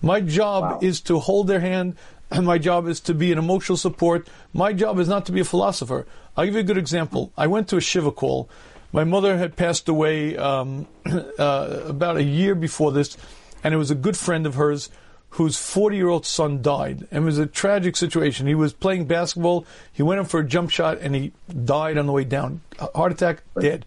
My 0.00 0.20
job 0.20 0.62
Wow. 0.64 0.78
is 0.82 1.00
to 1.02 1.20
hold 1.20 1.46
their 1.46 1.60
hand. 1.60 1.94
And 2.28 2.44
my 2.52 2.58
job 2.58 2.88
is 2.88 2.98
to 3.02 3.14
be 3.14 3.30
an 3.30 3.38
emotional 3.38 3.76
support. 3.76 4.26
My 4.52 4.72
job 4.72 4.98
is 4.98 5.06
not 5.06 5.26
to 5.26 5.32
be 5.32 5.40
a 5.40 5.44
philosopher. 5.44 6.06
I'll 6.36 6.44
give 6.44 6.54
you 6.54 6.60
a 6.60 6.64
good 6.64 6.78
example. 6.78 7.32
I 7.36 7.46
went 7.46 7.68
to 7.68 7.76
a 7.76 7.80
Shiva 7.80 8.10
call. 8.10 8.48
My 8.92 9.04
mother 9.04 9.38
had 9.38 9.56
passed 9.56 9.88
away 9.88 10.36
um, 10.36 10.86
uh, 11.06 11.82
about 11.86 12.16
a 12.16 12.22
year 12.22 12.54
before 12.54 12.92
this, 12.92 13.16
and 13.64 13.72
it 13.72 13.76
was 13.76 13.90
a 13.90 13.94
good 13.94 14.16
friend 14.16 14.46
of 14.46 14.54
hers 14.54 14.90
whose 15.30 15.56
40 15.56 15.96
year 15.96 16.08
old 16.08 16.26
son 16.26 16.60
died. 16.60 17.06
And 17.10 17.22
it 17.22 17.26
was 17.26 17.38
a 17.38 17.46
tragic 17.46 17.96
situation. 17.96 18.46
He 18.46 18.54
was 18.54 18.72
playing 18.72 19.06
basketball, 19.06 19.66
he 19.92 20.02
went 20.02 20.20
in 20.20 20.26
for 20.26 20.40
a 20.40 20.46
jump 20.46 20.70
shot, 20.70 20.98
and 20.98 21.14
he 21.14 21.32
died 21.64 21.96
on 21.96 22.06
the 22.06 22.12
way 22.12 22.24
down. 22.24 22.60
Heart 22.94 23.12
attack, 23.12 23.42
dead. 23.58 23.86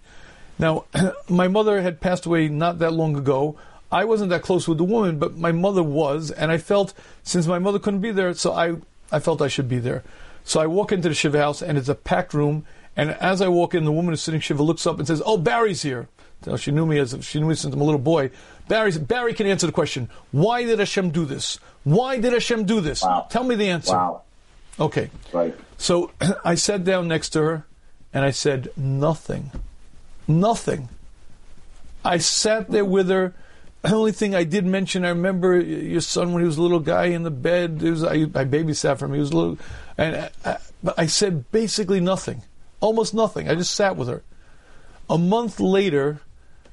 Now, 0.58 0.86
my 1.30 1.48
mother 1.48 1.82
had 1.82 2.02
passed 2.02 2.26
away 2.26 2.48
not 2.48 2.80
that 2.80 2.94
long 2.94 3.16
ago. 3.16 3.58
I 3.92 4.06
wasn't 4.06 4.32
that 4.32 4.42
close 4.42 4.68
with 4.68 4.80
the 4.80 4.84
woman, 4.84 5.20
but 5.20 5.38
my 5.38 5.52
mother 5.52 5.84
was, 5.84 6.32
and 6.32 6.52
I 6.52 6.58
felt 6.58 6.94
since 7.24 7.46
my 7.46 7.60
mother 7.60 7.80
couldn't 7.80 8.02
be 8.02 8.12
there, 8.12 8.34
so 8.34 8.54
I, 8.54 8.76
I 9.12 9.20
felt 9.20 9.42
I 9.42 9.48
should 9.48 9.70
be 9.70 9.80
there. 9.80 10.04
So 10.46 10.62
I 10.62 10.68
walk 10.68 10.94
into 10.94 11.10
the 11.10 11.16
Shiva 11.16 11.38
house, 11.40 11.62
and 11.62 11.78
it's 11.78 11.90
a 11.90 11.96
packed 11.96 12.34
room. 12.34 12.66
And 12.96 13.10
as 13.12 13.42
I 13.42 13.50
walk 13.50 13.76
in, 13.76 13.84
the 13.84 13.92
woman 13.92 14.14
who's 14.14 14.22
sitting 14.22 14.40
Shiva 14.40 14.64
looks 14.64 14.88
up 14.88 15.00
and 15.00 15.08
says, 15.08 15.22
"Oh, 15.26 15.38
Barry's 15.38 15.82
here." 15.82 16.08
So 16.44 16.56
she 16.56 16.72
knew 16.72 16.86
me 16.86 17.00
as 17.00 17.18
she 17.22 17.40
knew 17.40 17.48
me 17.48 17.56
since 17.56 17.74
I'm 17.74 17.82
a 17.82 17.84
little 17.84 18.00
boy. 18.00 18.32
Barry's, 18.68 18.98
Barry 18.98 19.34
can 19.34 19.48
answer 19.48 19.66
the 19.66 19.74
question: 19.74 20.10
Why 20.32 20.64
did 20.64 20.80
Hashem 20.80 21.10
do 21.10 21.26
this? 21.26 21.60
Why 21.84 22.20
did 22.20 22.32
Hashem 22.32 22.66
do 22.66 22.80
this? 22.80 23.04
Wow. 23.04 23.28
Tell 23.30 23.44
me 23.44 23.56
the 23.56 23.70
answer. 23.70 23.94
Wow. 23.94 24.22
Okay. 24.80 25.10
Right. 25.34 25.56
So 25.78 26.12
I 26.46 26.56
sat 26.56 26.84
down 26.84 27.08
next 27.08 27.30
to 27.30 27.42
her 27.42 27.66
and 28.14 28.24
I 28.24 28.32
said, 28.32 28.70
Nothing. 28.78 29.52
Nothing. 30.28 30.90
I 32.04 32.18
sat 32.18 32.72
there 32.72 32.86
with 32.86 33.10
her. 33.10 33.34
The 33.86 33.96
only 33.96 34.14
thing 34.14 34.34
I 34.34 34.46
did 34.46 34.66
mention, 34.66 35.06
I 35.06 35.10
remember 35.10 35.60
your 35.60 36.02
son 36.02 36.34
when 36.34 36.42
he 36.42 36.48
was 36.48 36.58
a 36.58 36.62
little 36.62 36.80
guy 36.80 37.06
in 37.06 37.22
the 37.22 37.30
bed. 37.30 37.84
It 37.84 37.92
was, 37.92 38.04
I, 38.04 38.14
I 38.14 38.46
babysat 38.46 38.98
for 38.98 39.06
him. 39.06 39.14
He 39.14 39.20
was 39.20 39.30
a 39.30 39.38
little, 39.38 39.58
and 39.96 40.16
I, 40.16 40.30
I, 40.44 40.58
but 40.84 40.96
I 40.98 41.06
said 41.06 41.52
basically 41.52 42.00
nothing, 42.00 42.42
almost 42.80 43.14
nothing. 43.14 43.48
I 43.48 43.54
just 43.54 43.76
sat 43.76 43.96
with 43.96 44.08
her. 44.08 44.24
A 45.08 45.20
month 45.20 45.60
later, 45.60 46.22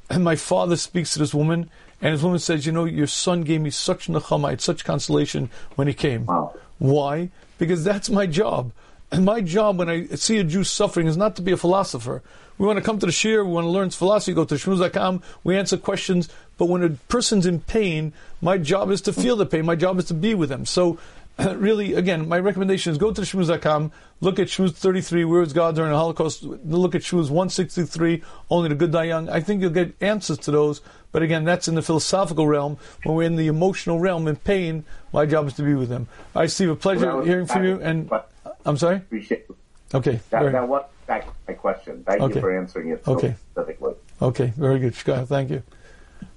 and 0.08 0.24
my 0.24 0.36
father 0.36 0.76
speaks 0.76 1.12
to 1.12 1.18
this 1.18 1.34
woman, 1.34 1.68
and 2.00 2.14
this 2.14 2.22
woman 2.22 2.38
says, 2.38 2.64
"You 2.64 2.72
know, 2.72 2.86
your 2.86 3.06
son 3.06 3.42
gave 3.42 3.60
me 3.60 3.70
such 3.70 4.08
nechama, 4.08 4.46
I 4.46 4.50
had 4.50 4.62
such 4.62 4.84
consolation 4.84 5.50
when 5.74 5.88
he 5.88 5.94
came. 5.94 6.24
Wow. 6.24 6.54
Why? 6.78 7.28
Because 7.58 7.84
that's 7.84 8.08
my 8.08 8.26
job. 8.26 8.72
And 9.12 9.24
my 9.32 9.40
job 9.40 9.78
when 9.78 9.88
I 9.88 10.06
see 10.06 10.38
a 10.38 10.44
Jew 10.44 10.64
suffering 10.64 11.06
is 11.06 11.16
not 11.16 11.36
to 11.36 11.42
be 11.42 11.52
a 11.52 11.56
philosopher. 11.56 12.22
We 12.58 12.66
want 12.66 12.78
to 12.78 12.84
come 12.84 12.98
to 12.98 13.06
the 13.06 13.12
shiur, 13.12 13.44
we 13.44 13.52
want 13.52 13.64
to 13.64 13.70
learn 13.70 13.90
philosophy, 13.90 14.34
go 14.34 14.44
to 14.44 14.54
shmuz.com, 14.54 15.22
we 15.42 15.56
answer 15.56 15.76
questions. 15.76 16.28
But 16.58 16.66
when 16.66 16.82
a 16.82 16.90
person's 16.90 17.46
in 17.46 17.60
pain, 17.60 18.12
my 18.40 18.58
job 18.58 18.90
is 18.90 19.00
to 19.02 19.12
feel 19.12 19.36
the 19.36 19.46
pain. 19.46 19.64
My 19.64 19.74
job 19.74 19.98
is 19.98 20.04
to 20.06 20.14
be 20.14 20.34
with 20.34 20.48
them. 20.48 20.64
So, 20.66 20.98
really, 21.38 21.94
again, 21.94 22.28
my 22.28 22.38
recommendation 22.38 22.92
is 22.92 22.98
go 22.98 23.10
to 23.10 23.22
shmuz.com, 23.22 23.90
look 24.20 24.38
at 24.38 24.48
Shmuz 24.48 24.72
33, 24.74 25.24
where 25.24 25.42
is 25.42 25.52
God 25.52 25.74
during 25.74 25.90
the 25.90 25.96
Holocaust, 25.96 26.42
look 26.42 26.94
at 26.94 27.00
Shmuz 27.02 27.30
163, 27.30 28.22
only 28.50 28.68
the 28.68 28.74
good 28.74 28.92
die 28.92 29.04
young. 29.04 29.28
I 29.28 29.40
think 29.40 29.62
you'll 29.62 29.70
get 29.70 29.94
answers 30.00 30.38
to 30.38 30.50
those. 30.50 30.82
But 31.10 31.22
again, 31.22 31.44
that's 31.44 31.68
in 31.68 31.74
the 31.74 31.82
philosophical 31.82 32.46
realm. 32.46 32.78
When 33.02 33.16
we're 33.16 33.24
in 33.24 33.36
the 33.36 33.46
emotional 33.46 34.00
realm 34.00 34.28
in 34.28 34.36
pain, 34.36 34.84
my 35.12 35.26
job 35.26 35.46
is 35.46 35.54
to 35.54 35.62
be 35.62 35.74
with 35.74 35.88
them. 35.88 36.08
I 36.34 36.46
Steve, 36.46 36.70
a 36.70 36.76
pleasure 36.76 37.16
Well, 37.16 37.24
hearing 37.24 37.46
from 37.46 37.64
you. 37.64 37.80
And 37.80 38.08
but 38.08 38.31
I'm 38.64 38.76
sorry. 38.76 38.96
appreciate 38.96 39.46
Okay. 39.94 40.20
that. 40.30 40.40
very- 40.40 40.52
That 40.52 40.68
was 40.68 40.84
back 41.06 41.26
my 41.48 41.54
question. 41.54 42.02
Thank 42.06 42.20
Okay. 42.22 42.34
you 42.36 42.40
for 42.40 42.56
answering 42.56 42.88
it 42.90 43.04
so 43.04 43.12
Okay. 43.14 43.34
specifically. 43.52 43.94
Okay. 44.20 44.52
Very 44.56 44.78
good, 44.78 44.94
Scott. 44.94 45.28
Thank 45.28 45.50
you. 45.50 45.62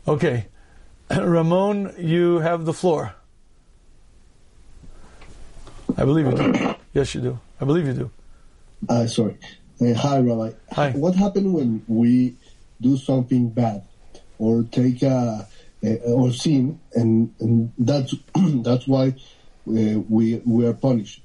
Okay, 0.08 0.46
Ramon, 1.16 1.94
you 1.98 2.40
have 2.40 2.66
the 2.66 2.74
floor. 2.74 3.14
I 5.98 6.04
believe 6.06 6.26
you 6.28 6.34
do. 6.34 6.76
Yes, 6.96 7.14
you 7.14 7.20
do. 7.20 7.40
I 7.60 7.66
believe 7.66 7.86
you 7.88 7.94
do. 7.94 8.10
Uh, 8.88 9.06
sorry. 9.06 9.36
Uh, 9.82 9.94
hi, 9.96 10.20
Rabbi. 10.20 10.52
Hi. 10.72 10.92
What 10.92 11.14
happened 11.14 11.54
when 11.54 11.84
we 11.90 12.38
do 12.80 12.96
something 12.96 13.50
bad 13.50 13.84
or 14.40 14.64
take 14.64 15.02
a, 15.04 15.46
a 15.84 15.98
or 16.14 16.32
sin, 16.32 16.80
and, 16.94 17.34
and 17.42 17.74
that's 17.78 18.16
that's 18.64 18.88
why 18.88 19.08
uh, 19.68 20.00
we 20.08 20.42
we 20.46 20.66
are 20.66 20.74
punished. 20.74 21.22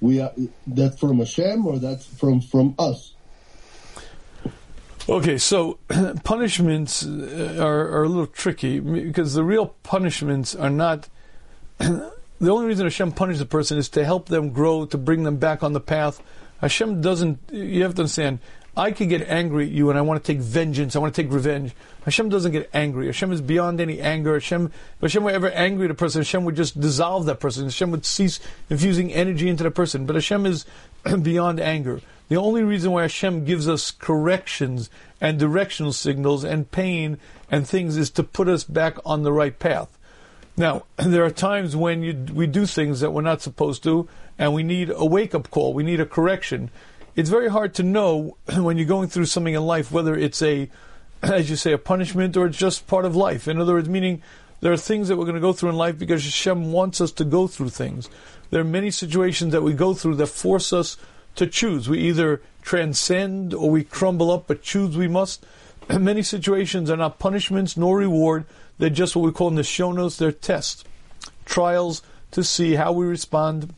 We 0.00 0.20
are 0.20 0.32
that 0.68 0.98
from 0.98 1.18
Hashem 1.18 1.66
or 1.66 1.78
that's 1.78 2.06
from 2.06 2.40
from 2.40 2.74
us. 2.78 3.14
Okay, 5.08 5.38
so 5.38 5.78
punishments 6.24 7.04
uh, 7.04 7.56
are, 7.60 7.88
are 7.88 8.04
a 8.04 8.08
little 8.08 8.26
tricky 8.26 8.80
because 8.80 9.34
the 9.34 9.42
real 9.42 9.74
punishments 9.82 10.54
are 10.54 10.70
not. 10.70 11.08
the 11.78 12.12
only 12.40 12.66
reason 12.66 12.86
Hashem 12.86 13.12
punishes 13.12 13.40
a 13.40 13.46
person 13.46 13.76
is 13.76 13.88
to 13.90 14.04
help 14.04 14.28
them 14.28 14.50
grow, 14.50 14.86
to 14.86 14.98
bring 14.98 15.24
them 15.24 15.38
back 15.38 15.62
on 15.62 15.72
the 15.72 15.80
path. 15.80 16.22
Hashem 16.60 17.00
doesn't. 17.00 17.38
You 17.50 17.82
have 17.82 17.94
to 17.96 18.02
understand. 18.02 18.38
I 18.76 18.92
could 18.92 19.08
get 19.08 19.28
angry 19.28 19.66
at 19.66 19.72
you 19.72 19.90
and 19.90 19.98
I 19.98 20.02
want 20.02 20.22
to 20.22 20.32
take 20.32 20.40
vengeance. 20.40 20.94
I 20.94 21.00
want 21.00 21.14
to 21.14 21.22
take 21.22 21.32
revenge. 21.32 21.74
Hashem 22.04 22.28
doesn't 22.28 22.52
get 22.52 22.70
angry. 22.72 23.06
Hashem 23.06 23.32
is 23.32 23.40
beyond 23.40 23.80
any 23.80 24.00
anger. 24.00 24.34
Hashem, 24.34 24.66
if 24.66 25.00
Hashem 25.00 25.24
were 25.24 25.30
ever 25.30 25.50
angry 25.50 25.86
at 25.86 25.90
a 25.90 25.94
person, 25.94 26.20
Hashem 26.20 26.44
would 26.44 26.56
just 26.56 26.80
dissolve 26.80 27.26
that 27.26 27.40
person. 27.40 27.64
Hashem 27.64 27.90
would 27.90 28.06
cease 28.06 28.38
infusing 28.68 29.12
energy 29.12 29.48
into 29.48 29.64
that 29.64 29.72
person. 29.72 30.06
But 30.06 30.16
Hashem 30.16 30.46
is 30.46 30.64
beyond 31.22 31.60
anger. 31.60 32.00
The 32.28 32.36
only 32.36 32.62
reason 32.62 32.92
why 32.92 33.02
Hashem 33.02 33.44
gives 33.44 33.68
us 33.68 33.90
corrections 33.90 34.88
and 35.20 35.38
directional 35.38 35.92
signals 35.92 36.44
and 36.44 36.70
pain 36.70 37.18
and 37.50 37.66
things 37.66 37.96
is 37.96 38.08
to 38.10 38.22
put 38.22 38.48
us 38.48 38.62
back 38.62 38.96
on 39.04 39.24
the 39.24 39.32
right 39.32 39.58
path. 39.58 39.98
Now, 40.56 40.84
there 40.96 41.24
are 41.24 41.30
times 41.30 41.74
when 41.74 42.02
you, 42.02 42.26
we 42.32 42.46
do 42.46 42.66
things 42.66 43.00
that 43.00 43.12
we're 43.12 43.22
not 43.22 43.42
supposed 43.42 43.82
to, 43.82 44.08
and 44.38 44.54
we 44.54 44.62
need 44.62 44.90
a 44.90 45.04
wake 45.04 45.34
up 45.34 45.50
call. 45.50 45.74
We 45.74 45.82
need 45.82 46.00
a 46.00 46.06
correction. 46.06 46.70
It's 47.20 47.28
very 47.28 47.50
hard 47.50 47.74
to 47.74 47.82
know 47.82 48.38
when 48.56 48.78
you're 48.78 48.86
going 48.86 49.10
through 49.10 49.26
something 49.26 49.52
in 49.52 49.66
life 49.66 49.92
whether 49.92 50.16
it's 50.16 50.40
a, 50.40 50.70
as 51.22 51.50
you 51.50 51.56
say, 51.56 51.72
a 51.72 51.78
punishment 51.78 52.34
or 52.34 52.46
it's 52.46 52.56
just 52.56 52.86
part 52.86 53.04
of 53.04 53.14
life. 53.14 53.46
In 53.46 53.60
other 53.60 53.74
words, 53.74 53.90
meaning 53.90 54.22
There 54.60 54.72
are 54.72 54.78
things 54.78 55.08
that 55.08 55.16
we're 55.16 55.24
going 55.24 55.34
to 55.34 55.40
go 55.40 55.52
through 55.52 55.68
in 55.70 55.76
life 55.76 55.98
because 55.98 56.24
Hashem 56.24 56.72
wants 56.72 57.00
us 57.00 57.12
to 57.12 57.24
go 57.24 57.46
through 57.46 57.70
things. 57.70 58.08
There 58.48 58.60
are 58.62 58.64
many 58.64 58.90
situations 58.90 59.52
that 59.52 59.62
we 59.62 59.74
go 59.74 59.92
through 59.92 60.16
that 60.16 60.28
force 60.28 60.72
us 60.72 60.96
to 61.36 61.46
choose. 61.46 61.88
We 61.88 61.98
either 62.00 62.40
transcend 62.62 63.52
or 63.52 63.70
we 63.70 63.84
crumble 63.84 64.30
up, 64.30 64.46
but 64.46 64.62
choose 64.62 64.96
we 64.96 65.08
must. 65.08 65.44
many 65.88 66.22
situations 66.22 66.90
are 66.90 66.96
not 66.96 67.18
punishments 67.18 67.76
nor 67.76 67.98
reward. 67.98 68.46
They're 68.78 68.90
just 68.90 69.14
what 69.14 69.26
we 69.26 69.32
call 69.32 69.50
nisyonos. 69.50 70.16
They're 70.16 70.32
tests, 70.32 70.84
trials 71.44 72.02
to 72.30 72.42
see 72.42 72.76
how 72.76 72.92
we 72.92 73.04
respond, 73.04 73.74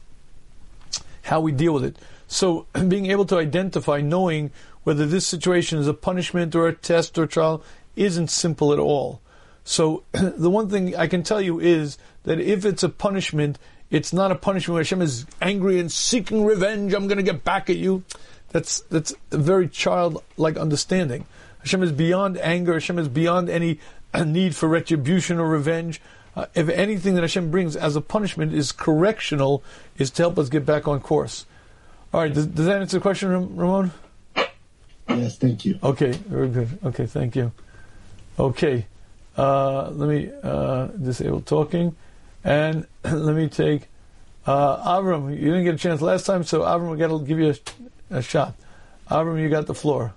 how 1.22 1.40
we 1.40 1.50
deal 1.50 1.74
with 1.74 1.84
it. 1.84 1.96
So 2.32 2.66
being 2.88 3.06
able 3.06 3.26
to 3.26 3.36
identify, 3.36 4.00
knowing 4.00 4.50
whether 4.84 5.06
this 5.06 5.26
situation 5.26 5.78
is 5.78 5.86
a 5.86 5.94
punishment 5.94 6.54
or 6.54 6.66
a 6.66 6.74
test 6.74 7.18
or 7.18 7.26
trial, 7.26 7.62
isn't 7.94 8.30
simple 8.30 8.72
at 8.72 8.78
all. 8.78 9.20
So 9.64 10.04
the 10.12 10.50
one 10.50 10.68
thing 10.68 10.96
I 10.96 11.06
can 11.06 11.22
tell 11.22 11.42
you 11.42 11.60
is 11.60 11.98
that 12.24 12.40
if 12.40 12.64
it's 12.64 12.82
a 12.82 12.88
punishment, 12.88 13.58
it's 13.90 14.14
not 14.14 14.32
a 14.32 14.34
punishment 14.34 14.74
where 14.74 14.82
Hashem 14.82 15.02
is 15.02 15.26
angry 15.42 15.78
and 15.78 15.92
seeking 15.92 16.44
revenge. 16.44 16.94
I'm 16.94 17.06
going 17.06 17.18
to 17.18 17.22
get 17.22 17.44
back 17.44 17.68
at 17.68 17.76
you. 17.76 18.02
That's 18.48 18.80
that's 18.80 19.14
a 19.30 19.36
very 19.36 19.68
childlike 19.68 20.56
understanding. 20.56 21.26
Hashem 21.60 21.82
is 21.82 21.92
beyond 21.92 22.38
anger. 22.38 22.72
Hashem 22.72 22.98
is 22.98 23.08
beyond 23.08 23.50
any 23.50 23.78
need 24.24 24.56
for 24.56 24.68
retribution 24.68 25.38
or 25.38 25.48
revenge. 25.48 26.00
Uh, 26.34 26.46
if 26.54 26.70
anything 26.70 27.14
that 27.14 27.20
Hashem 27.20 27.50
brings 27.50 27.76
as 27.76 27.94
a 27.94 28.00
punishment 28.00 28.54
is 28.54 28.72
correctional, 28.72 29.62
is 29.98 30.10
to 30.12 30.22
help 30.22 30.38
us 30.38 30.48
get 30.48 30.64
back 30.64 30.88
on 30.88 30.98
course. 31.00 31.44
All 32.12 32.20
right, 32.20 32.32
does, 32.32 32.46
does 32.46 32.66
that 32.66 32.82
answer 32.82 32.98
the 32.98 33.00
question, 33.00 33.56
Ramon? 33.56 33.90
Yes, 35.08 35.38
thank 35.38 35.64
you. 35.64 35.78
Okay, 35.82 36.12
very 36.12 36.48
good. 36.48 36.78
Okay, 36.84 37.06
thank 37.06 37.34
you. 37.34 37.52
Okay, 38.38 38.86
uh, 39.36 39.88
let 39.90 40.08
me 40.08 40.30
uh, 40.42 40.86
disable 40.88 41.40
talking, 41.40 41.96
and 42.44 42.86
let 43.04 43.34
me 43.34 43.48
take 43.48 43.88
uh, 44.46 44.98
Avram. 44.98 45.30
You 45.30 45.52
didn't 45.52 45.64
get 45.64 45.74
a 45.74 45.78
chance 45.78 46.02
last 46.02 46.26
time, 46.26 46.44
so 46.44 46.60
Avram, 46.60 46.90
we 46.90 46.98
got 46.98 47.08
to 47.08 47.24
give 47.24 47.38
you 47.38 47.54
a, 48.10 48.18
a, 48.18 48.22
shot. 48.22 48.54
Avram, 49.10 49.40
you 49.40 49.48
got 49.48 49.66
the 49.66 49.74
floor. 49.74 50.12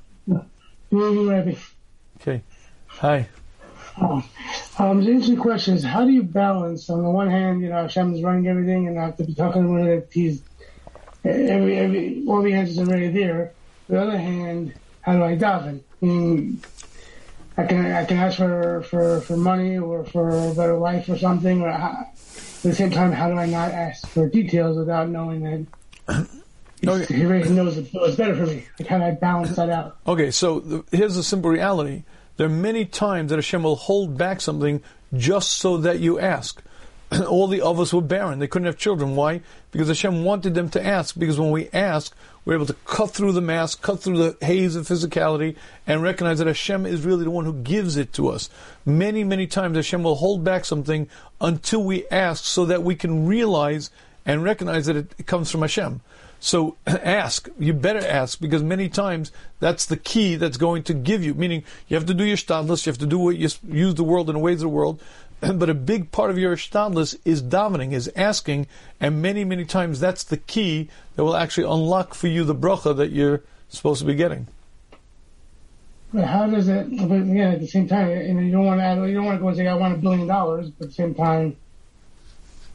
Ready. 0.92 1.58
Okay. 2.22 2.42
Hi. 2.88 3.28
Um, 3.98 4.24
um, 4.78 5.04
the 5.04 5.12
interesting 5.12 5.38
question 5.38 5.76
is 5.76 5.84
how 5.84 6.04
do 6.04 6.12
you 6.12 6.24
balance? 6.24 6.90
On 6.90 7.02
the 7.02 7.10
one 7.10 7.30
hand, 7.30 7.62
you 7.62 7.70
know, 7.70 7.84
Hashem 7.84 8.14
is 8.14 8.22
running 8.22 8.48
everything, 8.48 8.88
and 8.88 9.00
I 9.00 9.06
have 9.06 9.18
to 9.18 9.24
be 9.24 9.34
talking 9.34 9.64
to 9.64 9.76
him 9.76 9.86
that 9.86 10.08
he's 10.12 10.42
every 11.26 11.78
every 11.78 12.24
all 12.28 12.42
the 12.42 12.54
answers 12.54 12.80
are 12.80 12.88
already 12.88 13.10
there. 13.10 13.54
On 13.90 13.96
the 13.96 14.02
other 14.02 14.18
hand, 14.18 14.74
how 15.02 15.14
do 15.14 15.24
I 15.24 15.36
daven? 15.36 15.82
I, 16.02 16.06
mean, 16.06 16.62
I 17.58 17.66
can 17.66 17.92
I 17.92 18.06
can 18.06 18.18
ask 18.18 18.38
for, 18.38 18.84
for, 18.84 19.22
for 19.22 19.38
money 19.38 19.78
or 19.78 20.06
for 20.06 20.30
a 20.30 20.54
better 20.54 20.78
life 20.78 21.10
or 21.10 21.18
something. 21.18 21.62
Or 21.62 21.72
how, 21.72 22.08
at 22.08 22.62
the 22.62 22.74
same 22.74 22.92
time, 22.92 23.12
how 23.12 23.30
do 23.30 23.36
I 23.36 23.46
not 23.46 23.72
ask 23.72 24.08
for 24.08 24.28
details 24.28 24.78
without 24.78 25.10
knowing 25.10 25.68
that 26.08 26.28
okay. 26.88 27.14
he 27.14 27.26
already 27.26 27.50
knows 27.50 27.78
what's 27.92 28.16
better 28.16 28.36
for 28.36 28.46
me? 28.48 28.66
Like 28.80 28.88
how 28.88 28.98
do 28.98 29.04
I 29.06 29.12
balance 29.12 29.56
that 29.56 29.70
out? 29.70 29.98
Okay, 30.08 30.32
so 30.32 30.60
the, 30.60 30.84
here's 30.92 31.16
the 31.16 31.24
simple 31.24 31.50
reality. 31.50 32.04
There 32.38 32.48
are 32.48 32.50
many 32.50 32.86
times 32.86 33.30
that 33.30 33.38
Hashem 33.38 33.64
will 33.64 33.76
hold 33.76 34.18
back 34.18 34.42
something 34.42 34.82
just 35.14 35.52
so 35.52 35.78
that 35.78 36.00
you 36.00 36.20
ask. 36.20 36.62
All 37.28 37.48
the 37.48 37.62
others 37.62 37.94
were 37.94 38.02
barren. 38.02 38.40
They 38.40 38.48
couldn't 38.48 38.66
have 38.66 38.78
children. 38.78 39.16
Why? 39.16 39.42
Because 39.72 39.88
Hashem 39.88 40.24
wanted 40.24 40.56
them 40.56 40.70
to 40.70 40.86
ask. 40.86 41.18
Because 41.18 41.40
when 41.40 41.52
we 41.52 41.70
ask, 41.72 42.16
we're 42.44 42.56
able 42.56 42.66
to 42.68 42.76
cut 42.86 43.12
through 43.12 43.32
the 43.32 43.42
mask, 43.42 43.82
cut 43.82 44.02
through 44.02 44.18
the 44.18 44.46
haze 44.46 44.76
of 44.76 44.88
physicality, 44.88 45.56
and 45.88 46.02
recognize 46.02 46.40
that 46.40 46.48
Hashem 46.48 46.86
is 46.86 47.06
really 47.06 47.24
the 47.24 47.32
one 47.32 47.46
who 47.46 47.54
gives 47.54 47.98
it 47.98 48.14
to 48.14 48.30
us. 48.30 48.50
Many, 48.86 49.24
many 49.24 49.48
times 49.48 49.76
Hashem 49.76 50.04
will 50.04 50.16
hold 50.16 50.44
back 50.44 50.66
something 50.66 51.10
until 51.42 51.84
we 51.84 52.08
ask 52.10 52.44
so 52.44 52.66
that 52.66 52.84
we 52.84 52.96
can 52.96 53.26
realize 53.26 53.90
and 54.26 54.44
recognize 54.44 54.88
that 54.88 54.96
it 54.96 55.26
comes 55.26 55.52
from 55.52 55.62
Hashem. 55.62 56.02
So 56.40 56.78
ask. 56.88 57.50
You 57.58 57.74
better 57.74 58.06
ask 58.06 58.40
because 58.40 58.62
many 58.62 58.90
times 58.90 59.32
that's 59.60 59.86
the 59.86 59.98
key 59.98 60.36
that's 60.36 60.58
going 60.58 60.84
to 60.84 60.94
give 60.94 61.24
you. 61.24 61.34
Meaning 61.34 61.64
you 61.88 61.96
have 61.96 62.06
to 62.06 62.14
do 62.14 62.24
your 62.24 62.38
shtadlis, 62.38 62.86
you 62.86 62.92
have 62.92 63.00
to 63.00 63.08
do 63.08 63.18
what 63.18 63.38
you 63.38 63.50
use 63.68 63.96
the 63.96 64.04
world 64.04 64.30
in 64.30 64.36
the 64.36 64.40
ways 64.40 64.58
of 64.58 64.62
the 64.62 64.70
world. 64.70 65.02
But 65.56 65.70
a 65.70 65.74
big 65.74 66.12
part 66.12 66.30
of 66.30 66.38
your 66.38 66.56
shtadlis 66.56 67.18
is 67.26 67.42
davening, 67.42 67.94
is 67.94 68.12
asking, 68.16 68.68
and 69.00 69.22
many, 69.22 69.44
many 69.44 69.66
times 69.66 70.00
that's 70.00 70.24
the 70.24 70.38
key 70.38 70.90
that 71.16 71.24
will 71.24 71.36
actually 71.36 71.66
unlock 71.66 72.14
for 72.14 72.28
you 72.28 72.44
the 72.44 72.56
bracha 72.56 72.96
that 72.96 73.12
you're 73.12 73.42
supposed 73.70 74.00
to 74.02 74.06
be 74.06 74.16
getting. 74.16 74.48
But 76.14 76.26
how 76.26 76.48
does 76.48 76.68
it? 76.68 76.90
But 76.90 77.16
again, 77.16 77.52
at 77.52 77.60
the 77.60 77.68
same 77.68 77.88
time, 77.88 78.10
you 78.10 78.34
know, 78.34 78.42
you 78.42 78.52
don't 78.52 78.66
want 78.66 78.80
to. 78.80 79.08
You 79.08 79.16
don't 79.16 79.26
want 79.26 79.38
to 79.38 79.42
go 79.42 79.48
and 79.50 79.58
say, 79.58 79.68
"I 79.68 79.74
want 79.74 79.96
a 79.96 79.98
billion 79.98 80.28
dollars," 80.28 80.70
but 80.70 80.86
at 80.86 80.90
the 80.92 80.96
same 80.96 81.14
time, 81.14 81.58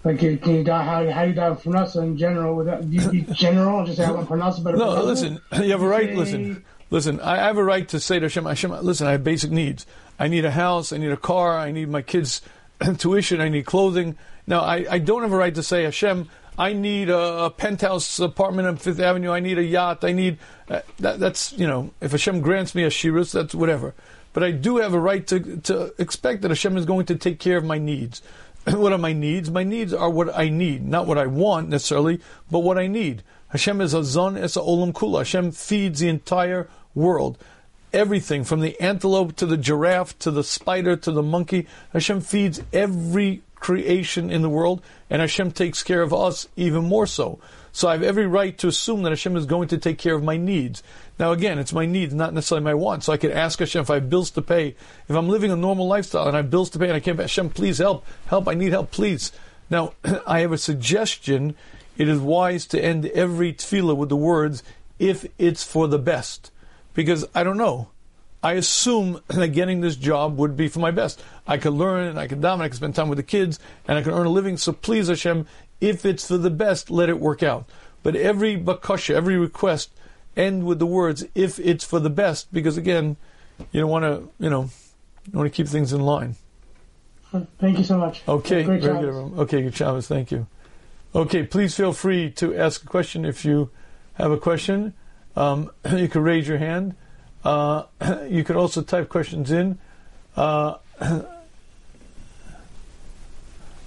like, 0.04 0.18
can 0.18 0.54
you 0.54 0.64
die? 0.64 0.84
How, 0.84 1.10
how 1.10 1.22
do 1.22 1.28
you 1.28 1.34
die 1.34 1.54
from 1.54 1.72
parnasa 1.72 2.02
in 2.02 2.18
general? 2.18 2.56
Without 2.56 2.84
you, 2.84 3.10
you 3.12 3.22
general, 3.32 3.84
just 3.84 3.98
say 3.98 4.04
I 4.04 4.10
want 4.10 4.28
parnasa, 4.28 4.62
but 4.62 4.76
no. 4.76 5.02
Listen, 5.04 5.40
you 5.52 5.70
have 5.70 5.82
a 5.82 5.88
right. 5.88 6.14
Listen, 6.14 6.64
listen. 6.90 7.20
I 7.20 7.36
have 7.36 7.56
a 7.56 7.64
right 7.64 7.88
to 7.88 8.00
say 8.00 8.18
to 8.18 8.26
Hashem, 8.26 8.44
Hashem, 8.44 8.70
listen. 8.82 9.06
I 9.06 9.12
have 9.12 9.24
basic 9.24 9.50
needs. 9.50 9.86
I 10.18 10.28
need 10.28 10.44
a 10.44 10.50
house. 10.50 10.92
I 10.92 10.98
need 10.98 11.10
a 11.10 11.16
car. 11.16 11.58
I 11.58 11.70
need 11.70 11.88
my 11.88 12.02
kids' 12.02 12.42
tuition. 12.98 13.40
I 13.40 13.48
need 13.48 13.66
clothing. 13.66 14.16
Now, 14.46 14.60
I, 14.60 14.86
I 14.90 14.98
don't 14.98 15.22
have 15.22 15.32
a 15.32 15.36
right 15.36 15.54
to 15.54 15.62
say 15.62 15.84
Hashem. 15.84 16.28
I 16.58 16.72
need 16.72 17.08
a, 17.08 17.44
a 17.44 17.50
penthouse 17.50 18.18
apartment 18.18 18.68
on 18.68 18.76
Fifth 18.76 19.00
Avenue. 19.00 19.30
I 19.30 19.40
need 19.40 19.58
a 19.58 19.64
yacht. 19.64 20.04
I 20.04 20.12
need 20.12 20.38
uh, 20.68 20.80
that, 20.98 21.18
that's 21.18 21.52
you 21.52 21.66
know. 21.66 21.92
If 22.00 22.10
Hashem 22.12 22.40
grants 22.40 22.74
me 22.74 22.84
a 22.84 22.90
shirus, 22.90 23.32
that's 23.32 23.54
whatever. 23.54 23.94
But 24.32 24.44
I 24.44 24.50
do 24.50 24.76
have 24.76 24.92
a 24.92 24.98
right 24.98 25.26
to 25.28 25.56
to 25.56 25.94
expect 25.98 26.42
that 26.42 26.50
Hashem 26.50 26.76
is 26.76 26.84
going 26.84 27.06
to 27.06 27.16
take 27.16 27.38
care 27.38 27.56
of 27.56 27.64
my 27.64 27.78
needs. 27.78 28.22
what 28.66 28.92
are 28.92 28.98
my 28.98 29.12
needs? 29.12 29.50
My 29.50 29.64
needs 29.64 29.94
are 29.94 30.10
what 30.10 30.36
I 30.36 30.48
need, 30.48 30.86
not 30.86 31.06
what 31.06 31.18
I 31.18 31.26
want 31.26 31.68
necessarily, 31.68 32.20
but 32.50 32.60
what 32.60 32.78
I 32.78 32.86
need. 32.86 33.22
Hashem 33.48 33.80
is 33.80 33.94
a 33.94 34.04
zon 34.04 34.36
es 34.36 34.56
a 34.56 34.60
olam 34.60 34.92
kula. 34.92 35.18
Hashem 35.18 35.52
feeds 35.52 36.00
the 36.00 36.08
entire 36.08 36.68
world. 36.94 37.38
Everything 37.92 38.44
from 38.44 38.60
the 38.60 38.80
antelope 38.80 39.36
to 39.36 39.46
the 39.46 39.56
giraffe 39.56 40.18
to 40.20 40.30
the 40.30 40.44
spider 40.44 40.96
to 40.96 41.10
the 41.10 41.22
monkey. 41.22 41.66
Hashem 41.92 42.20
feeds 42.20 42.62
every 42.72 43.42
creation 43.56 44.30
in 44.30 44.42
the 44.42 44.48
world, 44.48 44.82
and 45.08 45.20
Hashem 45.20 45.52
takes 45.52 45.82
care 45.82 46.02
of 46.02 46.14
us 46.14 46.48
even 46.56 46.84
more 46.84 47.06
so. 47.06 47.38
So 47.72 47.88
I 47.88 47.92
have 47.92 48.02
every 48.02 48.26
right 48.26 48.56
to 48.58 48.68
assume 48.68 49.02
that 49.02 49.10
Hashem 49.10 49.36
is 49.36 49.46
going 49.46 49.68
to 49.68 49.78
take 49.78 49.98
care 49.98 50.14
of 50.14 50.24
my 50.24 50.36
needs. 50.36 50.82
Now 51.18 51.32
again, 51.32 51.58
it's 51.58 51.72
my 51.72 51.86
needs, 51.86 52.14
not 52.14 52.34
necessarily 52.34 52.64
my 52.64 52.74
wants. 52.74 53.06
So 53.06 53.12
I 53.12 53.16
could 53.16 53.30
ask 53.30 53.58
Hashem 53.58 53.82
if 53.82 53.90
I 53.90 53.94
have 53.94 54.10
bills 54.10 54.30
to 54.32 54.42
pay. 54.42 54.74
If 55.08 55.16
I'm 55.16 55.28
living 55.28 55.52
a 55.52 55.56
normal 55.56 55.86
lifestyle 55.86 56.26
and 56.26 56.36
I 56.36 56.40
have 56.40 56.50
bills 56.50 56.70
to 56.70 56.78
pay 56.78 56.86
and 56.86 56.94
I 56.94 57.00
can't 57.00 57.16
pay, 57.16 57.24
Hashem, 57.24 57.50
please 57.50 57.78
help, 57.78 58.04
help, 58.26 58.48
I 58.48 58.54
need 58.54 58.72
help, 58.72 58.90
please. 58.90 59.30
Now, 59.68 59.94
I 60.26 60.40
have 60.40 60.52
a 60.52 60.58
suggestion. 60.58 61.54
It 61.96 62.08
is 62.08 62.18
wise 62.18 62.66
to 62.66 62.82
end 62.82 63.06
every 63.06 63.52
tefillah 63.52 63.96
with 63.96 64.08
the 64.08 64.16
words, 64.16 64.62
if 64.98 65.26
it's 65.38 65.62
for 65.62 65.86
the 65.86 65.98
best. 65.98 66.50
Because 67.00 67.24
I 67.34 67.44
don't 67.44 67.56
know. 67.56 67.88
I 68.42 68.52
assume 68.52 69.20
that 69.28 69.48
getting 69.48 69.80
this 69.80 69.96
job 69.96 70.36
would 70.36 70.54
be 70.54 70.68
for 70.68 70.80
my 70.80 70.90
best. 70.90 71.22
I 71.46 71.56
could 71.56 71.72
learn 71.72 72.08
and 72.08 72.18
I 72.18 72.26
could 72.26 72.42
dominate, 72.42 72.66
I 72.66 72.68
could 72.68 72.76
spend 72.76 72.94
time 72.94 73.08
with 73.08 73.16
the 73.16 73.22
kids, 73.22 73.58
and 73.88 73.96
I 73.96 74.02
could 74.02 74.12
earn 74.12 74.26
a 74.26 74.30
living. 74.30 74.56
So 74.56 74.72
please, 74.72 75.08
Hashem, 75.08 75.46
if 75.80 76.04
it's 76.04 76.28
for 76.28 76.36
the 76.36 76.50
best, 76.50 76.90
let 76.90 77.08
it 77.08 77.18
work 77.18 77.42
out. 77.42 77.68
But 78.02 78.16
every 78.16 78.56
bakasha, 78.56 79.14
every 79.14 79.38
request, 79.38 79.90
end 80.36 80.64
with 80.64 80.78
the 80.78 80.86
words 80.86 81.24
"if 81.34 81.58
it's 81.58 81.84
for 81.84 82.00
the 82.00 82.10
best," 82.10 82.52
because 82.52 82.76
again, 82.76 83.16
you 83.72 83.80
don't 83.80 83.90
want 83.90 84.04
to, 84.04 84.28
you 84.38 84.50
know, 84.50 84.70
you 85.30 85.38
want 85.38 85.50
to 85.50 85.54
keep 85.54 85.68
things 85.68 85.92
in 85.92 86.00
line. 86.00 86.36
Thank 87.58 87.78
you 87.78 87.84
so 87.84 87.96
much. 87.96 88.22
Okay, 88.26 88.62
very 88.64 88.80
good. 88.80 89.38
Okay, 89.40 89.62
good 89.62 89.74
Shabbos. 89.74 90.06
Thank 90.06 90.30
you. 90.30 90.46
Okay, 91.14 91.44
please 91.44 91.74
feel 91.74 91.92
free 91.92 92.30
to 92.32 92.56
ask 92.56 92.82
a 92.82 92.86
question 92.86 93.24
if 93.24 93.44
you 93.44 93.70
have 94.14 94.30
a 94.30 94.38
question. 94.38 94.94
Um, 95.36 95.70
you 95.96 96.08
can 96.08 96.22
raise 96.22 96.46
your 96.48 96.58
hand. 96.58 96.94
Uh, 97.44 97.84
you 98.28 98.44
can 98.44 98.56
also 98.56 98.82
type 98.82 99.08
questions 99.08 99.50
in. 99.50 99.78
Uh, 100.36 100.76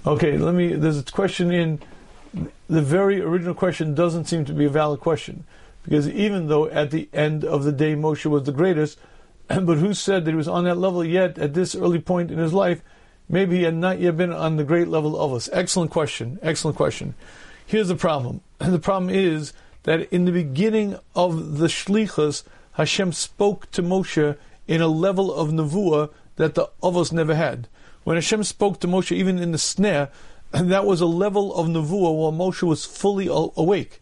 Okay, 0.06 0.36
let 0.36 0.54
me. 0.54 0.74
There's 0.74 0.98
a 0.98 1.04
question 1.04 1.50
in. 1.50 1.80
The 2.68 2.82
very 2.82 3.20
original 3.22 3.54
question 3.54 3.94
doesn't 3.94 4.26
seem 4.26 4.44
to 4.44 4.52
be 4.52 4.66
a 4.66 4.70
valid 4.70 5.00
question, 5.00 5.44
because 5.82 6.08
even 6.08 6.48
though 6.48 6.66
at 6.66 6.90
the 6.90 7.08
end 7.12 7.44
of 7.44 7.64
the 7.64 7.72
day 7.72 7.94
Moshe 7.94 8.26
was 8.26 8.42
the 8.42 8.52
greatest, 8.52 8.98
but 9.48 9.78
who 9.78 9.94
said 9.94 10.24
that 10.24 10.32
he 10.32 10.36
was 10.36 10.48
on 10.48 10.64
that 10.64 10.76
level 10.76 11.04
yet 11.04 11.38
at 11.38 11.54
this 11.54 11.74
early 11.74 12.00
point 12.00 12.30
in 12.30 12.38
his 12.38 12.52
life? 12.52 12.82
Maybe 13.30 13.58
he 13.58 13.62
had 13.62 13.76
not 13.76 13.98
yet 13.98 14.18
been 14.18 14.32
on 14.32 14.56
the 14.56 14.64
great 14.64 14.88
level 14.88 15.18
of 15.18 15.32
us. 15.32 15.48
Excellent 15.52 15.90
question. 15.90 16.38
Excellent 16.42 16.76
question. 16.76 17.14
Here's 17.64 17.88
the 17.88 17.94
problem. 17.94 18.42
The 18.58 18.78
problem 18.78 19.08
is 19.08 19.54
that 19.84 20.12
in 20.12 20.24
the 20.24 20.32
beginning 20.32 20.98
of 21.14 21.58
the 21.58 21.68
shlichus, 21.68 22.42
Hashem 22.72 23.12
spoke 23.12 23.70
to 23.70 23.82
Moshe 23.82 24.36
in 24.66 24.80
a 24.80 24.88
level 24.88 25.32
of 25.32 25.50
nevuah 25.50 26.10
that 26.36 26.54
the 26.54 26.68
others 26.82 27.12
never 27.12 27.34
had. 27.34 27.68
When 28.02 28.16
Hashem 28.16 28.44
spoke 28.44 28.80
to 28.80 28.88
Moshe, 28.88 29.12
even 29.12 29.38
in 29.38 29.52
the 29.52 29.58
sneh, 29.58 30.10
that 30.52 30.84
was 30.84 31.00
a 31.00 31.06
level 31.06 31.54
of 31.54 31.68
nevuah 31.68 32.14
while 32.14 32.32
Moshe 32.32 32.62
was 32.62 32.84
fully 32.84 33.28
awake. 33.30 34.00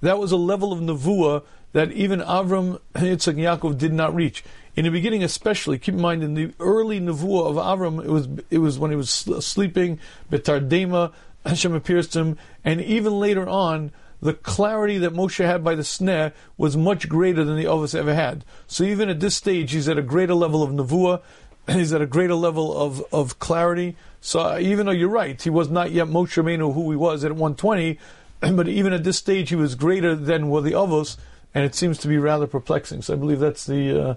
That 0.00 0.18
was 0.18 0.32
a 0.32 0.36
level 0.36 0.72
of 0.72 0.80
nevuah 0.80 1.42
that 1.72 1.92
even 1.92 2.20
Avram, 2.20 2.80
Yitzchak, 2.94 3.28
and 3.28 3.38
Yaakov 3.38 3.78
did 3.78 3.92
not 3.92 4.14
reach. 4.14 4.44
In 4.76 4.84
the 4.84 4.90
beginning, 4.90 5.22
especially, 5.24 5.78
keep 5.78 5.94
in 5.94 6.00
mind 6.00 6.22
in 6.22 6.34
the 6.34 6.52
early 6.60 7.00
nevuah 7.00 7.50
of 7.50 7.56
Avram, 7.56 8.04
it 8.04 8.10
was 8.10 8.28
it 8.50 8.58
was 8.58 8.78
when 8.78 8.90
he 8.90 8.96
was 8.96 9.10
sleeping, 9.10 9.98
betardema, 10.30 11.12
Hashem 11.46 11.74
appears 11.74 12.08
to 12.08 12.20
him, 12.20 12.38
and 12.64 12.80
even 12.80 13.18
later 13.18 13.48
on, 13.48 13.92
the 14.20 14.34
clarity 14.34 14.98
that 14.98 15.12
Moshe 15.12 15.44
had 15.44 15.62
by 15.62 15.74
the 15.74 15.82
sneh 15.82 16.32
was 16.56 16.76
much 16.76 17.08
greater 17.08 17.44
than 17.44 17.56
the 17.56 17.66
others 17.66 17.94
ever 17.94 18.14
had. 18.14 18.44
So 18.66 18.84
even 18.84 19.08
at 19.08 19.20
this 19.20 19.36
stage, 19.36 19.72
he's 19.72 19.88
at 19.88 19.98
a 19.98 20.02
greater 20.02 20.34
level 20.34 20.62
of 20.62 20.70
nevuah, 20.70 21.22
he's 21.68 21.92
at 21.92 22.00
a 22.00 22.06
greater 22.06 22.34
level 22.34 22.76
of, 22.76 23.04
of 23.12 23.38
clarity. 23.38 23.96
So 24.20 24.58
even 24.58 24.86
though 24.86 24.92
you're 24.92 25.08
right, 25.08 25.40
he 25.40 25.50
was 25.50 25.68
not 25.68 25.92
yet 25.92 26.08
Moshe 26.08 26.42
Rabbeinu 26.42 26.72
who 26.72 26.90
he 26.90 26.96
was 26.96 27.24
at 27.24 27.32
120, 27.32 27.98
but 28.40 28.68
even 28.68 28.92
at 28.92 29.04
this 29.04 29.18
stage, 29.18 29.50
he 29.50 29.56
was 29.56 29.74
greater 29.74 30.14
than 30.14 30.48
were 30.48 30.62
the 30.62 30.74
others, 30.74 31.16
and 31.54 31.64
it 31.64 31.74
seems 31.74 31.98
to 31.98 32.08
be 32.08 32.18
rather 32.18 32.46
perplexing. 32.46 33.02
So 33.02 33.14
I 33.14 33.16
believe 33.16 33.40
that's 33.40 33.66
the 33.66 34.08
uh, 34.10 34.14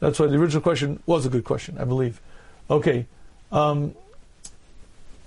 that's 0.00 0.18
why 0.18 0.26
the 0.26 0.36
original 0.36 0.62
question 0.62 1.02
was 1.06 1.26
a 1.26 1.28
good 1.28 1.44
question. 1.44 1.76
I 1.78 1.84
believe. 1.84 2.20
Okay. 2.70 3.06
Um, 3.50 3.94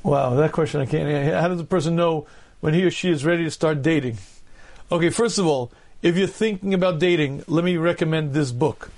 wow, 0.04 0.36
that 0.36 0.52
question 0.52 0.82
I 0.82 0.86
can't. 0.86 1.34
How 1.34 1.48
does 1.48 1.60
a 1.60 1.66
person 1.66 1.96
know 1.96 2.28
when 2.62 2.74
he 2.74 2.84
or 2.84 2.92
she 2.92 3.12
is 3.12 3.26
ready 3.26 3.44
to 3.44 3.52
start 3.52 3.82
dating? 3.82 4.18
Okay, 4.92 5.10
first 5.10 5.38
of 5.38 5.46
all, 5.46 5.72
if 6.02 6.16
you're 6.16 6.28
thinking 6.28 6.74
about 6.74 7.00
dating, 7.00 7.44
let 7.48 7.66
me 7.66 7.76
recommend 7.76 8.34
this 8.34 8.52
book, 8.52 8.92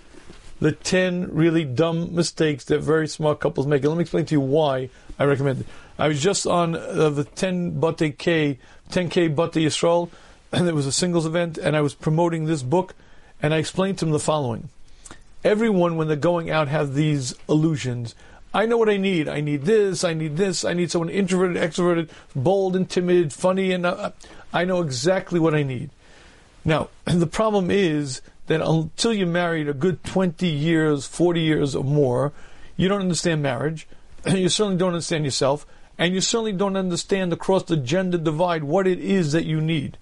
"The 0.62 0.72
Ten 0.72 1.34
Really 1.34 1.66
Dumb 1.66 2.14
Mistakes 2.14 2.64
That 2.66 2.82
Very 2.82 3.08
Smart 3.08 3.40
Couples 3.40 3.66
Make." 3.66 3.82
And 3.82 3.90
let 3.90 3.98
me 3.98 4.04
explain 4.04 4.26
to 4.26 4.36
you 4.36 4.42
why 4.42 4.90
I 5.18 5.26
recommend 5.26 5.62
it. 5.62 5.68
I 5.98 6.08
was 6.08 6.22
just 6.22 6.46
on 6.46 6.76
uh, 6.76 7.10
the 7.10 7.24
10 7.24 7.80
Bate 7.80 8.18
K, 8.18 8.60
10K 8.92 9.36
Bate 9.36 9.66
Yisrael, 9.66 10.10
and 10.52 10.68
it 10.68 10.76
was 10.76 10.86
a 10.86 10.92
singles 10.92 11.26
event, 11.26 11.58
and 11.58 11.76
I 11.76 11.82
was 11.82 11.96
promoting 11.96 12.46
this 12.46 12.62
book, 12.62 12.94
and 13.42 13.54
I 13.54 13.58
explained 13.58 13.98
to 13.98 14.06
them 14.06 14.12
the 14.12 14.20
following 14.20 14.70
everyone, 15.44 15.98
when 15.98 16.08
they're 16.08 16.18
going 16.18 16.50
out, 16.50 16.68
have 16.68 16.94
these 16.94 17.36
illusions. 17.50 18.16
I 18.54 18.66
know 18.66 18.78
what 18.78 18.90
I 18.90 18.98
need. 18.98 19.28
I 19.28 19.42
need 19.42 19.64
this. 19.64 20.04
I 20.04 20.14
need 20.14 20.38
this. 20.38 20.64
I 20.64 20.74
need 20.74 20.92
someone 20.92 21.10
introverted, 21.10 21.58
extroverted, 21.58 22.10
bold 22.36 22.76
and 22.76 22.90
timid, 22.90 23.34
funny, 23.34 23.72
and 23.72 23.86
uh, 23.86 24.12
I 24.52 24.66
know 24.66 24.82
exactly 24.82 25.40
what 25.40 25.56
I 25.56 25.64
need. 25.64 25.90
Now, 26.64 26.90
the 27.06 27.28
problem 27.28 27.72
is 27.72 28.22
that 28.48 28.62
until 28.62 29.14
you're 29.14 29.28
married 29.28 29.68
a 29.70 29.74
good 29.74 30.04
20 30.04 30.48
years, 30.48 31.08
40 31.08 31.42
years 31.42 31.76
or 31.76 31.84
more, 31.84 32.34
you 32.78 32.88
don't 32.88 33.02
understand 33.02 33.42
marriage. 33.42 33.88
You 34.28 34.50
certainly 34.50 34.78
don't 34.78 34.94
understand 34.94 35.26
yourself. 35.26 35.66
And 35.98 36.14
you 36.14 36.22
certainly 36.22 36.54
don't 36.54 36.78
understand 36.78 37.34
across 37.34 37.64
the 37.64 37.78
gender 37.78 38.18
divide 38.18 38.64
what 38.64 38.88
it 38.88 39.00
is 39.00 39.32
that 39.34 39.46
you 39.46 39.62
need 39.62 39.98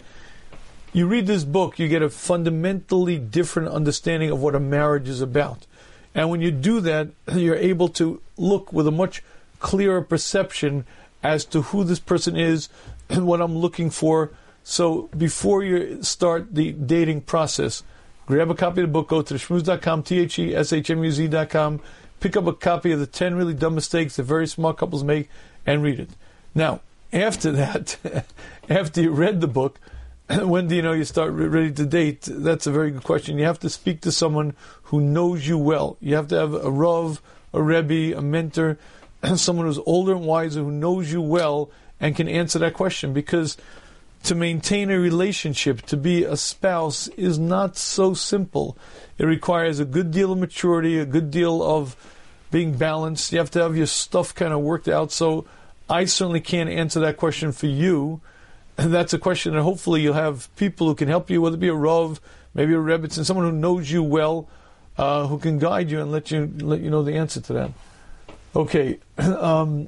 you 0.94 1.08
read 1.08 1.26
this 1.26 1.44
book, 1.44 1.80
you 1.80 1.88
get 1.88 2.02
a 2.02 2.10
fundamentally 2.10 3.18
different 3.18 3.70
understanding 3.70 4.30
of 4.30 4.42
what 4.42 4.56
a 4.56 4.60
marriage 4.60 5.08
is 5.08 5.22
about. 5.22 5.66
And 6.14 6.30
when 6.30 6.42
you 6.42 6.52
do 6.52 6.82
that, 6.82 7.10
you're 7.34 7.56
able 7.56 7.90
to 7.90 8.22
look 8.38 8.74
with 8.74 8.88
a 8.88 8.92
much 8.92 9.24
clearer 9.60 10.02
perception 10.02 10.86
as 11.24 11.46
to 11.46 11.62
who 11.62 11.84
this 11.84 12.00
person 12.00 12.36
is 12.36 12.70
and 13.10 13.26
what 13.26 13.42
I'm 13.42 13.58
looking 13.58 13.90
for. 13.90 14.32
So 14.64 15.10
before 15.18 15.64
you 15.64 16.04
start 16.04 16.54
the 16.54 16.72
dating 16.72 17.22
process, 17.22 17.84
grab 18.26 18.52
a 18.52 18.56
copy 18.56 18.82
of 18.82 18.88
the 18.88 18.94
book, 18.94 19.10
go 19.10 19.22
to 19.22 19.34
shmuz.com, 19.34 20.04
T-H-E-S-H-M-U-Z.com, 20.04 21.82
pick 22.20 22.38
up 22.38 22.48
a 22.48 22.54
copy 22.54 22.92
of 22.92 23.00
the 23.00 23.08
10 23.08 23.36
really 23.36 23.54
dumb 23.54 23.76
mistakes 23.76 24.16
that 24.16 24.24
very 24.24 24.48
smart 24.48 24.78
couples 24.78 25.04
make 25.04 25.30
and 25.66 25.82
read 25.82 26.00
it. 26.00 26.10
Now, 26.54 26.82
after 27.12 27.52
that, 27.52 27.98
after 28.70 29.02
you 29.02 29.12
read 29.12 29.42
the 29.42 29.48
book, 29.48 29.80
when 30.44 30.68
do 30.68 30.76
you 30.76 30.82
know 30.82 30.94
you 30.94 31.04
start 31.04 31.34
ready 31.34 31.72
to 31.72 31.86
date? 31.86 32.22
That's 32.30 32.68
a 32.68 32.72
very 32.72 32.92
good 32.92 33.04
question. 33.04 33.38
You 33.38 33.46
have 33.46 33.60
to 33.60 33.70
speak 33.70 34.02
to 34.02 34.12
someone 34.12 34.56
who 34.84 35.02
knows 35.02 35.48
you 35.48 35.58
well. 35.58 35.98
You 36.00 36.16
have 36.16 36.28
to 36.28 36.36
have 36.36 36.54
a 36.54 36.70
Rav, 36.72 37.22
a 37.54 37.62
Rebbe, 37.62 38.18
a 38.18 38.22
mentor, 38.22 38.78
someone 39.36 39.66
who's 39.66 39.80
older 39.86 40.14
and 40.14 40.26
wiser 40.26 40.62
who 40.62 40.72
knows 40.72 41.12
you 41.12 41.22
well 41.22 41.70
and 42.00 42.16
can 42.16 42.28
answer 42.28 42.60
that 42.60 42.74
question 42.74 43.14
because 43.14 43.58
to 44.24 44.36
maintain 44.36 44.90
a 44.90 45.00
relationship, 45.00 45.82
to 45.88 45.98
be 45.98 46.24
a 46.24 46.38
spouse, 46.38 47.08
is 47.10 47.40
not 47.40 47.76
so 47.76 48.14
simple. 48.14 48.78
It 49.18 49.26
requires 49.26 49.80
a 49.80 49.86
good 49.86 50.12
deal 50.12 50.32
of 50.32 50.38
maturity, 50.38 51.00
a 51.00 51.06
good 51.06 51.32
deal 51.32 51.64
of 51.64 51.96
being 52.52 52.78
balanced. 52.78 53.32
You 53.32 53.40
have 53.40 53.52
to 53.52 53.62
have 53.64 53.76
your 53.76 53.88
stuff 53.88 54.36
kind 54.36 54.54
of 54.54 54.62
worked 54.62 54.88
out. 54.88 55.12
So 55.12 55.46
I 55.90 56.06
certainly 56.06 56.42
can't 56.42 56.70
answer 56.70 57.00
that 57.02 57.18
question 57.18 57.52
for 57.52 57.68
you 57.68 58.22
that's 58.76 59.14
a 59.14 59.20
question 59.20 59.54
that 59.54 59.62
hopefully 59.62 60.02
you'll 60.02 60.14
have 60.14 60.54
people 60.56 60.88
who 60.88 60.96
can 60.96 61.08
help 61.08 61.30
you, 61.30 61.42
whether 61.42 61.56
it 61.56 61.60
be 61.60 61.68
a 61.68 61.74
Rav, 61.74 62.20
maybe 62.54 62.74
a 62.74 62.78
Rebbitzin, 62.78 63.26
someone 63.26 63.46
who 63.46 63.52
knows 63.52 63.92
you 63.92 64.04
well, 64.04 64.48
uh, 64.98 65.28
who 65.28 65.38
can 65.38 65.58
guide 65.58 65.90
you 65.90 66.02
and 66.02 66.12
let 66.12 66.32
you 66.32 66.52
let 66.60 66.82
you 66.82 66.90
know 66.90 67.04
the 67.04 67.16
answer 67.16 67.42
to 67.42 67.54
that. 67.54 67.72
Okay. 68.56 69.00
Um, 69.22 69.88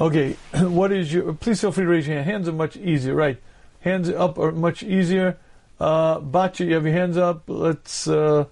okay. 0.00 0.36
What 0.60 0.92
is 0.92 1.12
your? 1.12 1.32
Please 1.34 1.60
feel 1.60 1.72
free 1.72 1.84
to 1.84 1.90
raise 1.90 2.06
your 2.06 2.16
hand. 2.16 2.30
Hands 2.30 2.48
are 2.48 2.52
much 2.52 2.76
easier, 2.76 3.14
right? 3.14 3.40
Hands 3.80 4.08
up 4.10 4.38
are 4.38 4.52
much 4.52 4.82
easier. 4.82 5.38
Uh, 5.78 6.20
Batya, 6.20 6.66
you 6.66 6.74
have 6.74 6.84
your 6.84 6.94
hands 6.94 7.16
up. 7.16 7.44
Let's. 7.46 8.08
Uh, 8.08 8.46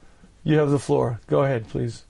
you 0.44 0.56
have 0.56 0.70
the 0.70 0.78
floor. 0.78 1.20
Go 1.26 1.42
ahead, 1.42 1.68
please. 1.68 2.04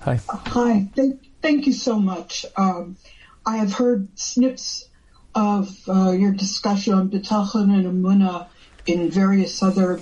Hi. 0.00 0.20
Hi. 0.28 0.88
Thank, 0.94 1.20
thank 1.42 1.66
you 1.66 1.72
so 1.72 1.98
much. 1.98 2.46
Um, 2.56 2.96
I 3.46 3.58
have 3.58 3.72
heard 3.72 4.08
snips 4.18 4.88
of 5.34 5.76
uh, 5.88 6.12
your 6.12 6.32
discussion 6.32 6.94
on 6.94 7.10
Bitachon 7.10 7.74
and 7.74 7.86
Emuna 7.86 8.48
in 8.86 9.10
various 9.10 9.62
other 9.62 10.00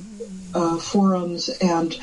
uh, 0.54 0.78
forums, 0.78 1.48
and 1.48 1.96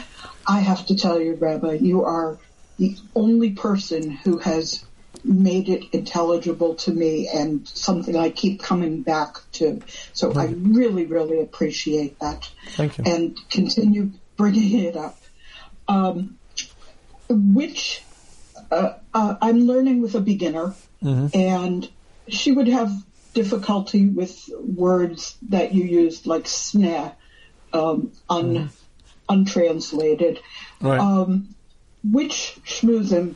I 0.48 0.60
have 0.60 0.86
to 0.88 0.96
tell 0.96 1.20
you, 1.22 1.36
Rabbi, 1.36 1.74
you 1.74 2.06
are 2.06 2.40
the 2.78 2.98
only 3.16 3.52
person 3.52 4.10
who 4.10 4.40
has 4.40 4.84
made 5.24 5.68
it 5.70 5.84
intelligible 5.92 6.76
to 6.76 6.92
me 6.92 7.30
and 7.34 7.68
something 7.68 8.16
I 8.16 8.30
keep 8.30 8.62
coming 8.62 9.04
back 9.04 9.36
to. 9.54 9.84
So 10.14 10.34
I 10.34 10.56
really, 10.58 11.06
really 11.06 11.42
appreciate 11.42 12.20
that. 12.22 12.50
Thank 12.70 12.98
you. 12.98 13.04
And 13.06 13.38
continue 13.52 14.14
bringing 14.38 14.80
it 14.80 14.96
up. 14.96 15.22
Um, 15.88 16.38
which 17.30 18.02
uh, 18.72 18.94
uh 19.14 19.36
I'm 19.42 19.62
learning 19.62 20.02
with 20.02 20.16
a 20.16 20.22
beginner 20.22 20.74
Mm-hmm. 21.04 21.38
And 21.38 21.90
she 22.28 22.52
would 22.52 22.68
have 22.68 22.92
difficulty 23.34 24.08
with 24.08 24.50
words 24.60 25.38
that 25.50 25.74
you 25.74 25.84
used 25.84 26.26
like 26.26 26.44
sneh, 26.44 27.14
um, 27.74 28.12
un, 28.30 28.56
mm. 28.56 28.70
untranslated. 29.28 30.40
Right. 30.82 31.00
Um, 31.00 31.56
which 32.04 32.58
shmuzim 32.66 33.36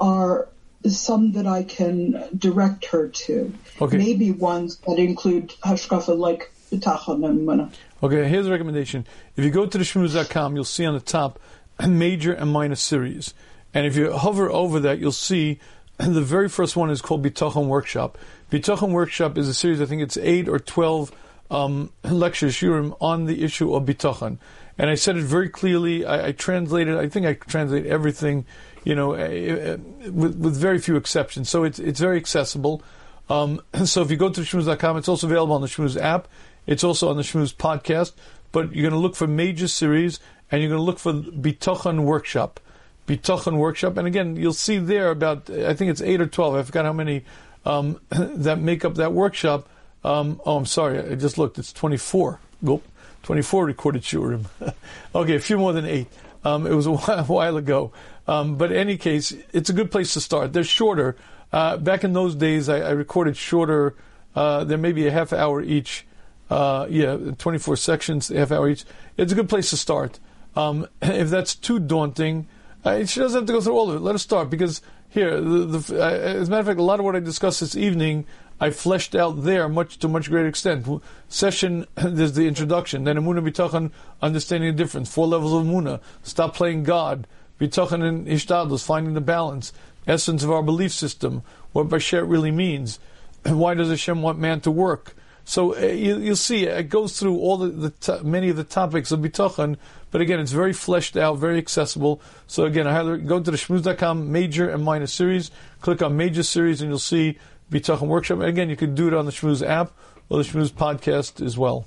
are 0.00 0.48
some 0.86 1.32
that 1.32 1.46
I 1.46 1.62
can 1.62 2.28
direct 2.36 2.86
her 2.86 3.08
to? 3.08 3.52
Okay. 3.80 3.96
Maybe 3.96 4.30
ones 4.30 4.78
that 4.86 4.98
include 4.98 5.50
hashkafa 5.64 6.16
like 6.16 6.52
bitachon 6.70 7.26
and 7.26 7.46
mana. 7.46 7.70
Okay, 8.02 8.28
here's 8.28 8.46
a 8.46 8.50
recommendation. 8.50 9.06
If 9.36 9.44
you 9.44 9.50
go 9.50 9.66
to 9.66 9.78
the 9.78 9.84
shmuz.com, 9.84 10.54
you'll 10.54 10.64
see 10.64 10.84
on 10.84 10.94
the 10.94 11.00
top 11.00 11.38
major 11.86 12.32
and 12.32 12.50
minor 12.52 12.74
series. 12.74 13.34
And 13.72 13.86
if 13.86 13.96
you 13.96 14.12
hover 14.12 14.50
over 14.50 14.80
that, 14.80 14.98
you'll 14.98 15.12
see 15.12 15.58
the 15.98 16.20
very 16.20 16.48
first 16.48 16.76
one 16.76 16.90
is 16.90 17.02
called 17.02 17.24
Bitachon 17.24 17.66
Workshop. 17.66 18.18
Bitachon 18.50 18.90
Workshop 18.90 19.38
is 19.38 19.48
a 19.48 19.54
series, 19.54 19.80
I 19.80 19.86
think 19.86 20.02
it's 20.02 20.16
eight 20.16 20.48
or 20.48 20.58
twelve 20.58 21.12
um, 21.50 21.90
lectures, 22.04 22.54
shiurim, 22.54 22.96
on 23.00 23.26
the 23.26 23.44
issue 23.44 23.74
of 23.74 23.84
Bitachon. 23.84 24.38
And 24.76 24.90
I 24.90 24.96
said 24.96 25.16
it 25.16 25.22
very 25.22 25.48
clearly. 25.48 26.04
I, 26.04 26.28
I 26.28 26.32
translated, 26.32 26.96
I 26.96 27.08
think 27.08 27.26
I 27.26 27.34
translate 27.34 27.86
everything, 27.86 28.44
you 28.82 28.94
know, 28.94 29.14
uh, 29.14 29.76
with, 30.10 30.36
with 30.36 30.56
very 30.56 30.78
few 30.78 30.96
exceptions. 30.96 31.48
So 31.48 31.64
it's, 31.64 31.78
it's 31.78 32.00
very 32.00 32.16
accessible. 32.16 32.82
Um, 33.28 33.60
so 33.84 34.02
if 34.02 34.10
you 34.10 34.16
go 34.16 34.30
to 34.30 34.40
shmuz.com, 34.40 34.96
it's 34.96 35.08
also 35.08 35.26
available 35.26 35.54
on 35.54 35.60
the 35.60 35.68
Shmuz 35.68 36.00
app. 36.00 36.28
It's 36.66 36.82
also 36.82 37.08
on 37.08 37.16
the 37.16 37.22
Shmuz 37.22 37.54
podcast. 37.54 38.12
But 38.50 38.72
you're 38.74 38.88
going 38.88 38.92
to 38.92 38.98
look 38.98 39.16
for 39.16 39.26
major 39.26 39.68
series 39.68 40.20
and 40.50 40.60
you're 40.60 40.70
going 40.70 40.80
to 40.80 40.84
look 40.84 40.98
for 40.98 41.12
Bitachon 41.12 42.00
Workshop. 42.00 42.60
Bitachon 43.06 43.58
workshop. 43.58 43.96
And 43.96 44.06
again, 44.06 44.36
you'll 44.36 44.52
see 44.52 44.78
there 44.78 45.10
about, 45.10 45.50
I 45.50 45.74
think 45.74 45.90
it's 45.90 46.00
eight 46.00 46.20
or 46.20 46.26
12, 46.26 46.54
I 46.54 46.62
forgot 46.62 46.84
how 46.84 46.92
many, 46.92 47.24
um, 47.64 48.00
that 48.10 48.60
make 48.60 48.84
up 48.84 48.94
that 48.96 49.12
workshop. 49.12 49.68
Um, 50.02 50.40
oh, 50.44 50.56
I'm 50.56 50.66
sorry, 50.66 50.98
I 50.98 51.14
just 51.14 51.38
looked, 51.38 51.58
it's 51.58 51.72
24. 51.72 52.38
Go, 52.64 52.82
24 53.22 53.64
recorded 53.64 54.02
shiurim. 54.02 54.46
okay, 55.14 55.36
a 55.36 55.40
few 55.40 55.58
more 55.58 55.72
than 55.72 55.84
eight. 55.86 56.08
Um, 56.44 56.66
it 56.66 56.74
was 56.74 56.86
a 56.86 56.92
while, 56.94 57.18
a 57.18 57.24
while 57.24 57.56
ago. 57.56 57.92
Um, 58.26 58.56
but 58.56 58.72
in 58.72 58.78
any 58.78 58.96
case, 58.96 59.34
it's 59.52 59.70
a 59.70 59.72
good 59.72 59.90
place 59.90 60.14
to 60.14 60.20
start. 60.20 60.52
They're 60.52 60.64
shorter. 60.64 61.16
Uh, 61.52 61.76
back 61.76 62.04
in 62.04 62.12
those 62.12 62.34
days, 62.34 62.68
I, 62.68 62.80
I 62.80 62.90
recorded 62.90 63.36
shorter, 63.36 63.94
uh, 64.34 64.64
there 64.64 64.78
may 64.78 64.92
be 64.92 65.06
a 65.06 65.10
half 65.10 65.32
hour 65.32 65.62
each. 65.62 66.06
Uh, 66.50 66.86
yeah, 66.90 67.16
24 67.38 67.76
sections, 67.76 68.28
half 68.28 68.50
hour 68.50 68.68
each. 68.68 68.84
It's 69.16 69.32
a 69.32 69.34
good 69.34 69.48
place 69.48 69.70
to 69.70 69.76
start. 69.76 70.18
Um, 70.56 70.86
if 71.02 71.30
that's 71.30 71.54
too 71.54 71.78
daunting, 71.78 72.46
uh, 72.84 73.04
she 73.06 73.20
doesn't 73.20 73.40
have 73.40 73.46
to 73.46 73.52
go 73.52 73.60
through 73.60 73.76
all 73.76 73.90
of 73.90 73.96
it. 73.96 74.00
Let 74.00 74.14
us 74.14 74.22
start 74.22 74.50
because 74.50 74.82
here, 75.08 75.40
the, 75.40 75.78
the, 75.78 76.04
as 76.04 76.48
a 76.48 76.50
matter 76.50 76.60
of 76.60 76.66
fact, 76.66 76.80
a 76.80 76.82
lot 76.82 76.98
of 76.98 77.04
what 77.04 77.16
I 77.16 77.20
discussed 77.20 77.60
this 77.60 77.76
evening, 77.76 78.26
I 78.60 78.70
fleshed 78.70 79.14
out 79.14 79.42
there 79.44 79.68
much 79.68 79.98
to 80.00 80.08
much 80.08 80.28
greater 80.28 80.48
extent. 80.48 80.86
Session, 81.28 81.86
there's 81.94 82.32
the 82.34 82.46
introduction. 82.46 83.04
Then 83.04 83.16
Emunah 83.16 83.48
Bitachon, 83.48 83.90
understanding 84.20 84.74
the 84.74 84.82
difference. 84.82 85.12
Four 85.12 85.26
levels 85.26 85.52
of 85.52 85.64
Emunah. 85.66 86.00
Stop 86.22 86.54
playing 86.54 86.82
God. 86.82 87.26
Bitachon 87.60 88.02
and 88.02 88.26
Ishtadlus, 88.26 88.84
finding 88.84 89.14
the 89.14 89.20
balance. 89.20 89.72
Essence 90.06 90.42
of 90.42 90.50
our 90.50 90.62
belief 90.62 90.92
system. 90.92 91.42
What 91.72 91.88
Basher 91.88 92.24
really 92.24 92.50
means. 92.50 92.98
And 93.44 93.58
why 93.60 93.74
does 93.74 93.88
Hashem 93.88 94.20
want 94.20 94.38
man 94.38 94.60
to 94.62 94.70
work? 94.70 95.14
So 95.44 95.76
uh, 95.76 95.86
you, 95.86 96.16
will 96.16 96.36
see 96.36 96.64
it 96.64 96.88
goes 96.88 97.18
through 97.18 97.38
all 97.38 97.58
the, 97.58 97.68
the 97.68 97.90
t- 97.90 98.22
many 98.22 98.48
of 98.48 98.56
the 98.56 98.64
topics 98.64 99.12
of 99.12 99.20
bitachon, 99.20 99.76
but 100.10 100.20
again, 100.20 100.40
it's 100.40 100.52
very 100.52 100.72
fleshed 100.72 101.16
out, 101.16 101.38
very 101.38 101.58
accessible. 101.58 102.22
So 102.46 102.64
again, 102.64 102.86
I 102.86 102.92
have 102.92 103.26
go 103.26 103.40
to 103.40 103.50
the 103.50 103.56
shmuz.com 103.56 104.32
major 104.32 104.70
and 104.70 104.82
minor 104.82 105.06
series, 105.06 105.50
click 105.80 106.00
on 106.00 106.16
major 106.16 106.42
series, 106.42 106.80
and 106.80 106.90
you'll 106.90 106.98
see 106.98 107.38
bitachon 107.70 108.08
workshop. 108.08 108.38
And 108.38 108.48
again, 108.48 108.70
you 108.70 108.76
can 108.76 108.94
do 108.94 109.08
it 109.08 109.14
on 109.14 109.26
the 109.26 109.32
Shmuz 109.32 109.66
app 109.66 109.92
or 110.28 110.38
the 110.42 110.44
Shmuz 110.48 110.70
podcast 110.70 111.44
as 111.44 111.58
well. 111.58 111.86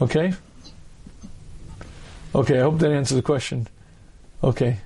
Okay. 0.00 0.34
Okay, 2.34 2.58
I 2.58 2.62
hope 2.62 2.78
that 2.80 2.92
answers 2.92 3.16
the 3.16 3.22
question. 3.22 3.66
Okay. 4.44 4.78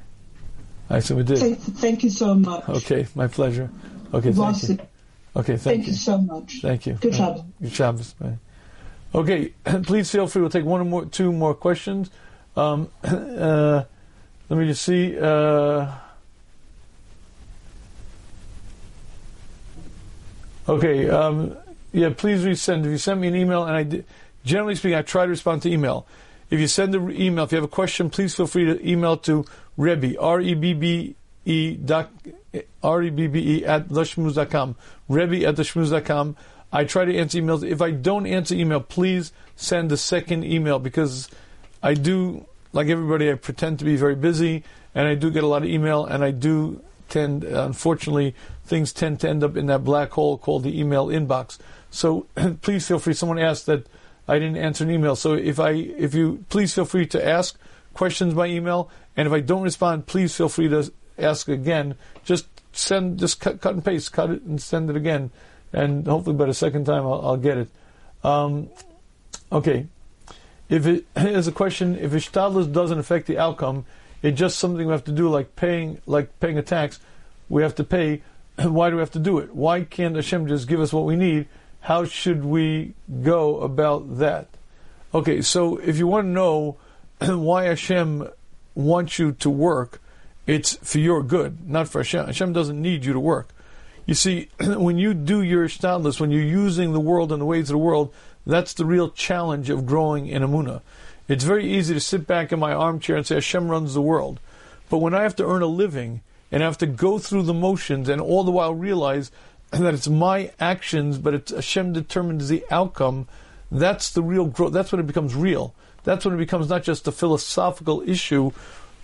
I 0.89 0.99
assume 0.99 1.21
it 1.21 1.27
did. 1.27 1.39
Thank, 1.39 1.59
thank 1.59 2.05
you 2.05 2.11
so 2.11 2.35
much. 2.35 2.69
Okay, 2.69 3.07
my 3.15 3.27
pleasure. 3.27 3.71
Okay, 4.13 4.33
thank 4.33 4.69
you. 4.69 4.79
Okay, 5.37 5.57
thank, 5.57 5.63
thank 5.63 5.87
you. 5.87 5.93
you 5.93 5.99
so 5.99 6.19
much. 6.19 6.59
Thank 6.61 6.87
you. 6.87 6.95
Good 6.95 7.13
job. 7.13 7.47
Good 7.61 7.71
job. 7.71 8.01
Okay, 9.15 9.53
please 9.83 10.11
feel 10.11 10.27
free. 10.27 10.43
We'll 10.43 10.51
take 10.51 10.65
one 10.65 10.81
or 10.81 10.85
more, 10.85 11.05
two 11.05 11.33
more 11.33 11.55
questions. 11.55 12.11
Um, 12.57 12.89
uh, 13.05 13.85
let 14.49 14.59
me 14.59 14.67
just 14.67 14.83
see. 14.83 15.19
Uh, 15.19 15.93
okay, 20.69 21.09
um, 21.09 21.57
yeah, 21.93 22.11
please 22.11 22.45
resend. 22.45 22.81
If 22.81 22.87
you 22.87 22.99
send 22.99 23.21
me 23.21 23.29
an 23.29 23.37
email, 23.37 23.65
and 23.65 23.77
I 23.77 23.83
did, 23.85 24.05
generally 24.45 24.75
speaking, 24.75 24.97
I 24.99 25.03
try 25.03 25.25
to 25.25 25.31
respond 25.31 25.63
to 25.63 25.71
email. 25.71 26.07
If 26.51 26.59
you 26.59 26.67
send 26.67 26.95
an 26.97 27.11
email, 27.13 27.45
if 27.45 27.53
you 27.53 27.57
have 27.57 27.65
a 27.65 27.69
question, 27.69 28.11
please 28.11 28.35
feel 28.35 28.49
free 28.49 28.65
to 28.65 28.89
email 28.89 29.17
to 29.19 29.45
Rebbe, 29.77 30.21
R 30.21 30.41
E 30.41 30.55
B 30.55 30.75
B 30.75 31.15
E 31.45 31.77
dot 31.77 32.11
R-E-B-B-E 32.83 33.65
at 33.65 33.89
theshmuz.com. 33.89 34.77
Rebbe 35.09 35.47
at 35.47 35.57
theshmuz.com. 35.57 36.37
I 36.73 36.85
try 36.85 37.05
to 37.05 37.17
answer 37.17 37.41
emails. 37.41 37.69
If 37.69 37.83
I 37.83 37.91
don't 37.91 38.27
answer 38.27 38.55
email, 38.55 38.81
please 38.81 39.33
send 39.57 39.91
a 39.93 39.97
second 39.97 40.45
email 40.45 40.79
because 40.79 41.29
I 41.83 41.95
do, 41.95 42.47
like 42.73 42.89
everybody, 42.89 43.31
I 43.31 43.35
pretend 43.35 43.79
to 43.81 43.85
be 43.85 43.97
very 43.97 44.15
busy 44.15 44.65
and 44.95 45.07
I 45.09 45.15
do 45.15 45.31
get 45.31 45.45
a 45.45 45.47
lot 45.47 45.63
of 45.63 45.69
email 45.69 46.05
and 46.05 46.25
I 46.25 46.31
do 46.31 46.83
tend, 47.09 47.45
unfortunately, 47.45 48.35
things 48.65 48.93
tend 48.93 49.21
to 49.21 49.29
end 49.29 49.43
up 49.43 49.57
in 49.57 49.67
that 49.67 49.85
black 49.85 50.11
hole 50.11 50.39
called 50.39 50.63
the 50.63 50.79
email 50.79 51.09
inbox. 51.09 51.59
So 51.91 52.27
please 52.63 52.87
feel 52.87 52.99
free. 52.99 53.15
Someone 53.15 53.39
asked 53.39 53.67
that 53.67 53.87
I 54.29 54.39
didn't 54.39 54.59
answer 54.59 54.85
an 54.85 54.91
email. 54.91 55.17
So 55.17 55.35
if 55.35 55.59
I, 55.59 55.71
if 55.71 56.15
you, 56.15 56.45
please 56.49 56.73
feel 56.73 56.85
free 56.85 57.07
to 57.07 57.27
ask 57.27 57.59
questions 57.95 58.35
by 58.35 58.47
email. 58.47 58.91
And 59.17 59.27
if 59.27 59.33
I 59.33 59.41
don't 59.41 59.63
respond, 59.63 60.07
please 60.07 60.35
feel 60.37 60.49
free 60.49 60.69
to 60.69 60.93
ask 61.19 61.49
again. 61.49 61.97
Send, 62.73 63.19
just 63.19 63.41
cut, 63.41 63.61
cut 63.61 63.75
and 63.75 63.85
paste, 63.85 64.13
cut 64.13 64.31
it 64.31 64.43
and 64.43 64.61
send 64.61 64.91
it 64.91 64.97
again, 64.97 65.31
and 65.73 66.07
hopefully 66.07 66.37
by 66.37 66.47
the 66.47 66.55
second 66.55 66.85
time 66.85 67.05
I'll, 67.05 67.21
I'll 67.25 67.37
get 67.37 67.59
it. 67.59 67.69
Um, 68.23 68.69
okay. 69.51 69.87
If 70.69 70.87
it 70.87 71.05
is 71.17 71.49
a 71.49 71.53
question, 71.53 71.97
if 71.97 72.13
ishtadlus 72.13 72.73
doesn't 72.73 72.99
affect 72.99 73.27
the 73.27 73.39
outcome, 73.39 73.87
it's 74.23 74.39
just 74.39 74.59
something 74.59 74.87
we 74.87 74.93
have 74.93 75.05
to 75.05 75.13
do, 75.13 75.29
like 75.29 75.57
paying, 75.57 76.01
like 76.07 76.39
paying 76.41 76.59
a 76.59 76.63
tax. 76.63 77.01
We 77.49 77.63
have 77.63 77.75
to 77.77 77.85
pay. 77.85 78.23
Why 78.57 78.91
do 78.91 78.97
we 78.97 79.01
have 79.01 79.11
to 79.13 79.19
do 79.19 79.39
it? 79.39 79.55
Why 79.55 79.83
can't 79.83 80.15
Hashem 80.15 80.47
just 80.47 80.69
give 80.69 80.81
us 80.81 80.93
what 80.93 81.05
we 81.05 81.17
need? 81.17 81.49
How 81.81 82.05
should 82.05 82.45
we 82.45 82.95
go 83.23 83.61
about 83.61 84.19
that? 84.19 84.49
Okay, 85.13 85.43
so 85.43 85.79
if 85.79 85.97
you 85.97 86.07
want 86.07 86.27
to 86.27 86.31
know 86.31 86.77
why 87.21 87.65
Hashem 87.65 88.29
wants 88.75 89.19
you 89.19 89.33
to 89.33 89.51
work, 89.51 90.01
it's 90.47 90.77
for 90.77 90.99
your 90.99 91.23
good, 91.23 91.69
not 91.69 91.89
for 91.89 92.01
Hashem. 92.01 92.27
Hashem 92.27 92.53
doesn't 92.53 92.81
need 92.81 93.05
you 93.05 93.13
to 93.13 93.21
work. 93.21 93.51
You 94.07 94.15
see, 94.15 94.49
when 94.61 94.99
you 94.99 95.15
do 95.15 95.43
your 95.43 95.67
ishtadlus, 95.67 96.21
when 96.21 96.31
you're 96.31 96.43
using 96.43 96.93
the 96.93 97.01
world 97.01 97.33
and 97.33 97.41
the 97.41 97.47
ways 97.47 97.71
of 97.71 97.75
the 97.75 97.79
world, 97.79 98.13
that's 98.47 98.73
the 98.73 98.85
real 98.85 99.11
challenge 99.11 99.71
of 99.71 99.87
growing 99.87 100.27
in 100.27 100.43
Emunah. 100.43 100.83
It's 101.29 101.45
very 101.45 101.65
easy 101.65 101.95
to 101.95 102.01
sit 102.01 102.27
back 102.27 102.51
in 102.51 102.59
my 102.59 102.73
armchair 102.73 103.17
and 103.17 103.27
say 103.27 103.37
Hashem 103.37 103.71
runs 103.71 103.95
the 103.95 104.03
world. 104.03 104.41
But 104.89 104.99
when 104.99 105.15
I 105.15 105.23
have 105.23 105.37
to 105.37 105.47
earn 105.47 105.63
a 105.63 105.67
living 105.67 106.23
and 106.51 106.63
I 106.63 106.67
have 106.67 106.79
to 106.79 106.87
go 106.87 107.19
through 107.19 107.45
the 107.45 107.55
motions 107.55 108.09
and 108.09 108.21
all 108.21 108.43
the 108.43 108.51
while 108.51 108.75
realize 108.75 109.31
that 109.71 109.95
it's 109.95 110.09
my 110.09 110.51
actions, 110.59 111.19
but 111.19 111.35
it's 111.35 111.53
Hashem 111.53 111.93
determines 111.93 112.49
the 112.49 112.65
outcome, 112.71 113.29
that's 113.71 114.11
the 114.11 114.23
real 114.23 114.47
growth. 114.47 114.73
That's 114.73 114.91
when 114.91 115.01
it 115.01 115.07
becomes 115.07 115.37
real. 115.37 115.75
That's 116.03 116.25
when 116.25 116.35
it 116.35 116.39
becomes 116.39 116.69
not 116.69 116.83
just 116.83 117.07
a 117.07 117.13
philosophical 117.13 118.03
issue 118.09 118.51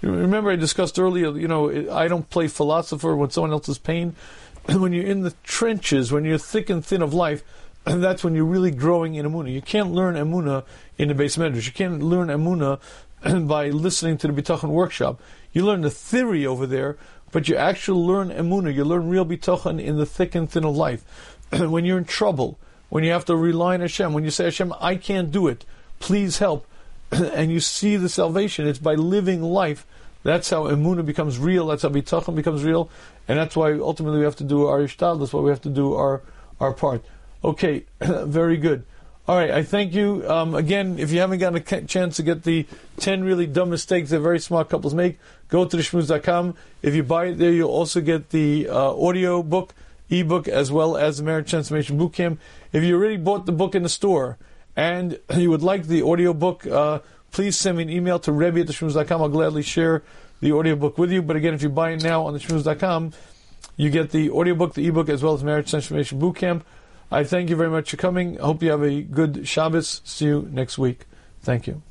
Remember, 0.07 0.51
I 0.51 0.57
discussed 0.57 0.99
earlier. 0.99 1.37
You 1.37 1.49
know, 1.49 1.93
I 1.93 2.09
don't 2.09 2.29
play 2.31 2.49
philosopher 2.49 3.17
when 3.17 3.31
someone 3.31 3.53
else 3.53 3.69
is 3.69 3.79
pain. 3.79 4.15
when 4.67 4.93
you're 4.93 5.07
in 5.07 5.23
the 5.23 5.35
trenches, 5.43 6.13
when 6.13 6.25
you're 6.25 6.39
thick 6.39 6.71
and 6.71 6.85
thin 6.85 7.03
of 7.03 7.15
life, 7.15 7.43
and 7.85 8.03
that's 8.05 8.25
when 8.25 8.35
you're 8.35 8.45
really 8.45 8.71
growing 8.71 9.15
in 9.15 9.27
Emuna. 9.27 9.53
You 9.53 9.63
can't 9.63 9.93
learn 9.93 10.15
Emuna 10.15 10.65
in 10.99 11.09
the 11.09 11.15
beis 11.15 11.39
medrash. 11.39 11.67
You 11.67 11.73
can't 11.73 12.03
learn 12.03 12.29
Emuna 12.29 12.81
by 13.49 13.69
listening 13.69 14.19
to 14.19 14.29
the 14.29 14.43
Bitachon 14.43 14.71
workshop. 14.71 15.21
You 15.53 15.65
learn 15.65 15.83
the 15.83 15.91
theory 15.91 16.47
over 16.47 16.67
there, 16.67 16.97
but 17.33 17.49
you 17.49 17.57
actually 17.57 18.01
learn 18.01 18.31
Emuna. 18.31 18.75
You 18.75 18.85
learn 18.85 19.09
real 19.09 19.27
Bitachon 19.27 19.83
in 19.83 19.97
the 19.97 20.07
thick 20.07 20.35
and 20.35 20.51
thin 20.51 20.65
of 20.65 20.77
life. 20.77 21.05
when 21.51 21.85
you're 21.85 21.99
in 21.99 22.05
trouble, 22.05 22.59
when 22.89 23.05
you 23.05 23.13
have 23.13 23.25
to 23.27 23.37
rely 23.37 23.75
on 23.75 23.81
Hashem, 23.81 24.13
when 24.13 24.25
you 24.25 24.31
say, 24.31 24.45
Hashem, 24.45 24.73
I 24.81 24.97
can't 24.97 25.31
do 25.31 25.49
it, 25.49 25.65
please 25.99 26.39
help 26.39 26.67
and 27.13 27.51
you 27.51 27.61
see 27.61 27.97
the 27.97 28.09
salvation. 28.09 28.67
It's 28.67 28.79
by 28.79 28.95
living 28.95 29.43
life. 29.43 29.87
That's 30.27 30.51
how 30.51 30.65
emuna 30.65 31.07
becomes 31.07 31.39
real. 31.39 31.69
That's 31.69 31.83
how 31.83 31.89
bitachon 31.89 32.35
becomes 32.35 32.65
real, 32.65 32.91
and 33.29 33.39
that's 33.39 33.55
why 33.55 33.75
ultimately 33.75 34.19
we 34.19 34.25
have 34.25 34.35
to 34.37 34.45
do 34.45 34.67
our 34.67 34.81
ishtad. 34.81 35.21
That's 35.21 35.33
why 35.33 35.41
we 35.41 35.51
have 35.51 35.63
to 35.63 35.69
do 35.69 35.95
our 35.95 36.21
our 36.59 36.73
part. 36.73 37.05
Okay, 37.45 37.85
very 38.01 38.57
good. 38.57 38.85
All 39.29 39.37
right, 39.37 39.53
I 39.53 39.63
thank 39.63 39.95
you 39.95 40.29
um, 40.29 40.57
again. 40.57 40.99
If 40.99 41.13
you 41.13 41.21
haven't 41.21 41.39
gotten 41.39 41.63
a 41.63 41.83
chance 41.83 42.17
to 42.17 42.25
get 42.25 42.43
the 42.43 42.67
ten 42.97 43.23
really 43.23 43.47
dumb 43.47 43.71
mistakes 43.71 44.11
that 44.11 44.19
very 44.19 44.41
smart 44.41 44.69
couples 44.69 44.95
make, 44.95 45.21
go 45.47 45.65
to 45.65 45.77
theshmuz.com. 45.77 46.57
If 46.83 46.97
you 46.97 47.05
buy 47.05 47.27
it 47.27 47.39
there, 47.39 47.53
you'll 47.53 47.71
also 47.71 48.01
get 48.01 48.31
the 48.31 48.69
uh, 48.69 48.99
audio 48.99 49.45
book, 49.45 49.75
ebook, 50.11 50.49
as 50.49 50.73
well 50.73 50.97
as 50.97 51.19
the 51.19 51.23
Marriage 51.23 51.51
Transformation 51.51 52.01
Bootcamp. 52.01 52.39
If 52.73 52.83
you 52.83 52.97
already 52.97 53.17
bought 53.17 53.47
the 53.47 53.53
book 53.53 53.77
in 53.77 53.85
the 53.85 53.89
store 53.89 54.39
and 54.75 55.21
you 55.37 55.51
would 55.51 55.63
like 55.63 55.87
the 55.87 56.03
audiobook, 56.03 56.67
uh, 56.67 56.99
please 57.37 57.55
send 57.55 57.77
me 57.77 57.83
an 57.83 57.91
email 57.91 58.19
to 58.19 58.33
Rebbe 58.33 58.61
at. 58.61 59.21
I'll 59.21 59.29
gladly 59.29 59.63
share 59.63 60.03
the 60.41 60.53
audiobook 60.53 60.97
with 60.97 61.13
you. 61.13 61.21
But 61.21 61.37
again, 61.37 61.53
if 61.53 61.63
you 61.63 61.69
buy 61.69 61.91
it 61.91 62.03
now 62.03 62.25
on 62.25 62.35
theshmuz.com, 62.35 63.13
you 63.77 63.91
get 63.91 64.11
the 64.11 64.31
audiobook, 64.31 64.73
the 64.73 64.89
ebook, 64.89 65.11
as 65.11 65.23
well 65.23 65.35
as 65.35 65.45
Marriage 65.45 65.69
Transformation 65.69 66.19
Bootcamp. 66.19 66.63
I 67.11 67.25
thank 67.25 67.51
you 67.51 67.57
very 67.57 67.69
much 67.69 67.91
for 67.91 67.99
coming. 67.99 68.41
I 68.41 68.47
hope 68.47 68.63
you 68.63 68.71
have 68.71 68.83
a 68.83 69.03
good 69.03 69.47
Shabbos. 69.47 70.01
See 70.03 70.25
you 70.25 70.49
next 70.51 70.79
week. 70.79 71.05
Thank 71.43 71.67
you. 71.67 71.83